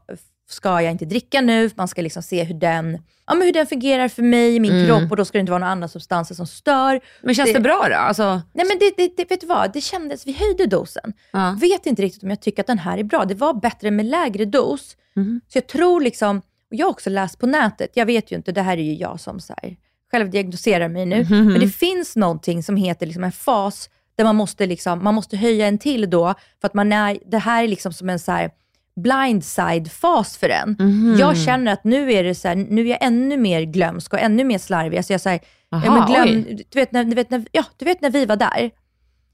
ska 0.48 0.83
jag 0.83 0.92
inte 0.92 1.05
dricka 1.05 1.40
nu, 1.40 1.70
man 1.76 1.88
ska 1.88 2.02
liksom 2.02 2.22
se 2.22 2.44
hur 2.44 2.55
den, 2.55 2.98
ja, 3.26 3.35
men 3.35 3.42
hur 3.42 3.52
den 3.52 3.66
fungerar 3.66 4.09
för 4.09 4.22
mig 4.22 4.61
min 4.61 4.87
kropp 4.87 5.11
och 5.11 5.16
då 5.16 5.24
ska 5.24 5.38
det 5.38 5.40
inte 5.40 5.52
vara 5.52 5.59
några 5.61 5.72
andra 5.72 5.88
substanser 5.88 6.35
som 6.35 6.46
stör. 6.46 7.00
Men 7.22 7.35
känns 7.35 7.52
det, 7.52 7.61
bra 7.61 7.87
då? 7.90 7.94
Alltså, 7.96 8.24
Nej 8.52 8.66
men 8.66 8.78
det, 8.81 8.92
det, 8.96 9.16
det, 9.16 9.31
vet 9.31 9.40
du 9.40 9.46
vad, 9.46 9.72
det 9.72 9.81
kändes, 9.81 10.26
vi 10.26 10.33
höjde 10.33 10.66
dosen. 10.66 11.12
Ja. 11.33 11.57
Vet 11.61 11.87
inte 11.87 12.02
riktigt 12.02 12.22
om 12.22 12.31
jag 12.31 12.40
tycker 12.40 12.62
att 12.62 12.66
den 12.66 12.78
här 12.78 12.98
är 12.98 13.05
bra. 13.05 13.24
Det 13.24 13.35
var 13.35 13.55
bättre 13.55 13.90
med 13.90 14.07
lägre 14.07 14.44
dos. 14.44 14.96
Mhm. 15.16 15.40
Så 15.48 15.57
jag 15.59 15.66
tror 15.66 16.00
liksom, 16.00 16.38
och 16.38 16.44
jag 16.76 16.87
har 16.87 16.90
också 16.90 17.11
läst 17.11 17.38
på 17.38 17.46
nätet, 17.46 17.90
jag 17.94 18.07
vet 18.07 18.33
ju 18.33 18.37
inte, 18.37 18.52
det 18.52 18.62
här 18.62 18.76
är 18.76 18.83
ju 18.83 18.94
jag 18.94 19.20
som 19.20 19.40
så 19.40 19.55
här, 19.62 19.76
själv 20.11 20.31
diagnoserar 20.31 20.88
mig 20.88 21.07
nu, 21.07 21.24
Mhm. 21.24 21.46
men 21.52 21.61
det 21.61 21.68
finns 21.68 22.16
någonting 22.16 22.62
som 22.62 22.76
heter 22.76 23.07
liksom 23.07 23.24
en 23.24 23.33
fas 23.33 23.90
där 24.16 24.24
man 24.24 24.37
måste, 24.37 24.66
liksom, 24.66 25.05
man 25.05 25.14
måste 25.14 25.37
höja 25.37 25.66
en 25.66 25.78
till 25.78 26.11
då, 26.11 26.35
för 26.61 26.66
att 26.68 26.74
man 26.74 26.92
är, 26.92 27.18
det 27.26 27.38
här 27.38 27.64
är 27.64 27.68
liksom 27.68 27.92
som 27.92 28.11
en 28.11 28.18
så 28.18 28.33
här 28.33 28.50
blindside-fas 28.96 30.38
för 30.38 30.48
en. 30.48 30.76
Mhm. 30.78 31.16
Jag 31.18 31.37
känner 31.38 31.72
att 31.72 31.85
nu 31.85 32.12
är 32.12 32.24
det 32.24 32.35
så 32.35 32.48
här, 32.48 32.55
nu 32.55 32.81
är 32.83 32.87
jag 32.87 32.98
ännu 33.00 33.37
mer 33.37 33.62
glömsk 33.62 34.12
och 34.12 34.20
ännu 34.20 34.44
mer 34.44 34.59
slarvig. 34.59 34.96
Alltså 34.96 35.12
jag 35.12 35.20
så 35.20 35.28
här, 35.28 35.40
ja, 35.70 35.76
Aha, 35.78 35.94
men 35.98 36.07
glöm, 36.07 36.44
oj. 36.48 36.66
du, 36.70 36.78
vet 36.78 36.92
när, 36.92 37.05
du, 37.05 37.14
vet 37.14 37.31
när, 37.31 37.44
ja, 37.52 37.64
du 37.76 37.85
vet 37.85 38.00
när 38.00 38.11
vi 38.11 38.26
var 38.26 38.37
där, 38.37 38.70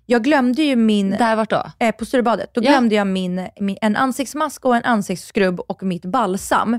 jag 0.07 0.25
glömde 0.25 0.63
ju 0.63 0.77
min, 0.77 1.11
där 1.11 1.37
vart 1.37 1.51
då? 1.51 1.63
eh, 1.79 1.91
på 1.93 2.05
Sturebadet, 2.05 2.51
då 2.55 2.61
Ja. 2.65 2.71
glömde 2.71 2.95
jag 2.95 3.07
min, 3.07 3.49
min, 3.61 3.77
en 3.81 3.97
ansiktsmask 3.97 4.65
och 4.65 4.77
en 4.77 4.85
ansiktsskrubb 4.85 5.61
och 5.61 5.83
mitt 5.83 6.05
balsam. 6.05 6.79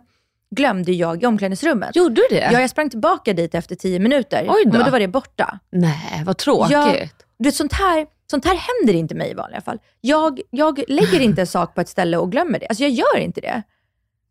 Glömde 0.55 0.91
jag 0.91 1.23
i 1.23 1.25
omklädningsrummet. 1.25 1.95
Gjorde 1.95 2.15
du 2.15 2.27
det? 2.29 2.49
Ja, 2.51 2.61
jag 2.61 2.69
sprang 2.69 2.89
tillbaka 2.89 3.33
dit 3.33 3.55
efter 3.55 3.75
tio 3.75 3.99
minuter. 3.99 4.45
Oj 4.49 4.63
då. 4.65 4.71
Men 4.71 4.85
då 4.85 4.91
var 4.91 4.99
det 4.99 5.07
borta. 5.07 5.59
Nej, 5.71 6.23
vad 6.25 6.37
tråkigt. 6.37 6.71
Ja, 6.71 6.93
du 7.39 7.43
vet, 7.49 7.55
sånt, 7.55 7.73
här, 7.73 8.05
sånt 8.31 8.45
här 8.45 8.55
händer 8.55 8.99
inte 8.99 9.15
mig 9.15 9.31
i 9.31 9.33
vanliga 9.33 9.61
fall. 9.61 9.79
Jag, 10.01 10.41
jag 10.49 10.83
lägger 10.87 11.19
inte 11.19 11.41
en 11.41 11.47
sak 11.57 11.75
på 11.75 11.81
ett 11.81 11.89
ställe 11.89 12.17
och 12.17 12.31
glömmer 12.31 12.59
det. 12.59 12.67
Alltså 12.67 12.83
jag 12.83 12.91
gör 12.91 13.17
inte 13.17 13.41
det. 13.41 13.63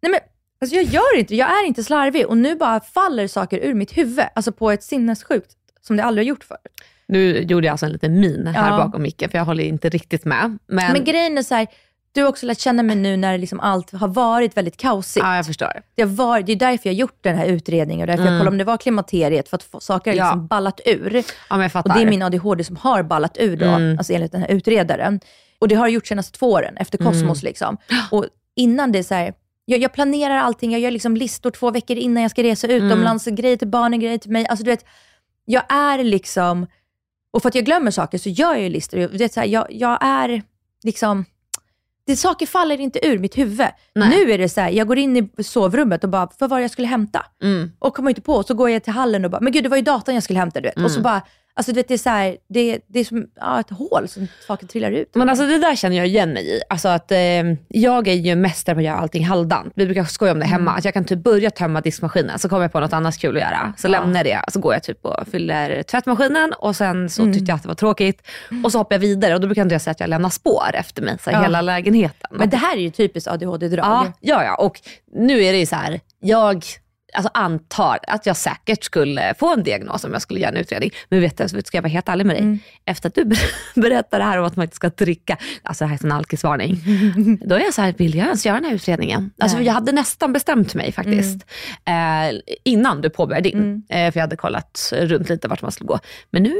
Nej, 0.03 0.11
men 0.11 0.20
Alltså 0.61 0.76
jag 0.76 0.84
gör 0.84 1.18
inte 1.18 1.34
jag 1.36 1.49
är 1.51 1.66
inte 1.66 1.84
slarvig 1.84 2.26
och 2.26 2.36
nu 2.38 2.55
bara 2.57 2.80
faller 2.80 3.26
saker 3.28 3.59
ur 3.59 3.74
mitt 3.74 3.99
huvud, 3.99 4.24
alltså 4.34 4.53
på 4.53 4.70
ett 4.70 4.82
sinnessjukt 4.82 5.51
som 5.80 5.96
det 5.96 6.05
aldrig 6.05 6.26
har 6.26 6.28
gjort 6.28 6.44
förut. 6.44 6.80
Nu 7.07 7.38
gjorde 7.42 7.66
jag 7.66 7.72
alltså 7.72 7.86
en 7.86 7.92
liten 7.92 8.20
min 8.20 8.46
här 8.46 8.70
Ja. 8.70 8.76
bakom 8.84 9.03
micken, 9.03 9.30
för 9.30 9.38
jag 9.38 9.44
håller 9.44 9.64
inte 9.64 9.88
riktigt 9.88 10.24
med. 10.24 10.59
Men, 10.66 10.92
Men 10.92 11.05
grejen 11.05 11.38
är 11.38 11.42
så 11.42 11.55
här, 11.55 11.66
du 12.13 12.23
har 12.23 12.29
också 12.29 12.47
lärt 12.47 12.59
känna 12.59 12.83
mig 12.83 12.97
nu 12.97 13.17
när 13.17 13.39
liksom 13.39 13.61
allt 13.61 13.91
har 13.93 14.09
varit 14.09 14.57
väldigt 14.57 14.77
kaosigt. 14.77 15.25
ja, 15.27 15.37
jag 15.37 15.47
förstår. 15.47 15.83
Det, 15.95 16.03
har 16.03 16.09
varit, 16.09 16.47
det 16.47 16.53
är 16.53 16.57
därför 16.57 16.89
jag 16.89 16.95
har 16.95 16.99
gjort 16.99 17.19
den 17.21 17.37
här 17.37 17.47
utredningen 17.47 18.01
och 18.01 18.07
därför 18.07 18.25
jag 18.25 18.33
kollade 18.33 18.49
om 18.49 18.59
det 18.59 18.65
var 18.65 18.77
klimakteriet, 18.77 19.49
för 19.49 19.57
att 19.57 19.83
saker 19.83 20.11
har 20.11 20.15
Mm. 20.17 20.27
Ja. 20.27 20.31
liksom 20.33 20.47
ballat 20.47 20.81
ur. 20.85 21.15
Ja, 21.17 21.23
men 21.51 21.61
jag 21.61 21.73
fattar. 21.73 21.91
Och 21.91 21.97
det 21.97 22.03
är 22.03 22.11
min 22.11 22.23
ADHD 22.23 22.65
som 22.65 22.77
har 22.77 23.03
ballat 23.03 23.37
ur 23.41 23.57
då, 23.57 23.67
Mm. 23.67 23.99
alltså 23.99 24.13
enligt 24.13 24.33
den 24.33 24.41
här 24.41 24.49
utredaren. 24.51 25.21
Och 25.59 25.69
det 25.69 25.75
har 25.75 25.87
jag 25.87 25.93
gjort 25.95 26.07
senaste 26.07 26.39
två 26.39 26.51
åren, 26.53 26.77
efter 26.77 27.01
Mm. 27.01 27.13
Cosmos. 27.13 27.43
Liksom. 27.43 27.77
Och 28.11 28.25
innan 28.57 28.93
det 28.93 28.99
är 28.99 29.03
så 29.03 29.15
här, 29.15 29.33
jag, 29.65 29.81
jag 29.81 29.93
planerar 29.93 30.37
allting, 30.37 30.73
jag 30.73 30.81
gör 30.81 30.91
liksom 30.91 31.17
listor 31.17 31.51
två 31.51 31.71
veckor 31.71 31.97
innan 31.97 32.23
jag 32.23 32.31
ska 32.31 32.43
resa 32.43 32.67
Mm. 32.67 32.87
utomlands, 32.87 33.25
grejer 33.25 33.57
till 33.57 33.69
barnen, 33.69 34.01
grejer 34.01 34.19
till 34.19 34.31
mig. 34.31 34.47
Alltså 34.47 34.65
du 34.65 34.71
vet, 34.71 34.85
jag 35.45 35.63
är 35.69 36.05
liksom, 36.05 36.67
och 37.31 37.43
för 37.43 37.49
att 37.49 37.55
jag 37.55 37.65
glömmer 37.65 37.91
saker 37.91 38.19
så 38.19 38.29
gör 38.29 38.55
jag 38.55 38.63
ju 38.63 38.69
listor. 38.69 38.99
Du 38.99 39.07
vet, 39.19 39.33
så 39.33 39.41
här, 39.41 39.47
jag, 39.47 39.67
jag 39.71 39.99
är 40.01 40.43
liksom, 40.85 41.25
det 42.09 42.17
saker 42.17 42.47
faller 42.47 42.81
inte 42.81 43.07
ur 43.07 43.19
mitt 43.19 43.39
huvud. 43.39 43.67
Nej. 43.95 44.09
Nu 44.09 44.33
är 44.33 44.39
det 44.39 44.49
så 44.49 44.61
här, 44.61 44.71
jag 44.71 44.87
går 44.87 44.99
in 44.99 45.31
i 45.39 45.45
sovrummet 45.45 46.05
och 46.05 46.11
bara, 46.11 46.29
vad 46.39 46.51
var 46.51 46.57
det 46.59 46.63
jag 46.63 46.71
skulle 46.71 46.89
hämta? 46.89 47.27
Mm. 47.43 47.71
Och 47.79 47.95
kommer 47.95 48.11
inte 48.11 48.21
på. 48.21 48.33
Och 48.35 48.45
så 48.47 48.55
går 48.55 48.71
jag 48.71 48.83
till 48.85 48.93
hallen 48.93 49.25
och 49.25 49.31
bara, 49.31 49.41
men 49.41 49.53
gud 49.53 49.63
det 49.65 49.69
var 49.69 49.77
ju 49.77 49.83
datorn 49.83 50.15
jag 50.15 50.25
skulle 50.25 50.39
hämta. 50.39 50.61
Du 50.61 50.69
vet. 50.69 50.75
Och 50.75 50.81
Mm. 50.81 50.91
så 50.93 51.01
bara, 51.01 51.23
alltså 51.59 51.73
du 51.73 51.77
vet 51.77 51.89
det 51.89 51.95
är 51.95 51.99
så 51.99 52.11
här, 52.11 52.37
det, 52.49 52.81
det 52.87 53.01
är 53.01 53.05
som 53.05 53.27
ja, 53.41 53.61
ett 53.61 53.71
hål 53.71 54.09
som 54.09 54.29
saker 54.47 54.67
trillar 54.67 54.91
ut. 54.91 55.15
Men 55.15 55.29
alltså 55.29 55.47
det 55.47 55.59
där 55.59 55.77
känner 55.77 55.97
jag 55.97 56.07
igen 56.07 56.33
mig 56.33 56.57
i. 56.57 56.61
Alltså 56.69 56.89
att, 56.89 57.13
eh, 57.13 57.19
jag 57.69 58.09
är 58.09 58.13
ju 58.15 58.37
mästare 58.37 58.75
på 58.75 58.79
att 58.79 58.85
göra 58.85 58.97
allting 58.97 59.25
halvdant. 59.25 59.73
Vi 59.77 59.85
brukar 59.87 60.05
skoja 60.05 60.33
om 60.33 60.39
det 60.39 60.47
hemma. 60.47 60.71
Att 60.73 60.85
jag 60.85 60.95
kan 60.95 61.05
typ 61.05 61.19
börja 61.19 61.51
tömma 61.51 61.81
diskmaskinen, 61.81 62.39
så 62.39 62.49
kommer 62.49 62.63
jag 62.63 62.73
på 62.73 62.81
något 62.81 62.93
annat 62.93 63.19
kul 63.19 63.37
att 63.37 63.43
göra. 63.43 63.73
Så 63.79 63.89
lämnar 63.89 64.25
jag 64.25 64.27
det, 64.27 64.53
så 64.53 64.61
går 64.61 64.73
jag 64.73 64.83
typ 64.83 65.05
och 65.05 65.29
fyller 65.29 65.83
tvättmaskinen 65.83 66.53
och 66.53 66.77
sen 66.77 67.11
så 67.11 67.25
tyckte 67.25 67.45
jag 67.51 67.57
att 67.57 67.63
det 67.63 67.69
var 67.69 67.75
tråkigt. 67.75 68.23
Och 68.65 68.73
så 68.73 68.79
hoppar 68.79 68.95
jag 68.95 69.01
vidare 69.01 69.35
och 69.35 69.41
då 69.41 69.47
brukar 69.47 69.63
inte 69.63 69.75
jag 69.75 69.83
säga 69.83 69.93
att 69.93 70.01
jag 70.01 70.11
lämnar 70.11 70.31
spår 70.31 70.71
efter 70.75 71.03
mig, 71.03 71.17
så 71.25 71.31
här, 71.31 71.37
Ja. 71.39 71.43
hela 71.43 71.61
lägenheten. 71.61 72.31
Men 72.31 72.51
det 72.51 72.57
här 72.57 72.77
är 72.77 72.81
ju 72.81 72.91
typiskt 72.91 73.29
ADHD-drag. 73.31 74.07
Ja, 74.07 74.13
ja, 74.21 74.45
ja. 74.45 74.55
Och 74.55 74.81
nu 75.15 75.45
är 75.45 75.53
det 75.53 75.59
ju 75.59 75.67
så 75.67 75.77
här, 75.77 76.01
jag 76.21 76.65
alltså, 77.13 77.31
antar 77.35 77.99
att 78.03 78.27
jag 78.27 78.37
säkert 78.37 78.85
skulle 78.85 79.35
få 79.39 79.53
en 79.53 79.63
diagnos 79.63 80.05
om 80.05 80.13
jag 80.13 80.23
skulle 80.23 80.41
göra 80.41 80.51
en 80.51 80.57
utredning. 80.57 80.91
Men 81.09 81.21
vet 81.21 81.39
du, 81.39 81.49
ska 81.49 81.77
jag 81.77 81.83
vara 81.83 81.93
helt 81.93 82.09
ärlig 82.09 82.27
med 82.27 82.37
dig? 82.37 82.43
Mm. 82.43 82.59
Efter 82.85 83.09
att 83.09 83.15
du 83.15 83.25
ber- 83.25 83.51
berättar 83.81 84.19
det 84.19 84.25
här 84.25 84.39
om 84.39 84.45
att 84.45 84.57
man 84.57 84.65
inte 84.65 84.77
ska 84.77 84.89
dricka, 84.89 85.37
alltså 85.63 85.85
det 85.85 85.89
här 85.89 85.99
är 86.01 86.05
en 86.05 86.13
alkisvarning. 86.13 86.81
Då 87.45 87.55
är 87.55 87.61
jag 87.61 87.75
så 87.75 87.83
här, 87.83 87.95
vill 87.99 88.15
jag 88.15 88.25
ens 88.25 88.47
göra 88.47 88.57
den 88.57 88.65
här 88.65 88.75
utredningen? 88.75 89.31
Alltså, 89.39 89.61
jag 89.61 89.73
hade 89.73 89.93
nästan 89.93 90.33
bestämt 90.33 90.75
mig 90.75 90.93
faktiskt. 90.93 91.47
Eh, 91.85 92.39
innan 92.65 93.01
du 93.01 93.11
påbörjade 93.11 93.49
din. 93.49 93.59
Mm. 93.59 93.83
Eh, 93.89 94.13
för 94.13 94.21
jag 94.21 94.23
hade 94.23 94.37
kollat 94.37 94.93
runt 94.97 95.29
lite 95.29 95.49
vart 95.49 95.63
man 95.63 95.73
skulle 95.73 95.89
gå. 95.89 95.99
Men 96.31 96.43
nu 96.43 96.55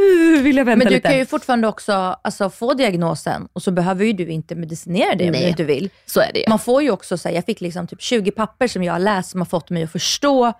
vill 0.42 0.56
jag 0.56 0.64
vänta 0.64 0.78
Men 0.78 0.86
du 0.86 0.94
lite. 0.94 1.08
kan 1.08 1.18
ju 1.18 1.26
fortfarande 1.26 1.68
också 1.68 1.92
alltså, 1.92 2.50
få 2.50 2.74
diagnosen 2.74 3.48
och 3.52 3.62
så 3.62 3.70
behöver 3.70 4.04
ju 4.04 4.12
du 4.12 4.26
inte 4.28 4.54
medicinera 4.54 5.14
det 5.14 5.24
om 5.24 5.30
Nej. 5.30 5.42
du 5.42 5.48
inte 5.48 5.64
vill. 5.64 5.90
Så 6.06 6.20
är 6.20 6.32
det 6.32 6.38
ju. 6.38 6.44
Man 6.48 6.58
får 6.58 6.82
ju 6.82 6.90
också 6.90 7.18
säga, 7.18 7.34
jag 7.34 7.44
fick 7.44 7.60
liksom 7.60 7.86
typ 7.86 8.02
20 8.02 8.30
papper 8.30 8.68
som 8.68 8.82
jag 8.84 8.92
har 8.92 9.00
läst 9.00 9.30
som 9.30 9.40
har 9.40 9.46
fått 9.46 9.70
mig 9.70 9.82
att 9.82 9.92
förstå 9.92 10.52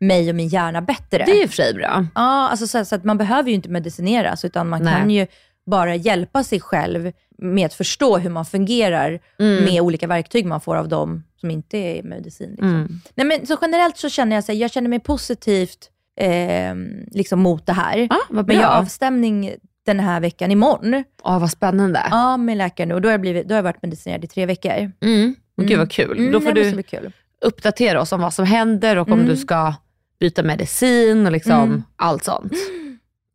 mig 0.00 0.28
och 0.28 0.34
min 0.34 0.48
hjärna 0.48 0.82
bättre. 0.82 1.24
Det 1.24 1.32
är 1.32 1.40
ju 1.42 1.48
för 1.48 1.54
sig 1.54 1.74
bra. 1.74 2.06
Ja, 2.14 2.48
alltså 2.48 2.66
så, 2.66 2.84
så 2.84 2.94
att 2.94 3.04
man 3.04 3.18
behöver 3.18 3.48
ju 3.48 3.54
inte 3.54 3.68
medicineras, 3.68 4.44
utan 4.44 4.68
man 4.68 4.82
Nej. 4.82 4.94
kan 4.94 5.10
ju 5.10 5.26
bara 5.66 5.94
hjälpa 5.94 6.44
sig 6.44 6.60
själv 6.60 7.12
med 7.38 7.66
att 7.66 7.74
förstå 7.74 8.18
hur 8.18 8.30
man 8.30 8.44
fungerar 8.44 9.20
Mm. 9.38 9.64
med 9.64 9.80
olika 9.80 10.06
verktyg 10.06 10.46
man 10.46 10.60
får 10.60 10.76
av 10.76 10.88
dem 10.88 11.24
som 11.40 11.50
inte 11.50 11.78
är 11.78 12.02
medicin. 12.02 12.50
Liksom. 12.50 12.68
Mm. 12.68 13.00
Nej, 13.14 13.26
men, 13.26 13.46
så 13.46 13.56
generellt 13.62 13.96
så 13.98 14.08
känner 14.08 14.36
jag, 14.36 14.44
så 14.44 14.52
här, 14.52 14.58
jag 14.58 14.70
känner 14.70 14.88
mig 14.88 15.00
positivt 15.00 15.90
eh, 16.20 16.74
liksom 17.10 17.40
mot 17.40 17.66
det 17.66 17.72
här. 17.72 18.06
Ja, 18.10 18.16
vad 18.30 18.46
men 18.46 18.56
jag 18.56 18.62
har 18.66 18.70
bra. 18.72 18.78
avstämning 18.80 19.54
den 19.86 20.00
här 20.00 20.20
veckan 20.20 20.50
imorgon. 20.50 21.04
Åh, 21.22 21.38
vad 21.38 21.50
spännande. 21.50 22.02
Ja, 22.10 22.36
med 22.36 22.56
läkaren 22.56 22.88
nu. 22.88 22.94
Och 22.94 23.00
då 23.02 23.08
har 23.08 23.12
jag, 23.12 23.20
blivit, 23.20 23.48
då 23.48 23.52
har 23.54 23.56
jag 23.58 23.62
varit 23.62 23.82
medicinerad 23.82 24.24
i 24.24 24.26
tre 24.26 24.46
veckor. 24.46 24.92
Mm. 25.00 25.34
Gud 25.56 25.78
vad 25.78 25.90
kul. 25.92 26.18
Mm, 26.18 26.32
Då 26.32 26.40
får 26.40 26.52
du 26.52 26.82
kul. 26.82 27.12
uppdatera 27.44 28.00
oss 28.00 28.12
om 28.12 28.20
vad 28.20 28.34
som 28.34 28.44
händer 28.44 28.96
och 28.98 29.06
om 29.08 29.12
Mm. 29.12 29.26
du 29.26 29.36
ska 29.36 29.74
byta 30.20 30.42
medicin 30.42 31.26
och 31.26 31.32
liksom 31.32 31.52
Mm. 31.52 31.82
allt 31.96 32.24
sånt. 32.24 32.52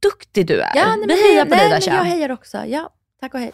Duktig 0.03 0.47
du 0.47 0.59
är. 0.61 0.71
Ja, 0.75 0.95
nej, 0.95 1.07
Vi 1.07 1.31
hejar 1.33 1.45
på 1.45 1.49
dig 1.49 1.59
nej, 1.59 1.69
men 1.69 1.79
Dasha. 1.79 1.91
Jag 1.95 2.03
hejar 2.03 2.31
också. 2.31 2.57
Ja, 2.65 2.89
tack 3.21 3.33
och 3.33 3.39
hej. 3.39 3.51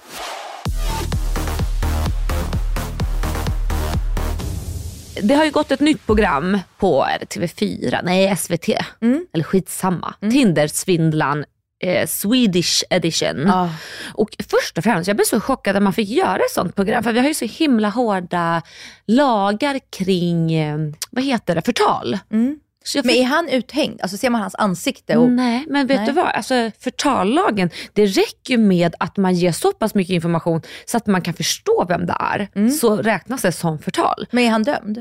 Det 5.22 5.34
har 5.34 5.46
ju 5.46 5.52
gått 5.52 5.72
ett 5.72 5.80
nytt 5.80 6.06
program 6.06 6.60
på 6.78 7.04
är 7.06 7.20
det 7.20 7.26
TV4, 7.26 8.00
nej 8.04 8.38
SVT, 8.38 8.70
Mm. 9.02 9.26
eller 9.34 9.44
skitsamma. 9.44 10.14
Tindersvindlan 10.20 11.46
eh, 11.84 12.08
Swedish 12.08 12.84
edition. 12.90 13.44
Ja. 13.48 13.70
Och 14.14 14.30
först 14.50 14.78
och 14.78 14.84
främst, 14.84 15.08
jag 15.08 15.18
blev 15.18 15.26
så 15.26 15.40
chockad 15.40 15.76
att 15.76 15.84
man 15.84 15.94
fick 15.94 16.10
göra 16.10 16.36
ett 16.36 16.52
sånt 16.52 16.76
program. 16.76 17.04
För 17.04 17.14
vi 17.14 17.20
har 17.20 17.28
ju 17.28 17.34
så 17.34 17.46
himla 17.46 17.90
hårda 17.90 18.62
lagar 19.08 19.80
kring, 19.98 20.54
eh, 20.54 20.78
vad 21.12 21.24
heter 21.24 21.56
det, 21.56 21.62
förtal. 21.62 22.18
Mm. 22.32 22.60
Jag 22.96 23.06
Men 23.06 23.14
fick- 23.14 23.22
är 23.22 23.26
han 23.26 23.50
uthängd? 23.50 24.02
Alltså 24.02 24.18
ser 24.18 24.30
man 24.30 24.42
hans 24.42 24.56
ansikte? 24.56 25.18
Och... 25.18 25.30
Nej, 25.30 25.66
men 25.70 25.88
vet 25.88 25.98
Nej. 25.98 26.06
du 26.08 26.12
vad? 26.14 26.26
Alltså, 26.28 26.72
förtallagen, 26.80 27.70
det 27.94 28.06
räcker 28.06 28.52
ju 28.54 28.58
med 28.58 28.96
att 29.00 29.18
man 29.18 29.34
ger 29.34 29.52
så 29.52 29.72
pass 29.74 29.96
mycket 29.96 30.14
information 30.14 30.62
så 30.86 30.98
att 30.98 31.08
man 31.08 31.22
kan 31.22 31.34
förstå 31.34 31.86
vem 31.90 32.06
det 32.06 32.16
är. 32.20 32.48
Mm. 32.56 32.70
Så 32.72 32.96
räknas 32.98 33.42
det 33.42 33.52
som 33.52 33.80
förtal. 33.80 34.26
Men 34.32 34.44
är 34.44 34.50
han 34.50 34.64
dömd? 34.64 34.98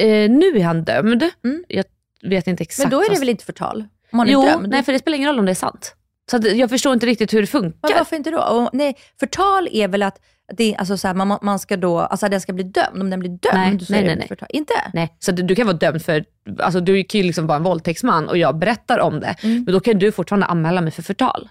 Eh, 0.00 0.30
nu 0.30 0.46
är 0.58 0.62
han 0.64 0.84
dömd. 0.84 1.22
Mm. 1.44 1.64
Jag 1.68 1.84
vet 2.22 2.46
inte 2.46 2.62
exakt. 2.62 2.84
Men 2.90 2.98
då 2.98 3.04
är 3.06 3.10
det 3.10 3.18
väl 3.18 3.28
inte 3.28 3.44
förtal? 3.44 3.84
Om 4.12 4.18
han 4.18 4.28
är 4.28 4.32
Jo, 4.32 4.42
dömd? 4.42 4.68
nej 4.68 4.82
för 4.82 4.92
det 4.92 4.98
spelar 4.98 5.16
ingen 5.16 5.28
roll 5.28 5.38
om 5.38 5.44
det 5.46 5.52
är 5.52 5.54
sant. 5.54 5.94
Så 6.30 6.40
jag 6.42 6.70
förstår 6.70 6.92
inte 6.92 7.06
riktigt 7.06 7.34
hur 7.34 7.40
det 7.40 7.46
funkar. 7.46 7.88
Men 7.88 7.98
varför 7.98 8.16
inte 8.16 8.30
då? 8.30 8.42
Och, 8.42 8.70
nej, 8.72 8.96
förtal 9.20 9.68
är 9.72 9.88
väl 9.88 10.02
att 10.02 10.20
det, 10.56 10.76
alltså, 10.76 10.96
så 10.96 11.06
här, 11.08 11.14
man, 11.14 11.38
man 11.42 11.58
ska 11.58 11.76
då, 11.76 12.00
alltså 12.00 12.28
den 12.28 12.40
ska 12.40 12.52
bli 12.52 12.64
dömd. 12.64 13.02
Om 13.02 13.10
den 13.10 13.20
blir 13.20 13.30
dömd, 13.30 13.54
Nej, 13.54 13.80
så 13.80 13.92
nej, 13.92 14.04
är 14.04 14.08
det 14.08 14.16
nej, 14.16 14.28
förtal. 14.28 14.48
Inte? 14.52 14.74
Nej, 14.92 15.16
så 15.18 15.30
att 15.30 15.48
du 15.48 15.54
kan 15.54 15.66
vara 15.66 15.76
dömd 15.76 16.02
för, 16.02 16.24
alltså 16.58 16.80
du 16.80 17.04
kan 17.04 17.20
ju 17.20 17.26
liksom 17.26 17.46
vara 17.46 17.56
en 17.56 17.62
våldtäktsman 17.62 18.28
och 18.28 18.38
jag 18.38 18.58
berättar 18.58 18.98
om 18.98 19.20
det. 19.20 19.36
Mm. 19.42 19.64
Men 19.64 19.74
då 19.74 19.80
kan 19.80 19.98
du 19.98 20.12
fortfarande 20.12 20.46
anmäla 20.46 20.80
mig 20.80 20.92
för 20.92 21.02
förtal. 21.02 21.48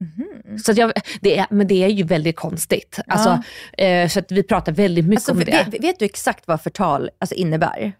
Mhm. 0.00 0.58
Så 0.58 0.72
jag, 0.72 0.92
det 1.20 1.38
är, 1.38 1.46
men 1.50 1.66
det 1.66 1.84
är 1.84 1.88
ju 1.88 2.04
väldigt 2.04 2.36
konstigt. 2.36 2.98
Alltså, 3.06 3.42
eh, 3.78 4.08
så 4.08 4.18
att 4.18 4.32
vi 4.32 4.42
pratar 4.42 4.72
väldigt 4.72 5.04
mycket 5.04 5.28
Alltså, 5.28 5.32
om 5.32 5.38
det. 5.38 5.66
vet, 5.70 5.84
vet 5.84 5.98
du 5.98 6.04
exakt 6.04 6.48
vad 6.48 6.60
förtal 6.60 7.10
alltså, 7.18 7.34
innebär? 7.34 7.92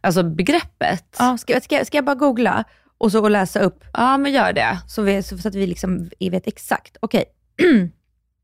Alltså 0.00 0.22
begreppet. 0.22 1.16
Ja, 1.18 1.38
ska, 1.38 1.60
ska, 1.60 1.84
ska 1.84 1.98
jag 1.98 2.04
bara 2.04 2.14
googla 2.14 2.64
och 2.98 3.12
så 3.12 3.22
och 3.22 3.30
läsa 3.30 3.60
upp 3.60 3.84
Ja, 3.92 4.18
men 4.18 4.32
gör 4.32 4.52
det. 4.52 4.78
så, 4.88 5.02
vi, 5.02 5.22
så, 5.22 5.48
att 5.48 5.54
vi 5.54 5.66
liksom 5.66 6.10
vet 6.20 6.46
exakt? 6.46 6.96
Okej. 7.00 7.24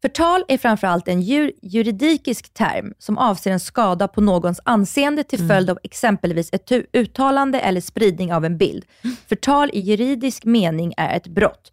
Förtal 0.03 0.44
är 0.48 0.59
framförallt 0.59 1.09
en 1.09 1.22
ju, 1.22 1.53
juridisk 1.62 2.55
term 2.55 2.94
som 2.98 3.18
avser 3.18 3.50
en 3.50 3.61
skada 3.61 4.09
på 4.09 4.20
någons 4.20 4.61
anseende 4.64 5.24
till 5.24 5.48
följd 5.48 5.70
av 5.70 5.78
exempelvis 5.82 6.48
ett 6.53 6.72
uttalande 6.92 7.61
eller 7.61 7.80
spridning 7.80 8.34
av 8.34 8.44
en 8.44 8.59
bild. 8.59 8.84
Förtal 9.28 9.70
i 9.72 9.80
juridisk 9.80 10.44
mening 10.44 10.94
är 10.96 11.16
ett 11.16 11.26
brott. 11.26 11.72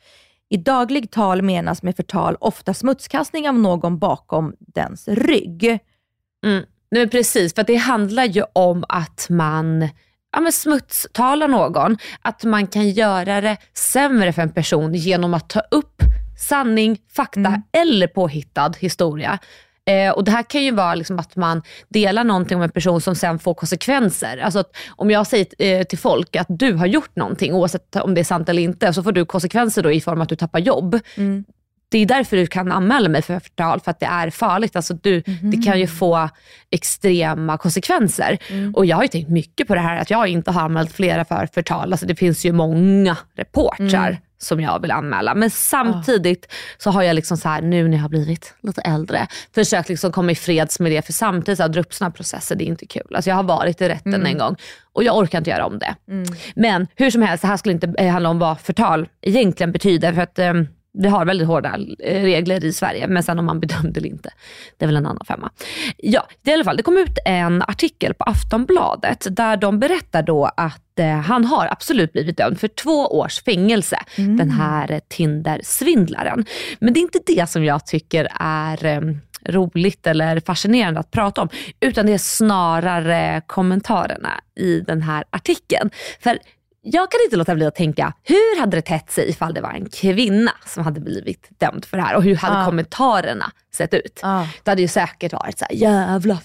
I 0.49 0.57
daglig 0.57 1.11
tal 1.11 1.41
menas 1.41 1.83
med 1.83 1.95
förtal 1.95 2.37
ofta 2.39 2.73
smutskastning 2.73 3.49
av 3.49 3.55
någon 3.55 3.99
bakom 3.99 4.53
dens 4.59 5.07
rygg. 5.07 5.65
Mm. 6.45 6.63
Nej, 6.91 7.01
men 7.01 7.09
precis, 7.09 7.53
för 7.53 7.61
att 7.61 7.67
det 7.67 7.75
handlar 7.75 8.25
ju 8.25 8.43
om 8.53 8.85
att 8.89 9.27
man 9.29 9.89
ja, 10.31 10.39
men 10.39 10.51
smutstalar 10.51 11.47
någon. 11.47 11.97
Att 12.21 12.43
man 12.43 12.67
kan 12.67 12.89
göra 12.89 13.41
det 13.41 13.57
sämre 13.73 14.33
för 14.33 14.41
en 14.41 14.53
person 14.53 14.93
genom 14.93 15.33
att 15.33 15.49
ta 15.49 15.59
upp 15.59 16.01
sanning, 16.39 16.97
fakta 17.15 17.61
eller 17.71 18.07
påhittad 18.07 18.73
historia. 18.79 19.39
Eh, 19.85 20.11
och 20.11 20.23
Det 20.23 20.31
här 20.31 20.43
kan 20.43 20.63
ju 20.63 20.71
vara 20.71 20.95
liksom 20.95 21.19
att 21.19 21.35
man 21.35 21.61
delar 21.89 22.23
någonting 22.23 22.57
om 22.57 22.63
en 22.63 22.69
person 22.69 23.01
som 23.01 23.15
sen 23.15 23.39
får 23.39 23.53
konsekvenser. 23.53 24.37
Alltså 24.37 24.63
om 24.89 25.11
jag 25.11 25.27
säger 25.27 25.47
eh, 25.57 25.83
till 25.83 25.97
folk 25.97 26.35
att 26.35 26.47
du 26.49 26.73
har 26.73 26.85
gjort 26.85 27.15
någonting, 27.15 27.53
oavsett 27.53 27.95
om 27.95 28.13
det 28.13 28.21
är 28.21 28.25
sant 28.25 28.49
eller 28.49 28.61
inte, 28.61 28.93
så 28.93 29.03
får 29.03 29.11
du 29.11 29.25
konsekvenser 29.25 29.83
då 29.83 29.91
i 29.91 30.01
form 30.01 30.17
av 30.17 30.21
att 30.21 30.29
du 30.29 30.35
tappar 30.35 30.59
jobb. 30.59 30.99
Det 31.91 31.97
är 31.97 32.05
därför 32.05 32.37
du 32.37 32.47
kan 32.47 32.71
anmäla 32.71 33.09
mig 33.09 33.21
för 33.21 33.39
förtal, 33.39 33.79
för 33.79 33.91
att 33.91 33.99
det 33.99 34.05
är 34.05 34.29
farligt. 34.29 34.75
Alltså 34.75 34.93
du, 34.93 35.21
Det 35.21 35.57
kan 35.65 35.79
ju 35.79 35.87
få 35.87 36.29
extrema 36.71 37.57
konsekvenser. 37.57 38.37
Och 38.75 38.85
jag 38.85 38.95
har 38.95 39.03
ju 39.03 39.07
tänkt 39.07 39.29
mycket 39.29 39.67
på 39.67 39.75
det 39.75 39.81
här, 39.81 39.97
att 39.97 40.09
jag 40.09 40.27
inte 40.27 40.51
har 40.51 40.61
anmält 40.61 40.91
flera 40.91 41.25
för 41.25 41.47
förtal. 41.53 41.91
Alltså 41.93 42.05
det 42.05 42.15
finns 42.15 42.45
ju 42.45 42.53
många 42.53 43.17
reportrar 43.35 44.19
som 44.41 44.61
jag 44.61 44.81
vill 44.81 44.91
anmäla. 44.91 45.35
Men 45.35 45.49
samtidigt 45.49 46.51
så 46.77 46.91
har 46.91 47.01
jag 47.03 47.13
liksom 47.15 47.37
så 47.37 47.49
här, 47.49 47.61
nu 47.61 47.87
när 47.87 47.97
jag 47.97 48.01
har 48.01 48.09
blivit 48.09 48.53
lite 48.61 48.81
äldre, 48.81 49.27
försökt 49.55 49.89
liksom 49.89 50.11
komma 50.11 50.31
i 50.31 50.35
freds 50.35 50.79
med 50.79 50.91
det. 50.91 51.05
För 51.05 51.13
samtidigt 51.13 51.57
så 51.57 51.63
här, 51.63 51.69
dra 51.69 51.79
upp 51.81 51.93
såna 51.93 52.09
här 52.09 52.13
processer, 52.15 52.55
det 52.55 52.63
är 52.63 52.67
inte 52.67 52.85
kul. 52.85 53.15
Alltså 53.15 53.29
jag 53.29 53.35
har 53.35 53.43
varit 53.43 53.81
i 53.81 53.89
rätten 53.89 54.13
en 54.25 54.37
gång 54.37 54.55
och 54.93 55.03
jag 55.03 55.17
orkar 55.17 55.37
inte 55.37 55.49
göra 55.49 55.65
om 55.65 55.79
det. 55.79 55.95
Men 56.55 56.87
hur 56.95 57.11
som 57.11 57.21
helst, 57.21 57.41
det 57.41 57.47
här 57.47 57.57
skulle 57.57 57.73
inte 57.73 57.93
eh, 57.97 58.11
handla 58.11 58.29
om 58.29 58.39
vad 58.39 58.59
förtal 58.59 59.07
egentligen 59.21 59.71
betyder. 59.71 60.13
För 60.13 60.21
att 60.21 60.39
eh, 60.39 60.53
vi 61.01 61.07
har 61.07 61.25
väldigt 61.25 61.47
hårda 61.47 61.79
eh, 61.99 62.21
regler 62.21 62.65
i 62.65 62.73
Sverige, 62.73 63.07
men 63.07 63.23
sen 63.23 63.39
om 63.39 63.45
man 63.45 63.59
bedömde 63.59 63.99
eller 63.99 64.09
inte, 64.09 64.29
det 64.77 64.85
är 64.85 64.87
väl 64.87 64.95
en 64.95 65.05
annan 65.05 65.25
femma. 65.25 65.51
Ja, 65.97 66.27
i 66.45 66.51
alla 66.53 66.63
fall, 66.63 66.77
det 66.77 66.83
kom 66.83 66.97
ut 66.97 67.17
en 67.25 67.61
artikel 67.61 68.13
på 68.13 68.23
Aftonbladet 68.23 69.27
där 69.31 69.57
de 69.57 69.79
berättar 69.79 70.23
då 70.23 70.51
att 70.57 70.99
eh, 70.99 71.07
han 71.07 71.45
har 71.45 71.67
absolut 71.71 72.13
blivit 72.13 72.37
dömd 72.37 72.59
för 72.59 72.67
två 72.67 73.19
års 73.19 73.43
fängelse, 73.43 73.99
den 74.15 74.49
här 74.49 74.91
eh, 74.91 74.99
Tinder-svindlaren. 75.07 76.45
Men 76.79 76.93
det 76.93 76.99
är 76.99 77.01
inte 77.01 77.19
det 77.25 77.49
som 77.49 77.63
jag 77.63 77.85
tycker 77.85 78.27
är 78.39 78.85
eh, 78.85 79.01
roligt 79.45 80.07
eller 80.07 80.39
fascinerande 80.39 80.99
att 80.99 81.11
prata 81.11 81.41
om, 81.41 81.49
utan 81.79 82.05
det 82.05 82.13
är 82.13 82.17
snarare 82.17 83.41
kommentarerna 83.47 84.41
i 84.55 84.79
den 84.79 85.01
här 85.01 85.23
artikeln. 85.29 85.89
För 86.19 86.39
jag 86.81 87.11
kan 87.11 87.19
inte 87.25 87.35
låta 87.35 87.55
bli 87.55 87.65
att 87.65 87.75
tänka, 87.75 88.13
hur 88.23 88.59
hade 88.59 88.77
det 88.77 88.81
tätt 88.81 89.11
sig 89.11 89.29
ifall 89.29 89.53
det 89.53 89.61
var 89.61 89.71
en 89.71 89.89
kvinna 89.89 90.51
som 90.65 90.83
hade 90.83 90.99
blivit 90.99 91.49
dömd 91.59 91.85
för 91.85 91.97
det 91.97 92.03
här 92.03 92.15
och 92.15 92.23
hur 92.23 92.35
hade 92.35 92.59
Ja. 92.59 92.65
kommentarerna 92.65 93.51
sett 93.75 93.93
ut? 93.93 94.19
Ja. 94.21 94.47
Det 94.63 94.71
hade 94.71 94.81
ju 94.81 94.87
säkert 94.87 95.33
varit 95.33 95.59
så 95.59 95.65
här, 95.69 95.75
jävla 95.75 96.37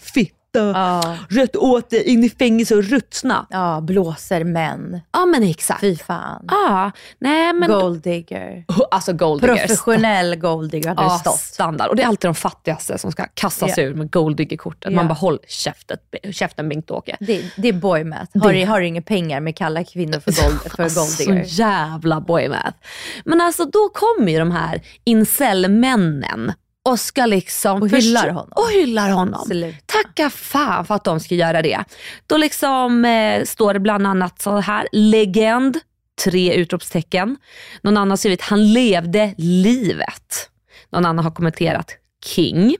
fitta, 0.58 0.68
Ja. 0.78 1.16
rätt 1.30 1.56
åt 1.56 1.90
dig, 1.90 2.02
in 2.08 2.24
i 2.24 2.30
fängelse 2.30 2.74
och 2.76 2.84
ruttna. 2.84 3.46
Ja, 3.50 3.80
blåser 3.80 4.44
män. 4.44 5.00
Ja 5.12 5.26
men 5.26 5.42
exakt. 5.42 5.80
Fy 5.80 5.96
fan. 5.96 6.44
Ja, 6.48 6.90
nej 7.18 7.52
men... 7.52 7.68
Golddigger. 7.70 8.64
Alltså 8.90 9.12
golddiggers. 9.12 9.60
Professionell 9.60 10.36
golddigger 10.36 10.88
hade 10.88 11.02
det 11.02 11.06
Ja, 11.06 11.18
stått. 11.18 11.38
standard. 11.38 11.88
Och 11.88 11.96
det 11.96 12.02
är 12.02 12.06
alltid 12.06 12.28
de 12.28 12.34
fattigaste 12.34 12.98
som 12.98 13.12
ska 13.12 13.26
kasta 13.34 13.68
sig 13.68 13.84
Ja. 13.84 13.90
ur 13.90 13.94
med 13.94 14.10
golddiggerkortet. 14.10 14.90
Ja. 14.92 14.96
Man 14.96 15.08
bara 15.08 15.14
håll 15.14 15.38
käften, 15.48 15.96
käften 16.32 16.68
Bengt-Åke. 16.68 17.16
Det, 17.20 17.42
det 17.56 17.68
är 17.68 17.72
boymat. 17.72 18.28
Har, 18.42 18.52
Det- 18.52 18.64
har 18.64 18.80
inga 18.80 19.02
pengar 19.02 19.40
med 19.40 19.56
kalla 19.56 19.84
kvinnor 19.84 20.20
för, 20.20 20.42
gold, 20.42 20.60
för 20.76 20.94
golddigger? 21.00 21.44
Så 21.48 21.54
jävla 21.62 22.20
boymath. 22.20 22.76
Men 23.24 23.40
alltså 23.40 23.64
då 23.64 23.88
kommer 23.94 24.32
ju 24.32 24.38
de 24.38 24.50
här 24.50 24.80
incel-männen 25.04 26.52
och 26.84 27.00
ska 27.00 27.26
liksom... 27.26 27.82
Och 27.82 27.88
hyllar 27.90 28.28
honom. 28.28 28.52
Och 28.56 28.70
hyllar 28.70 29.10
honom. 29.10 29.40
Absolut. 29.40 29.86
Tacka 29.86 30.30
fan 30.30 30.86
för 30.86 30.94
att 30.94 31.04
de 31.04 31.20
ska 31.20 31.34
göra 31.34 31.62
det. 31.62 31.84
Då 32.26 32.36
liksom 32.36 33.04
eh, 33.04 33.44
står 33.44 33.74
det 33.74 33.80
bland 33.80 34.06
annat 34.06 34.42
så 34.42 34.58
här, 34.60 34.88
legend, 34.92 35.78
tre 36.24 36.54
utropstecken. 36.54 37.36
Någon 37.82 37.96
annan 37.96 38.10
har 38.10 38.16
skrivit, 38.16 38.42
han 38.42 38.72
levde 38.72 39.34
livet. 39.38 40.50
Någon 40.90 41.04
annan 41.06 41.24
har 41.24 41.32
kommenterat, 41.32 41.90
king. 42.24 42.76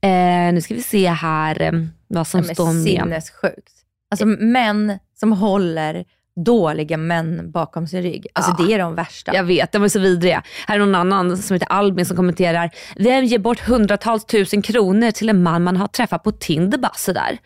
Eh, 0.00 0.52
nu 0.52 0.60
ska 0.60 0.74
vi 0.74 0.82
se 0.82 1.08
här 1.08 1.62
eh, 1.62 1.72
vad 2.08 2.26
som 2.26 2.44
Ja, 2.48 2.54
står 2.54 2.72
med. 2.72 2.82
sinnessjukt. 2.84 3.72
Alltså 4.10 4.26
män 4.26 4.98
som 5.20 5.32
håller 5.32 6.04
dåliga 6.44 6.96
män 6.96 7.50
bakom 7.50 7.86
sin 7.86 8.02
rygg. 8.02 8.26
Alltså 8.32 8.54
Ja. 8.58 8.66
det 8.66 8.74
är 8.74 8.78
de 8.78 8.94
värsta. 8.94 9.34
Jag 9.34 9.44
vet, 9.44 9.72
de 9.72 9.82
är 9.82 9.88
så 9.88 9.98
vidriga. 9.98 10.42
Här 10.66 10.74
är 10.74 10.78
någon 10.78 10.94
annan 10.94 11.36
som 11.36 11.54
heter 11.54 11.68
Albin 11.72 12.06
som 12.06 12.16
kommenterar. 12.16 12.70
Vem 12.96 13.24
ger 13.24 13.38
bort 13.38 13.60
hundratals 13.60 14.24
tusen 14.24 14.62
kronor 14.62 15.10
till 15.10 15.28
en 15.28 15.42
man 15.42 15.64
man 15.64 15.76
har 15.76 15.88
träffat 15.88 16.22
på 16.22 16.32
Tinder 16.32 16.78
bara 16.78 16.94
sådär? 16.94 17.38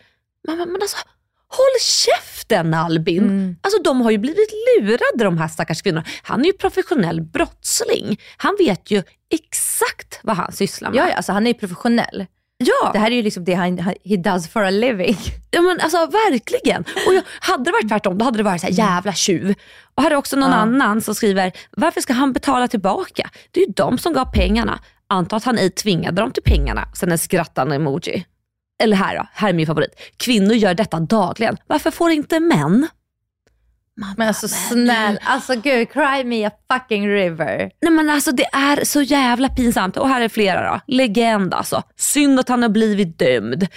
Men, 0.47 0.57
men, 0.57 0.71
men 0.71 0.81
alltså, 0.81 0.97
håll 1.47 1.79
käften 1.81 2.73
Albin. 2.73 3.23
Mm. 3.23 3.55
Alltså 3.61 3.81
de 3.83 4.01
har 4.01 4.11
ju 4.11 4.17
blivit 4.17 4.49
lurade 4.79 5.23
de 5.23 5.37
här 5.37 5.47
stackars 5.47 5.81
kvinnorna. 5.81 6.05
Han 6.23 6.41
är 6.41 6.45
ju 6.45 6.53
professionell 6.53 7.21
brottsling. 7.21 8.19
Han 8.37 8.55
vet 8.59 8.91
ju 8.91 9.03
exakt 9.31 10.19
vad 10.23 10.35
han 10.35 10.51
sysslar 10.51 10.89
med. 10.89 10.97
Ja, 10.99 11.09
ja, 11.09 11.15
alltså 11.15 11.31
han 11.31 11.47
är 11.47 11.53
ju 11.53 11.59
professionell. 11.59 12.25
Ja. 12.65 12.89
Det 12.93 12.99
här 12.99 13.11
är 13.11 13.15
ju 13.15 13.21
liksom 13.21 13.43
det 13.45 13.53
han, 13.53 13.77
he 13.79 14.17
does 14.17 14.47
for 14.47 14.63
a 14.63 14.69
living. 14.69 15.17
Ja 15.51 15.61
men 15.61 15.79
alltså 15.79 15.97
verkligen. 15.97 16.81
Och 17.07 17.13
jag, 17.13 17.23
hade 17.39 17.63
det 17.63 17.71
varit 17.71 17.89
tvärtom, 17.89 18.17
då 18.17 18.25
hade 18.25 18.37
det 18.37 18.43
varit 18.43 18.61
så 18.61 18.67
här, 18.67 18.73
jävla 18.73 19.13
tjuv. 19.13 19.55
Och 19.95 20.03
här 20.03 20.11
är 20.11 20.15
också 20.15 20.35
någon 20.35 20.49
Ja. 20.49 20.55
annan 20.55 21.01
som 21.01 21.15
skriver, 21.15 21.51
varför 21.71 22.01
ska 22.01 22.13
han 22.13 22.33
betala 22.33 22.67
tillbaka? 22.67 23.29
Det 23.51 23.59
är 23.61 23.67
ju 23.67 23.73
de 23.75 23.97
som 23.97 24.13
gav 24.13 24.25
pengarna. 24.33 24.79
Anta 25.07 25.35
att 25.35 25.43
han 25.43 25.57
ej 25.57 25.69
tvingade 25.69 26.21
dem 26.21 26.31
till 26.31 26.43
pengarna. 26.43 26.87
Sen 26.95 27.11
en 27.11 27.17
skrattande 27.17 27.75
emoji. 27.75 28.25
Eller 28.83 28.97
här 28.97 29.15
då, 29.17 29.27
här 29.33 29.49
är 29.49 29.53
min 29.53 29.67
favorit. 29.67 29.99
Kvinnor 30.17 30.53
gör 30.53 30.73
detta 30.73 30.99
dagligen. 30.99 31.57
Varför 31.67 31.91
får 31.91 32.11
inte 32.11 32.39
män? 32.39 32.87
Men 34.17 34.27
alltså 34.27 34.47
snäll, 34.47 35.19
alltså 35.23 35.55
gud, 35.55 35.89
cry 35.91 36.23
me 36.23 36.45
a 36.45 36.51
fucking 36.73 37.07
river. 37.09 37.71
Nej 37.81 37.91
men 37.91 38.09
alltså 38.09 38.31
det 38.31 38.45
är 38.45 38.85
så 38.85 39.01
jävla 39.01 39.49
pinsamt. 39.49 39.97
Och 39.97 40.09
här 40.09 40.21
är 40.21 40.29
flera 40.29 40.71
då. 40.73 40.79
Legend 40.87 41.53
alltså. 41.53 41.83
Synd 41.97 42.39
att 42.39 42.49
han 42.49 42.61
har 42.61 42.69
blivit 42.69 43.19
dömd. 43.19 43.67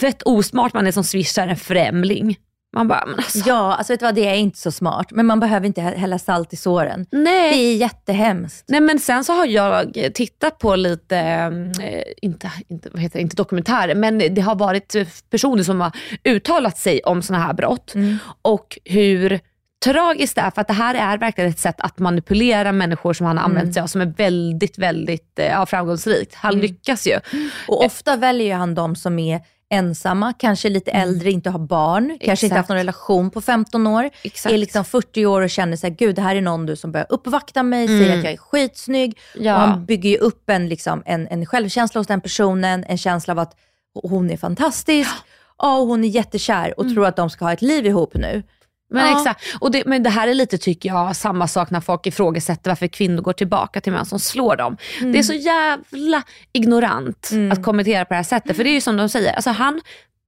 Fett 0.00 0.22
osmart 0.22 0.74
man 0.74 0.86
är 0.86 0.92
som 0.92 1.04
swishar 1.04 1.48
en 1.48 1.56
främling. 1.56 2.36
Man 2.76 2.88
bara, 2.88 3.06
men 3.06 3.14
alltså. 3.16 3.38
Ja, 3.46 3.74
alltså 3.74 3.92
vet 3.92 4.00
du 4.00 4.06
vad, 4.06 4.14
det 4.14 4.26
är 4.28 4.34
inte 4.34 4.58
så 4.58 4.72
smart. 4.72 5.06
Men 5.10 5.26
man 5.26 5.40
behöver 5.40 5.66
inte 5.66 5.80
hä- 5.80 5.96
hälla 5.96 6.18
salt 6.18 6.52
i 6.52 6.56
såren. 6.56 7.06
Nej. 7.12 7.52
Det 7.52 7.58
är 7.64 7.76
jättehemskt. 7.76 8.64
Nej 8.68 8.80
men 8.80 8.98
sen 8.98 9.24
så 9.24 9.32
har 9.32 9.46
jag 9.46 9.98
tittat 10.14 10.58
på 10.58 10.76
lite, 10.76 11.18
eh, 11.18 12.02
inte, 12.22 12.50
inte, 12.68 12.88
vad 12.92 13.02
heter 13.02 13.18
det, 13.18 13.22
inte 13.22 13.36
dokumentärer, 13.36 13.94
men 13.94 14.18
det 14.34 14.40
har 14.40 14.54
varit 14.54 14.94
eh, 14.94 15.06
personer 15.30 15.62
som 15.62 15.80
har 15.80 15.92
uttalat 16.24 16.78
sig 16.78 17.00
om 17.04 17.22
sådana 17.22 17.44
här 17.44 17.52
brott. 17.52 17.94
Och 18.42 18.78
hur 18.84 19.40
tragiskt 19.84 20.38
är, 20.38 20.50
för 20.50 20.60
att 20.60 20.68
det 20.68 20.74
här 20.74 20.94
är 20.94 21.18
verkligen 21.18 21.50
ett 21.50 21.58
sätt 21.58 21.76
att 21.78 21.98
manipulera 21.98 22.72
människor 22.72 23.12
som 23.12 23.26
han 23.26 23.38
har 23.38 23.44
använt 23.44 23.74
sig 23.74 23.82
av, 23.82 23.86
som 23.86 24.00
är 24.00 24.06
väldigt, 24.06 24.78
väldigt 24.78 25.38
eh, 25.38 25.46
ja, 25.46 25.66
framgångsrikt. 25.66 26.34
Han 26.34 26.60
lyckas 26.60 27.06
ju. 27.06 27.20
Och 27.68 27.84
ofta 27.84 28.16
väljer 28.16 28.56
han 28.56 28.74
de 28.74 28.96
som 28.96 29.18
är 29.18 29.40
ensamma, 29.70 30.32
kanske 30.32 30.68
lite 30.68 30.90
äldre, 30.90 31.30
inte 31.30 31.50
har 31.50 31.58
barn, 31.58 32.08
kanske 32.08 32.24
inte 32.24 32.32
Exakt. 32.32 32.56
haft 32.56 32.68
någon 32.68 32.78
relation 32.78 33.30
på 33.30 33.40
15 33.40 33.86
år. 33.86 34.10
Exakt. 34.22 34.52
Är 34.52 34.58
liksom 34.58 34.84
40 34.84 35.26
år 35.26 35.42
och 35.42 35.50
känner 35.50 35.76
sig, 35.76 35.90
gud 35.90 36.16
det 36.16 36.22
här 36.22 36.36
är 36.36 36.40
någon 36.40 36.66
du 36.66 36.76
som 36.76 36.92
börjar 36.92 37.06
uppvakta 37.08 37.62
mig, 37.62 37.88
säger 37.88 38.18
att 38.18 38.24
jag 38.24 38.32
är 38.32 38.36
skitsnygg. 38.36 39.18
Ja. 39.34 39.54
Och 39.54 39.60
han 39.60 39.84
bygger 39.84 40.10
ju 40.10 40.16
upp 40.16 40.50
en, 40.50 40.68
liksom, 40.68 41.02
en, 41.06 41.28
en 41.28 41.46
självkänsla 41.46 42.00
hos 42.00 42.06
den 42.06 42.20
personen, 42.20 42.84
en 42.88 42.98
känsla 42.98 43.32
av 43.32 43.38
att 43.38 43.56
hon 44.02 44.30
är 44.30 44.36
fantastisk. 44.36 45.10
Ja, 45.58 45.78
och 45.78 45.86
hon 45.86 46.04
är 46.04 46.08
jättekär 46.08 46.80
och 46.80 46.94
tror 46.94 47.06
att 47.06 47.16
de 47.16 47.30
ska 47.30 47.44
ha 47.44 47.52
ett 47.52 47.62
liv 47.62 47.86
ihop 47.86 48.14
nu. 48.14 48.42
Men, 48.90 49.06
Ja. 49.06 49.18
exakt. 49.20 49.44
Och 49.60 49.70
det, 49.70 49.82
men 49.86 50.02
det 50.02 50.10
här 50.10 50.28
är 50.28 50.34
lite, 50.34 50.58
tycker 50.58 50.88
jag, 50.88 51.16
samma 51.16 51.48
sak 51.48 51.70
när 51.70 51.80
folk 51.80 52.06
ifrågasätter 52.06 52.70
varför 52.70 52.86
kvinnor 52.86 53.22
går 53.22 53.32
tillbaka 53.32 53.80
till 53.80 53.92
män 53.92 54.06
som 54.06 54.18
slår 54.20 54.56
dem. 54.56 54.76
Det 55.00 55.18
är 55.18 55.22
så 55.22 55.32
jävla 55.34 56.22
ignorant 56.52 57.30
att 57.52 57.64
kommentera 57.64 58.04
på 58.04 58.08
det 58.14 58.16
här 58.16 58.22
sättet. 58.22 58.56
För 58.56 58.64
det 58.64 58.70
är 58.70 58.74
ju 58.74 58.80
som 58.80 58.96
de 58.96 59.08
säger, 59.08 59.32
alltså 59.32 59.50
han 59.50 59.80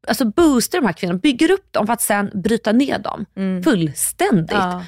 alltså 0.08 0.24
boostar 0.24 0.78
de 0.80 0.86
här 0.86 0.92
kvinnorna, 0.92 1.18
bygger 1.18 1.50
upp 1.50 1.72
dem 1.72 1.86
för 1.86 1.92
att 1.92 2.00
sen 2.02 2.30
bryta 2.34 2.72
ner 2.72 2.98
dem 2.98 3.26
fullständigt. 3.64 4.50
Ja. 4.56 4.84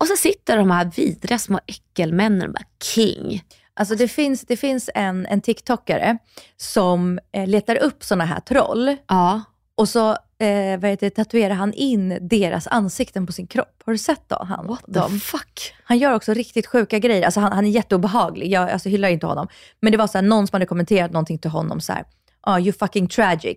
Och 0.00 0.06
så 0.06 0.16
sitter 0.16 0.56
de 0.56 0.70
här 0.70 0.90
vidriga 0.96 1.38
små 1.38 1.60
äckelmännen 1.66 2.48
och 2.48 2.52
bara 2.54 2.64
king. 2.82 3.42
Alltså 3.74 3.94
det 3.94 4.08
finns, 4.08 4.40
det 4.40 4.56
finns 4.56 4.90
en, 4.94 5.26
en 5.26 5.40
TikTokare 5.40 6.18
som 6.56 7.18
eh, 7.32 7.46
letar 7.48 7.76
upp 7.76 8.04
sådana 8.04 8.24
här 8.24 8.40
troll 8.40 8.96
Ja. 9.08 9.42
Och 9.76 9.88
så 9.88 10.10
eh, 10.38 10.80
vad 10.80 10.90
heter 10.90 11.10
tatuerar 11.10 11.54
han 11.54 11.72
in 11.72 12.18
deras 12.20 12.66
ansikten 12.66 13.26
på 13.26 13.32
sin 13.32 13.46
kropp. 13.46 13.82
Har 13.84 13.92
du 13.92 13.98
sett 13.98 14.28
då, 14.28 14.44
han, 14.48 14.66
What 14.66 14.84
the 14.86 14.92
dem? 14.92 15.20
fuck? 15.20 15.74
Han 15.84 15.98
gör 15.98 16.14
också 16.14 16.34
riktigt 16.34 16.66
sjuka 16.66 16.98
grejer. 16.98 17.22
Alltså 17.22 17.40
han, 17.40 17.52
han 17.52 17.66
är 17.66 17.70
jätteobehaglig. 17.70 18.50
Jag 18.50 18.70
alltså, 18.70 18.88
hyllar 18.88 19.08
inte 19.08 19.26
honom. 19.26 19.48
Men 19.80 19.92
det 19.92 19.98
var 19.98 20.06
så 20.06 20.18
här, 20.18 20.22
någon 20.22 20.46
som 20.46 20.54
hade 20.54 20.66
kommenterat 20.66 21.12
någonting 21.12 21.38
till 21.38 21.50
honom 21.50 21.80
så 21.80 21.92
här, 21.92 22.04
ah, 22.40 22.58
you 22.58 22.72
fucking 22.72 23.08
tragic. 23.08 23.56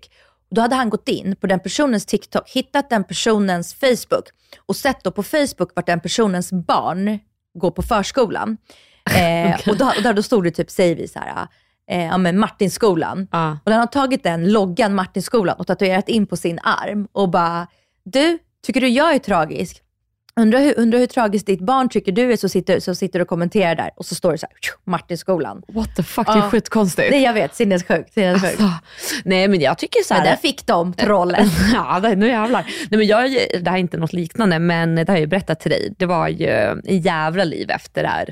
Då 0.51 0.61
hade 0.61 0.75
han 0.75 0.89
gått 0.89 1.07
in 1.07 1.35
på 1.35 1.47
den 1.47 1.59
personens 1.59 2.05
TikTok, 2.05 2.49
hittat 2.49 2.89
den 2.89 3.03
personens 3.03 3.73
Facebook 3.73 4.25
och 4.65 4.75
sett 4.75 5.03
då 5.03 5.11
på 5.11 5.23
Facebook 5.23 5.71
vart 5.75 5.85
den 5.85 5.99
personens 5.99 6.51
barn 6.51 7.19
går 7.53 7.71
på 7.71 7.81
förskolan. 7.81 8.57
Eh, 9.17 9.69
och, 9.69 9.77
då, 9.77 9.85
och 9.97 10.03
där 10.03 10.13
då 10.13 10.23
stod 10.23 10.43
det 10.43 10.51
typ, 10.51 10.69
säger 10.69 10.95
vi 10.95 11.07
så 11.07 11.19
här, 11.19 11.47
eh, 11.89 12.05
ja 12.05 12.17
men 12.17 12.39
Martinskolan. 12.39 13.27
Ja. 13.31 13.51
Och 13.65 13.71
den 13.71 13.79
har 13.79 13.87
tagit 13.87 14.23
den 14.23 14.51
loggan 14.51 14.95
Martinskolan 14.95 15.55
och 15.59 15.67
tatuerat 15.67 16.09
in 16.09 16.27
på 16.27 16.37
sin 16.37 16.59
arm 16.63 17.07
och 17.11 17.29
bara, 17.29 17.67
du, 18.03 18.37
tycker 18.65 18.81
du 18.81 18.87
jag 18.87 19.15
är 19.15 19.19
tragisk? 19.19 19.81
Undrar 20.35 20.59
hur, 20.59 20.79
undrar 20.79 20.99
hur 20.99 21.07
tragiskt 21.07 21.45
ditt 21.47 21.59
barn 21.61 21.89
tycker 21.89 22.11
du 22.11 22.31
är, 22.33 22.37
så 22.37 22.49
sitter, 22.49 22.79
så 22.79 22.95
sitter 22.95 23.19
du 23.19 23.23
och 23.23 23.29
kommenterar 23.29 23.75
där 23.75 23.89
och 23.95 24.05
så 24.05 24.15
står 24.15 24.31
det 24.31 24.37
så 24.37 24.45
här, 24.45 24.91
Martinskolan. 24.91 25.61
What 25.67 25.95
the 25.95 26.03
fuck, 26.03 26.27
det 26.27 26.31
är 26.33 26.37
Ja. 26.37 26.49
skitkonstigt. 26.49 27.11
Nej 27.11 27.23
jag 27.23 27.33
vet, 27.33 27.55
sinnessjukt. 27.55 28.13
sinnessjukt. 28.13 28.61
Alltså, 28.61 28.75
nej 29.25 29.47
men 29.47 29.59
jag 29.59 29.77
tycker 29.77 30.03
så 30.03 30.13
här. 30.13 30.21
Men 30.21 30.29
där 30.31 30.37
fick 30.37 30.65
de 30.65 30.93
trollen. 30.93 31.47
Ja, 31.73 31.99
nu 32.15 32.27
jävlar. 32.27 32.61
Nej, 32.89 32.97
men 32.97 33.07
jag, 33.07 33.31
det 33.61 33.69
här 33.69 33.77
är 33.77 33.79
inte 33.81 33.97
något 33.97 34.13
liknande, 34.13 34.59
men 34.59 34.95
det 34.95 35.07
har 35.07 35.13
jag 35.15 35.19
ju 35.21 35.27
berättat 35.27 35.59
till 35.59 35.71
dig. 35.71 35.93
Det 35.97 36.05
var 36.05 36.27
ju 36.27 36.47
en 36.85 37.01
jävla 37.01 37.43
liv 37.43 37.69
efter 37.69 38.03
det 38.03 38.09
här. 38.09 38.29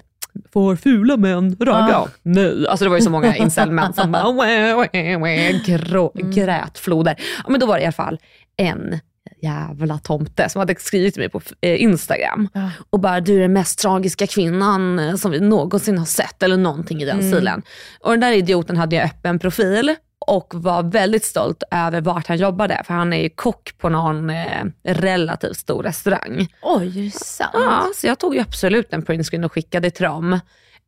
Får 0.53 0.75
fula 0.75 1.17
män 1.17 1.55
ragga? 1.59 1.89
Ja. 1.89 2.07
Nej. 2.23 2.67
Alltså 2.67 2.85
det 2.85 2.89
var 2.89 2.97
ju 2.97 3.03
så 3.03 3.09
många 3.09 3.35
incel-män 3.35 3.93
som 3.93 4.11
bara 4.11 4.31
wä, 4.31 4.75
wä, 4.93 5.17
wä, 5.17 5.51
grå, 5.65 6.11
Mm. 6.19 6.31
grät 6.31 6.77
floder. 6.77 7.15
Ja, 7.43 7.49
men 7.51 7.59
då 7.59 7.65
var 7.65 7.75
det 7.75 7.81
i 7.81 7.85
alla 7.85 7.91
fall 7.91 8.19
en 8.57 8.99
jävla 9.41 9.97
tomte 9.97 10.49
som 10.49 10.59
hade 10.59 10.75
skrivit 10.79 11.13
till 11.13 11.21
mig 11.21 11.29
på 11.29 11.41
eh, 11.61 11.81
Instagram 11.81 12.49
Ja. 12.53 12.69
och 12.89 12.99
bara 12.99 13.19
du 13.19 13.35
är 13.35 13.39
den 13.39 13.53
mest 13.53 13.79
tragiska 13.79 14.27
kvinnan 14.27 14.99
eh, 14.99 15.15
som 15.15 15.31
vi 15.31 15.39
någonsin 15.39 15.97
har 15.97 16.05
sett 16.05 16.43
eller 16.43 16.57
någonting 16.57 17.01
i 17.01 17.05
den 17.05 17.19
Mm. 17.19 17.31
stilen. 17.31 17.61
Och 17.99 18.11
den 18.11 18.19
där 18.19 18.31
idioten 18.31 18.77
hade 18.77 18.95
ju 18.95 19.01
öppen 19.01 19.39
profil 19.39 19.95
och 20.26 20.53
var 20.55 20.84
väldigt 20.84 21.26
stolt 21.26 21.63
över 21.72 22.01
vart 22.01 22.28
han 22.28 22.38
jobbade 22.38 22.82
för 22.86 22.93
han 22.93 23.13
är 23.13 23.22
ju 23.22 23.30
kock 23.30 23.78
på 23.78 23.89
någon 23.89 24.30
eh, 24.30 24.63
relativt 24.84 25.57
stor 25.57 25.84
restaurang. 25.84 26.47
Oj, 26.61 26.99
är 26.99 27.03
det 27.03 27.11
sant? 27.11 27.51
Ja, 27.53 27.88
så 27.95 28.07
jag 28.07 28.20
tog 28.20 28.36
ju 28.36 28.41
absolut 28.41 28.93
en 28.93 29.01
printscreen 29.05 29.43
och 29.43 29.53
skickade 29.53 29.89
till 29.91 30.03
dem. 30.05 30.34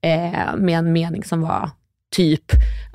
eh, 0.01 0.55
med 0.57 0.77
en 0.79 0.93
mening 0.93 1.23
som 1.23 1.41
var 1.41 1.69
typ, 2.15 2.43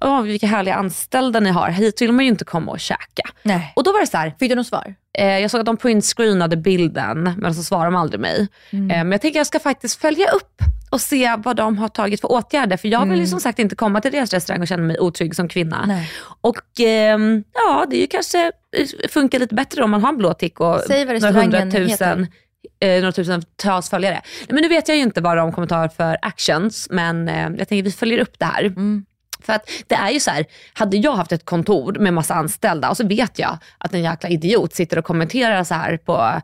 Åh, 0.03 0.23
vilka 0.23 0.47
härliga 0.47 0.75
anställda 0.75 1.41
ni 1.41 1.51
har, 1.51 1.69
hit 1.71 2.03
vill 2.03 2.13
man 2.13 2.25
ju 2.25 2.31
inte 2.31 2.45
komma 2.45 2.73
och 2.73 2.81
käka. 2.81 3.23
Nej. 3.43 3.73
Och 3.77 3.85
då 3.85 3.93
var 3.93 4.01
det 4.01 4.07
så 4.07 4.17
här, 4.17 4.35
Fick 4.39 4.51
du 4.51 4.55
något 4.57 4.67
svar? 4.67 4.95
eh, 5.19 5.39
jag 5.39 5.51
såg 5.51 5.61
att 5.61 5.67
de 5.67 5.77
printscreenade 5.77 6.57
bilden 6.57 7.35
men 7.39 7.55
så 7.55 7.63
svarade 7.63 7.87
de 7.87 7.97
aldrig 7.97 8.21
mig. 8.21 8.49
Eh, 8.73 8.79
men 8.79 9.13
jag 9.13 9.21
tänker 9.21 9.41
jag 9.41 9.47
ska 9.47 9.59
faktiskt 9.59 10.01
följa 10.01 10.29
upp 10.31 10.59
och 10.95 11.01
se 11.01 11.37
vad 11.37 11.57
de 11.57 11.79
har 11.79 11.89
tagit 11.89 12.21
för 12.21 12.33
åtgärder. 12.33 12.77
För 12.77 12.89
jag 12.89 13.07
vill 13.07 13.21
ju 13.21 13.27
som 13.27 13.41
sagt 13.41 13.59
inte 13.59 13.77
komma 13.77 14.01
till 14.01 14.13
deras 14.13 14.33
restaurang 14.33 14.63
och 14.63 14.69
känna 14.69 14.83
mig 14.83 14.99
otrygg 14.99 15.37
som 15.37 15.49
kvinna. 15.49 15.85
Nej. 15.87 16.11
Och 16.41 16.81
ehm, 16.81 17.45
ja, 17.55 17.87
det 17.91 17.97
är 17.97 18.01
ju 18.01 18.07
kanske 18.07 18.53
eh, 18.77 19.09
funkar 19.11 19.39
lite 19.39 19.55
bättre 19.55 19.85
om 19.85 19.91
man 19.91 20.03
har 20.03 20.09
en 20.09 20.17
blå 20.19 20.35
tick 20.35 20.61
och 20.61 20.81
några 20.89 21.33
hundratusen 21.33 22.27
eh, 22.81 23.01
några 23.01 23.13
tusentals 23.13 23.91
följare. 23.91 24.23
Men 24.49 24.63
nu 24.63 24.69
vet 24.69 24.89
jag 24.89 24.97
ju 24.97 25.03
inte 25.03 25.21
vad 25.21 25.37
de 25.37 25.53
kommer 25.53 25.67
ta 25.67 25.89
för 25.89 26.17
actions, 26.23 26.89
men 26.91 27.29
eh, 27.29 27.51
jag 27.59 27.69
tänker 27.69 27.83
vi 27.83 27.93
följer 27.93 28.19
upp 28.19 28.39
det 28.39 28.45
här. 28.45 28.73
För 29.43 29.53
att 29.53 29.71
det 29.87 29.95
är 29.95 30.11
ju 30.11 30.21
så 30.21 30.31
här, 30.31 30.47
hade 30.75 30.97
jag 30.97 31.13
haft 31.13 31.33
ett 31.33 31.45
kontor 31.45 31.97
med 32.01 32.15
massa 32.15 32.35
anställda 32.35 32.91
och 32.91 32.97
så 32.97 33.07
vet 33.07 33.39
jag 33.39 33.59
att 33.79 33.95
en 33.95 34.03
jäkla 34.03 34.29
idiot 34.29 34.75
sitter 34.75 34.99
och 34.99 35.05
kommenterar 35.05 35.65
så 35.65 35.75
här 35.75 35.97
på 35.97 36.41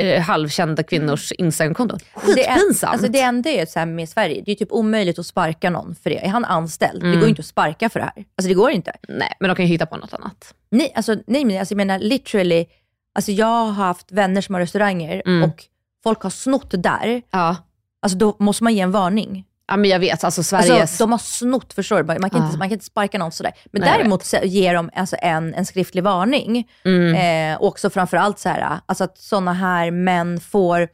eh, 0.00 0.20
halvkända 0.22 0.82
kvinnors 0.82 1.32
Instagramkonton. 1.32 1.98
Det, 2.34 2.46
är, 2.46 2.54
Skitpinsamt. 2.54 2.92
alltså 2.92 3.08
det 3.08 3.20
enda 3.20 3.50
är 3.50 3.66
så 3.66 3.78
här 3.78 3.86
med 3.86 4.08
Sverige, 4.08 4.42
det 4.46 4.52
är 4.52 4.56
typ 4.56 4.72
omöjligt 4.72 5.18
att 5.18 5.26
sparka 5.26 5.70
någon 5.70 5.94
för 6.02 6.10
det. 6.10 6.24
Är 6.24 6.28
han 6.28 6.44
anställd, 6.44 7.02
det 7.02 7.12
går 7.14 7.22
ju 7.22 7.28
inte 7.28 7.40
att 7.40 7.46
sparka 7.46 7.88
för 7.88 8.00
det 8.00 8.04
här. 8.04 8.24
Alltså 8.36 8.48
det 8.48 8.54
går 8.54 8.70
inte. 8.70 8.92
Nej, 9.08 9.32
men 9.40 9.48
de 9.48 9.54
kan 9.56 9.64
ju 9.66 9.72
hitta 9.72 9.86
på 9.86 9.96
något 9.96 10.14
annat. 10.14 10.54
Nej, 10.70 10.92
alltså, 10.96 11.16
nej 11.26 11.44
men 11.44 11.58
alltså, 11.58 11.72
jag 11.72 11.76
menar 11.76 11.98
literally, 11.98 12.66
alltså 13.14 13.32
jag 13.32 13.46
har 13.46 13.70
haft 13.72 14.12
vänner 14.12 14.40
som 14.40 14.54
har 14.54 14.62
restauranger 14.62 15.22
Mm. 15.26 15.42
och 15.50 15.64
folk 16.02 16.22
har 16.22 16.30
snott 16.30 16.70
där. 16.82 17.22
Ja. 17.30 17.56
Alltså 18.02 18.18
då 18.18 18.36
måste 18.38 18.64
man 18.64 18.74
ge 18.74 18.80
en 18.80 18.90
varning. 18.92 19.44
Ja, 19.70 19.76
men 19.76 19.90
jag 19.90 19.98
vet. 19.98 20.24
Alltså 20.24 20.42
Sveriges... 20.42 20.70
Alltså, 20.80 21.04
de 21.04 21.12
har 21.12 21.18
snott, 21.18 21.72
förstår 21.72 22.02
du? 22.02 22.18
Man 22.20 22.30
kan, 22.30 22.40
Ja. 22.40 22.46
inte, 22.46 22.58
man 22.58 22.68
kan 22.68 22.72
inte 22.72 22.84
sparka 22.84 23.18
någon 23.18 23.32
sådär. 23.32 23.52
Men 23.72 23.82
Nej, 23.82 23.92
däremot 23.96 24.24
så 24.24 24.36
ger 24.42 24.74
de 24.74 24.90
alltså 24.96 25.16
en, 25.22 25.54
en 25.54 25.66
skriftlig 25.66 26.04
varning. 26.04 26.68
Mm. 26.84 27.14
Eh, 27.54 27.60
och 27.60 27.68
också 27.68 27.90
framförallt 27.90 28.38
så 28.38 28.48
här, 28.48 28.78
alltså 28.86 29.04
att 29.04 29.18
sådana 29.18 29.52
här 29.52 29.90
män 29.90 30.40
får, 30.40 30.88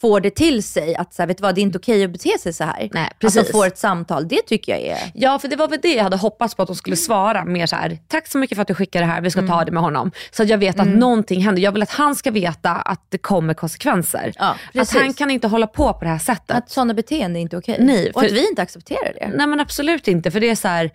får 0.00 0.20
det 0.20 0.30
till 0.30 0.62
sig 0.62 0.94
att 0.96 1.14
så 1.14 1.22
här, 1.22 1.26
vet 1.26 1.36
du 1.38 1.42
vad, 1.42 1.54
det 1.54 1.60
är 1.60 1.62
inte 1.62 1.78
okej 1.78 2.04
att 2.04 2.10
bete 2.10 2.38
sig 2.38 2.52
så 2.52 2.64
här. 2.64 2.88
Nej, 2.92 3.10
precis. 3.18 3.52
får 3.52 3.66
ett 3.66 3.78
samtal, 3.78 4.28
det 4.28 4.42
tycker 4.46 4.72
jag 4.72 4.80
är... 4.80 4.98
Ja, 5.14 5.38
för 5.38 5.48
det 5.48 5.56
var 5.56 5.68
väl 5.68 5.78
det 5.82 5.94
jag 5.94 6.04
hade 6.04 6.16
hoppats 6.16 6.54
på 6.54 6.62
att 6.62 6.68
de 6.68 6.76
skulle 6.76 6.96
svara. 6.96 7.44
Mer 7.44 7.66
så 7.66 7.76
här, 7.76 7.98
tack 8.08 8.26
så 8.26 8.38
mycket 8.38 8.56
för 8.56 8.62
att 8.62 8.68
du 8.68 8.74
skickade 8.74 9.06
det 9.06 9.12
här, 9.12 9.20
vi 9.20 9.30
ska 9.30 9.40
Mm. 9.40 9.50
ta 9.50 9.64
det 9.64 9.72
med 9.72 9.82
honom. 9.82 10.10
Så 10.30 10.42
att 10.42 10.48
jag 10.48 10.58
vet 10.58 10.80
att 10.80 10.88
någonting 10.88 11.40
händer. 11.40 11.62
Jag 11.62 11.72
vill 11.72 11.82
att 11.82 11.90
han 11.90 12.14
ska 12.14 12.30
veta 12.30 12.70
att 12.70 13.06
det 13.08 13.18
kommer 13.18 13.54
konsekvenser. 13.54 14.32
Ja, 14.38 14.56
att 14.80 14.90
han 14.92 15.14
kan 15.14 15.30
inte 15.30 15.48
hålla 15.48 15.66
på 15.66 15.92
på 15.92 15.98
det 16.04 16.10
här 16.10 16.18
sättet. 16.18 16.56
Att 16.56 16.70
sådana 16.70 16.94
beteenden 16.94 17.36
är 17.36 17.40
inte 17.40 17.56
okej. 17.56 17.76
Nej, 17.80 18.10
och 18.10 18.20
för- 18.20 18.26
att 18.26 18.32
vi 18.32 18.48
inte 18.48 18.62
accepterar 18.62 19.12
det. 19.20 19.30
Nej 19.34 19.46
men 19.46 19.60
absolut 19.60 20.08
inte, 20.08 20.30
för 20.30 20.40
det 20.40 20.50
är 20.50 20.54
så 20.54 20.68
här. 20.68 20.90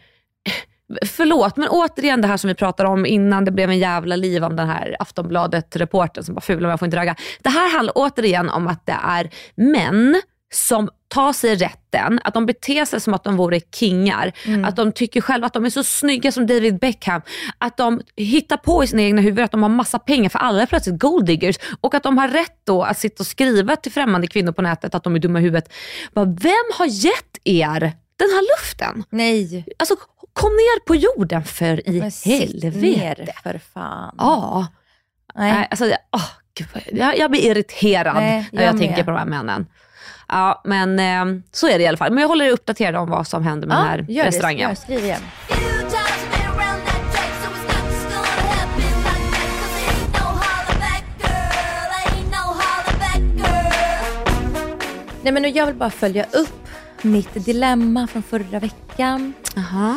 Förlåt, 1.06 1.58
men 1.58 1.70
återigen 1.70 2.22
det 2.22 2.28
här 2.28 2.38
som 2.38 2.48
vi 2.48 2.56
pratade 2.56 2.90
om 2.90 3.06
innan 3.06 3.46
det 3.46 3.52
blev 3.52 3.70
en 3.70 3.80
jävla 3.80 4.16
liv 4.16 4.44
om 4.44 4.56
den 4.56 4.68
här 4.68 4.96
Aftonbladet-reporten 5.00 6.24
som 6.24 6.36
bara 6.36 6.42
fula 6.42 6.62
men 6.62 6.70
jag 6.70 6.80
får 6.80 6.86
inte 6.86 6.98
röga. 6.98 7.16
Det 7.42 7.50
här 7.50 7.72
handlar 7.72 7.94
återigen 7.96 8.50
om 8.50 8.68
att 8.68 8.86
det 8.86 8.98
är 9.04 9.30
män 9.56 10.22
som 10.54 10.90
tar 11.08 11.34
sig 11.34 11.56
rätten, 11.56 12.20
att 12.24 12.34
de 12.34 12.46
beter 12.46 12.86
sig 12.86 13.02
som 13.02 13.14
att 13.14 13.24
de 13.24 13.38
vore 13.38 13.60
kingar, 13.60 14.32
att 14.66 14.76
de 14.76 14.92
tycker 14.92 15.22
själva 15.22 15.48
att 15.48 15.54
de 15.54 15.66
är 15.66 15.70
så 15.70 15.84
snygga 15.84 16.32
som 16.32 16.48
David 16.48 16.80
Beckham, 16.80 17.22
att 17.58 17.78
de 17.78 18.02
hittar 18.16 18.58
på 18.58 18.84
i 18.84 18.88
sina 18.88 19.02
egna 19.02 19.22
huvuden 19.22 19.46
att 19.46 19.52
de 19.52 19.64
har 19.64 19.70
massa 19.70 20.00
pengar 20.00 20.30
för 20.30 20.40
alla 20.40 20.62
är 20.62 20.66
plötsligt 20.66 21.00
golddiggers 21.00 21.56
och 21.82 21.94
att 21.94 22.04
de 22.04 22.18
har 22.18 22.28
rätt 22.28 22.58
då 22.64 22.84
att 22.84 23.00
sitta 23.00 23.24
och 23.24 23.28
skriva 23.28 23.76
till 23.76 23.92
främmande 23.92 24.28
kvinnor 24.28 24.52
på 24.52 24.62
nätet 24.62 24.96
att 24.96 25.04
de 25.04 25.16
är 25.16 25.20
dumma 25.20 25.40
i 25.40 25.42
huvudet. 25.42 25.74
Bara, 26.14 26.26
vem 26.26 26.66
har 26.78 26.86
gett 26.86 27.38
er 27.44 27.80
den 28.20 28.30
här 28.30 28.58
luften? 28.58 29.04
Nej. 29.10 29.66
Alltså 29.80 29.96
kom 30.34 30.50
ner 30.52 30.80
på 30.86 30.96
jorden 30.96 31.44
för 31.44 31.90
i 31.90 32.00
helvete. 32.26 32.78
ner 32.78 33.30
för 33.44 33.62
fan. 33.74 34.16
Ja. 34.18 34.68
Nej. 35.36 35.68
Alltså, 35.72 35.86
åh, 36.12 36.30
gud, 36.58 36.68
jag, 36.92 37.18
jag 37.18 37.32
blir 37.32 37.42
irriterad 37.42 38.16
Nej, 38.16 38.50
när 38.52 38.64
jag, 38.64 38.74
jag 38.74 38.80
tänker 38.80 38.96
med. 38.96 39.06
på 39.06 39.12
de 39.12 39.18
här 39.18 39.26
männen. 39.26 39.66
Ja, 40.28 40.62
men 40.66 41.00
eh, 41.00 41.42
så 41.52 41.68
är 41.68 41.78
det 41.78 41.84
i 41.84 41.88
alla 41.88 41.98
fall. 41.98 42.12
Men 42.12 42.22
jag 42.22 42.28
håller 42.28 42.46
er 42.46 42.52
uppdaterad 42.52 42.96
om 42.96 43.10
vad 43.10 43.28
som 43.28 43.44
händer 43.44 43.68
med 43.68 43.78
den 43.78 43.86
här 43.88 44.06
gör 44.10 44.26
restaurangen. 44.26 44.70
Det, 44.70 44.76
skriv 44.76 45.04
igen. 45.04 45.22
Nej, 55.24 55.34
men 55.34 55.42
nu, 55.42 55.48
jag 55.50 55.66
vill 55.66 55.76
bara 55.76 55.90
följa 55.90 56.24
upp 56.24 56.68
mitt 57.02 57.46
dilemma 57.46 58.08
från 58.08 58.24
förra 58.24 58.60
veckan. 58.60 59.34
Aha. 59.58 59.96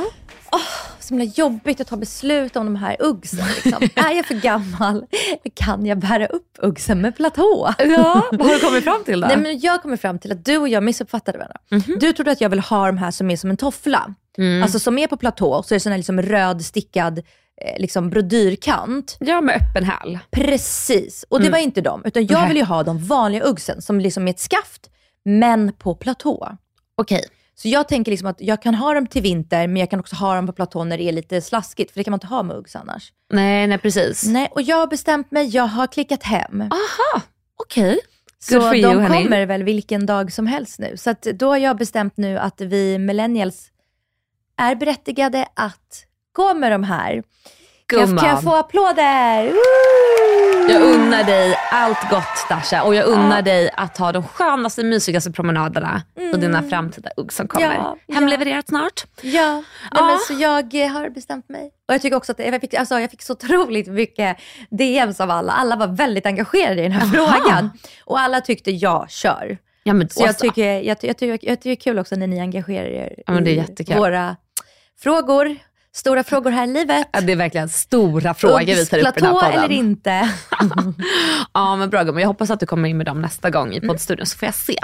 Så 1.07 1.15
himla 1.15 1.25
jobbigt 1.25 1.81
att 1.81 1.87
ta 1.87 1.97
beslut 1.97 2.57
om 2.57 2.65
de 2.67 2.77
här 2.77 2.97
uggsen. 3.01 3.47
Liksom. 3.65 3.89
är 4.05 4.13
jag 4.13 4.27
för 4.27 4.35
gammal? 4.35 5.07
Kan 5.55 5.87
jag 5.87 5.99
bära 5.99 6.27
upp 6.27 6.59
uggsen 6.59 7.01
med 7.01 7.17
platå? 7.17 7.75
Ja, 7.79 8.29
vad 8.33 8.47
har 8.47 8.55
du 8.55 8.61
kommit 8.61 8.85
fram 8.85 9.05
till 9.05 9.21
då? 9.21 9.27
Nej, 9.27 9.37
men 9.37 9.61
jag 9.61 9.83
kommer 9.83 9.97
fram 9.97 10.19
till 10.19 10.33
att 10.33 10.45
du 10.45 10.59
och 10.59 10.69
jag 10.69 10.83
missuppfattade 10.83 11.39
varandra. 11.39 11.59
Mhm. 11.71 11.99
Du 12.01 12.13
trodde 12.13 12.31
att 12.31 12.41
jag 12.41 12.49
vill 12.49 12.61
ha 12.61 12.87
de 12.87 12.99
här 12.99 13.11
som 13.11 13.31
är 13.31 13.37
som 13.37 13.51
en 13.51 13.57
toffla. 13.57 14.15
Mm. 14.39 14.63
Alltså 14.63 14.79
som 14.79 14.99
är 14.99 15.07
på 15.07 15.17
platå, 15.17 15.63
så 15.63 15.75
är 15.75 15.77
det 15.77 15.81
sån 15.81 15.93
här 15.93 15.99
liksom 15.99 16.23
röd 16.23 16.65
stickad 16.65 17.19
eh, 17.19 17.81
liksom 17.81 18.11
brodyrkant. 18.11 19.17
Ja, 19.21 19.41
med 19.41 19.57
öppen 19.57 19.85
häl. 19.85 20.19
Precis, 20.31 21.25
och 21.29 21.41
det 21.41 21.51
var 21.51 21.59
inte 21.59 21.81
de. 21.81 22.03
Utan 22.05 22.27
jag 22.27 22.49
vill 22.49 22.57
ju 22.57 22.65
ha 22.65 22.83
de 22.83 22.99
vanliga 22.99 23.45
uggsen 23.45 23.83
som 23.83 24.01
liksom 24.01 24.29
är 24.29 24.31
ett 24.31 24.41
skaft, 24.41 24.91
men 25.25 25.73
på 25.73 25.95
platå. 25.95 26.57
Okej. 26.97 27.25
Så 27.59 27.69
jag 27.69 27.89
tänker 27.89 28.11
liksom 28.11 28.29
att 28.29 28.41
jag 28.41 28.63
kan 28.63 28.75
ha 28.75 28.95
dem 28.95 29.07
till 29.07 29.23
vinter, 29.23 29.67
men 29.67 29.77
jag 29.77 29.91
kan 29.91 30.01
också 30.01 30.17
ha 30.17 30.35
dem 30.35 30.47
på 30.47 30.53
platå 30.53 30.85
när 30.85 30.99
det 30.99 31.05
är 31.05 31.13
lite 31.13 31.41
slaskigt, 31.41 31.93
för 31.93 32.01
det 32.01 32.05
kan 32.05 32.11
man 32.11 32.17
inte 32.17 32.27
ha 32.27 32.43
med 32.43 32.57
uggs 32.57 32.77
annars. 32.77 33.13
Nej, 33.33 33.67
nej 33.67 33.79
precis. 33.79 34.25
Nej, 34.25 34.49
och 34.51 34.63
jag 34.63 34.77
har 34.77 34.87
bestämt 34.87 35.31
mig, 35.31 35.47
jag 35.47 35.67
har 35.67 35.87
klickat 35.87 36.23
hem. 36.23 36.61
Aha, 36.61 37.23
okej. 37.57 37.99
Så 38.39 38.55
Good 38.55 38.63
for 38.63 38.73
de 38.73 38.79
you, 38.79 38.95
honey. 38.95 39.23
kommer 39.23 39.47
väl 39.47 39.63
vilken 39.63 40.07
dag 40.07 40.33
som 40.33 40.47
helst 40.47 40.79
nu. 40.79 40.97
Så 40.97 41.15
då 41.35 41.49
har 41.49 41.57
jag 41.57 41.77
bestämt 41.77 42.17
nu 42.17 42.39
att 42.39 42.61
vi 42.61 42.99
millennials 42.99 43.71
är 44.57 44.75
berättigade 44.75 45.47
att 45.55 46.05
gå 46.33 46.55
med 46.55 46.73
de 46.73 46.85
här. 46.85 47.23
Kan 47.87 48.01
jag, 48.01 48.19
kan 48.19 48.29
jag 48.29 48.43
få 48.43 48.55
applåder? 48.55 49.45
Woo! 49.45 50.06
Jag 50.69 50.83
unnar 50.83 51.25
dig 51.25 51.57
allt 51.71 52.11
gott 52.11 52.47
Dasha 52.49 52.83
och 52.83 52.95
jag 52.95 53.07
unnar 53.07 53.43
dig 53.43 53.71
att 53.77 53.99
ha 53.99 54.13
de 54.13 54.23
skönaste, 54.23 54.85
mysigaste 54.85 55.33
promenaderna 55.33 56.03
och 56.33 56.39
dina 56.39 56.63
framtida 56.63 57.11
ugg 57.17 57.33
som 57.33 57.49
kommer. 57.49 57.67
Mm. 57.67 57.77
Ja, 57.79 57.97
ja. 58.07 58.15
Hemlevererat 58.15 58.69
snart. 58.69 59.05
Ja, 59.23 59.53
nej, 59.55 59.65
Ja. 59.91 60.07
men 60.07 60.19
så 60.19 60.33
jag 60.43 60.75
eh, 60.85 60.89
har 60.89 61.11
bestämt 61.11 61.49
mig. 61.49 61.71
Och 61.89 61.95
jag 61.95 62.03
tycker 62.03 62.17
också 62.17 62.33
att 62.33 62.39
jag 62.39 62.61
fick, 62.61 62.75
alltså, 62.75 63.01
jag 63.01 63.11
fick 63.11 63.23
så 63.23 63.33
otroligt 63.33 63.87
mycket 63.87 64.37
DMs 64.71 65.21
av 65.21 65.31
alla. 65.31 65.53
Alla 65.53 65.77
var 65.77 65.87
väldigt 65.87 66.27
engagerade 66.27 66.81
i 66.81 66.83
den 66.83 66.93
här 66.93 67.19
Aha. 67.21 67.33
frågan. 67.33 67.71
Och 68.05 68.21
alla 68.21 68.41
tyckte 68.41 68.71
ja, 68.71 69.07
kör. 69.09 69.59
Ja, 69.83 69.93
men 69.95 70.09
Så 70.09 70.23
jag 70.23 70.31
Åsa. 70.31 70.39
tycker, 70.39 70.73
jag, 70.73 70.85
jag, 70.85 70.99
tycker, 70.99 71.27
jag 71.27 71.39
tycker 71.41 71.57
det 71.63 71.71
är 71.71 71.77
kul 71.77 71.99
också 71.99 72.17
när 72.17 72.27
ni 72.27 72.41
engagerar 72.41 72.87
er 72.87 73.23
Ja, 73.27 73.41
i 73.41 73.95
våra 73.99 74.37
frågor. 74.99 75.57
Stora 75.97 76.25
frågor 76.25 76.51
här 76.51 76.65
i 76.65 76.73
livet. 76.73 77.07
Ja, 77.13 77.21
det 77.21 77.33
är 77.33 77.37
verkligen 77.37 77.69
stora 77.69 78.35
frågor 78.35 78.59
vi 78.59 78.87
tar 78.87 78.99
upp 78.99 79.17
i 79.17 79.21
den 79.21 79.25
här 79.25 79.33
podden. 79.41 79.53
eller 79.65 79.75
inte. 79.75 80.31
Ja 81.53 81.77
men 81.77 81.91
bra 81.91 82.03
gumman, 82.03 82.21
jag 82.21 82.29
hoppas 82.29 82.51
att 82.51 82.61
du 82.61 82.67
kommer 82.67 82.89
in 82.89 82.97
med 82.97 83.07
dem 83.07 83.21
nästa 83.23 83.51
gång 83.51 83.75
i 83.75 83.81
poddstudion 83.81 84.27
så 84.27 84.39
får 84.39 84.47
jag 84.47 84.55
se. 84.55 84.79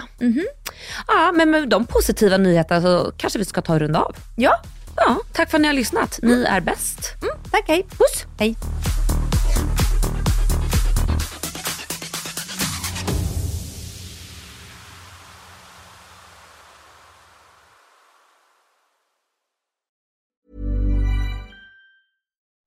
Ja 1.06 1.32
men 1.34 1.50
med 1.50 1.68
de 1.68 1.86
positiva 1.86 2.36
nyheterna 2.36 2.82
så 2.82 3.12
kanske 3.16 3.38
vi 3.38 3.44
ska 3.44 3.62
ta 3.62 3.74
och 3.74 3.80
runda 3.80 3.98
av. 3.98 4.16
Ja, 4.36 4.60
Ja, 4.96 5.16
tack 5.32 5.50
för 5.50 5.58
att 5.58 5.62
ni 5.62 5.68
har 5.68 5.74
lyssnat. 5.74 6.18
Ni 6.22 6.42
är 6.44 6.60
bäst. 6.60 7.12
tack. 7.50 7.64
Hej. 7.66 7.86
Puss. 7.90 8.24
Hej. 8.38 8.56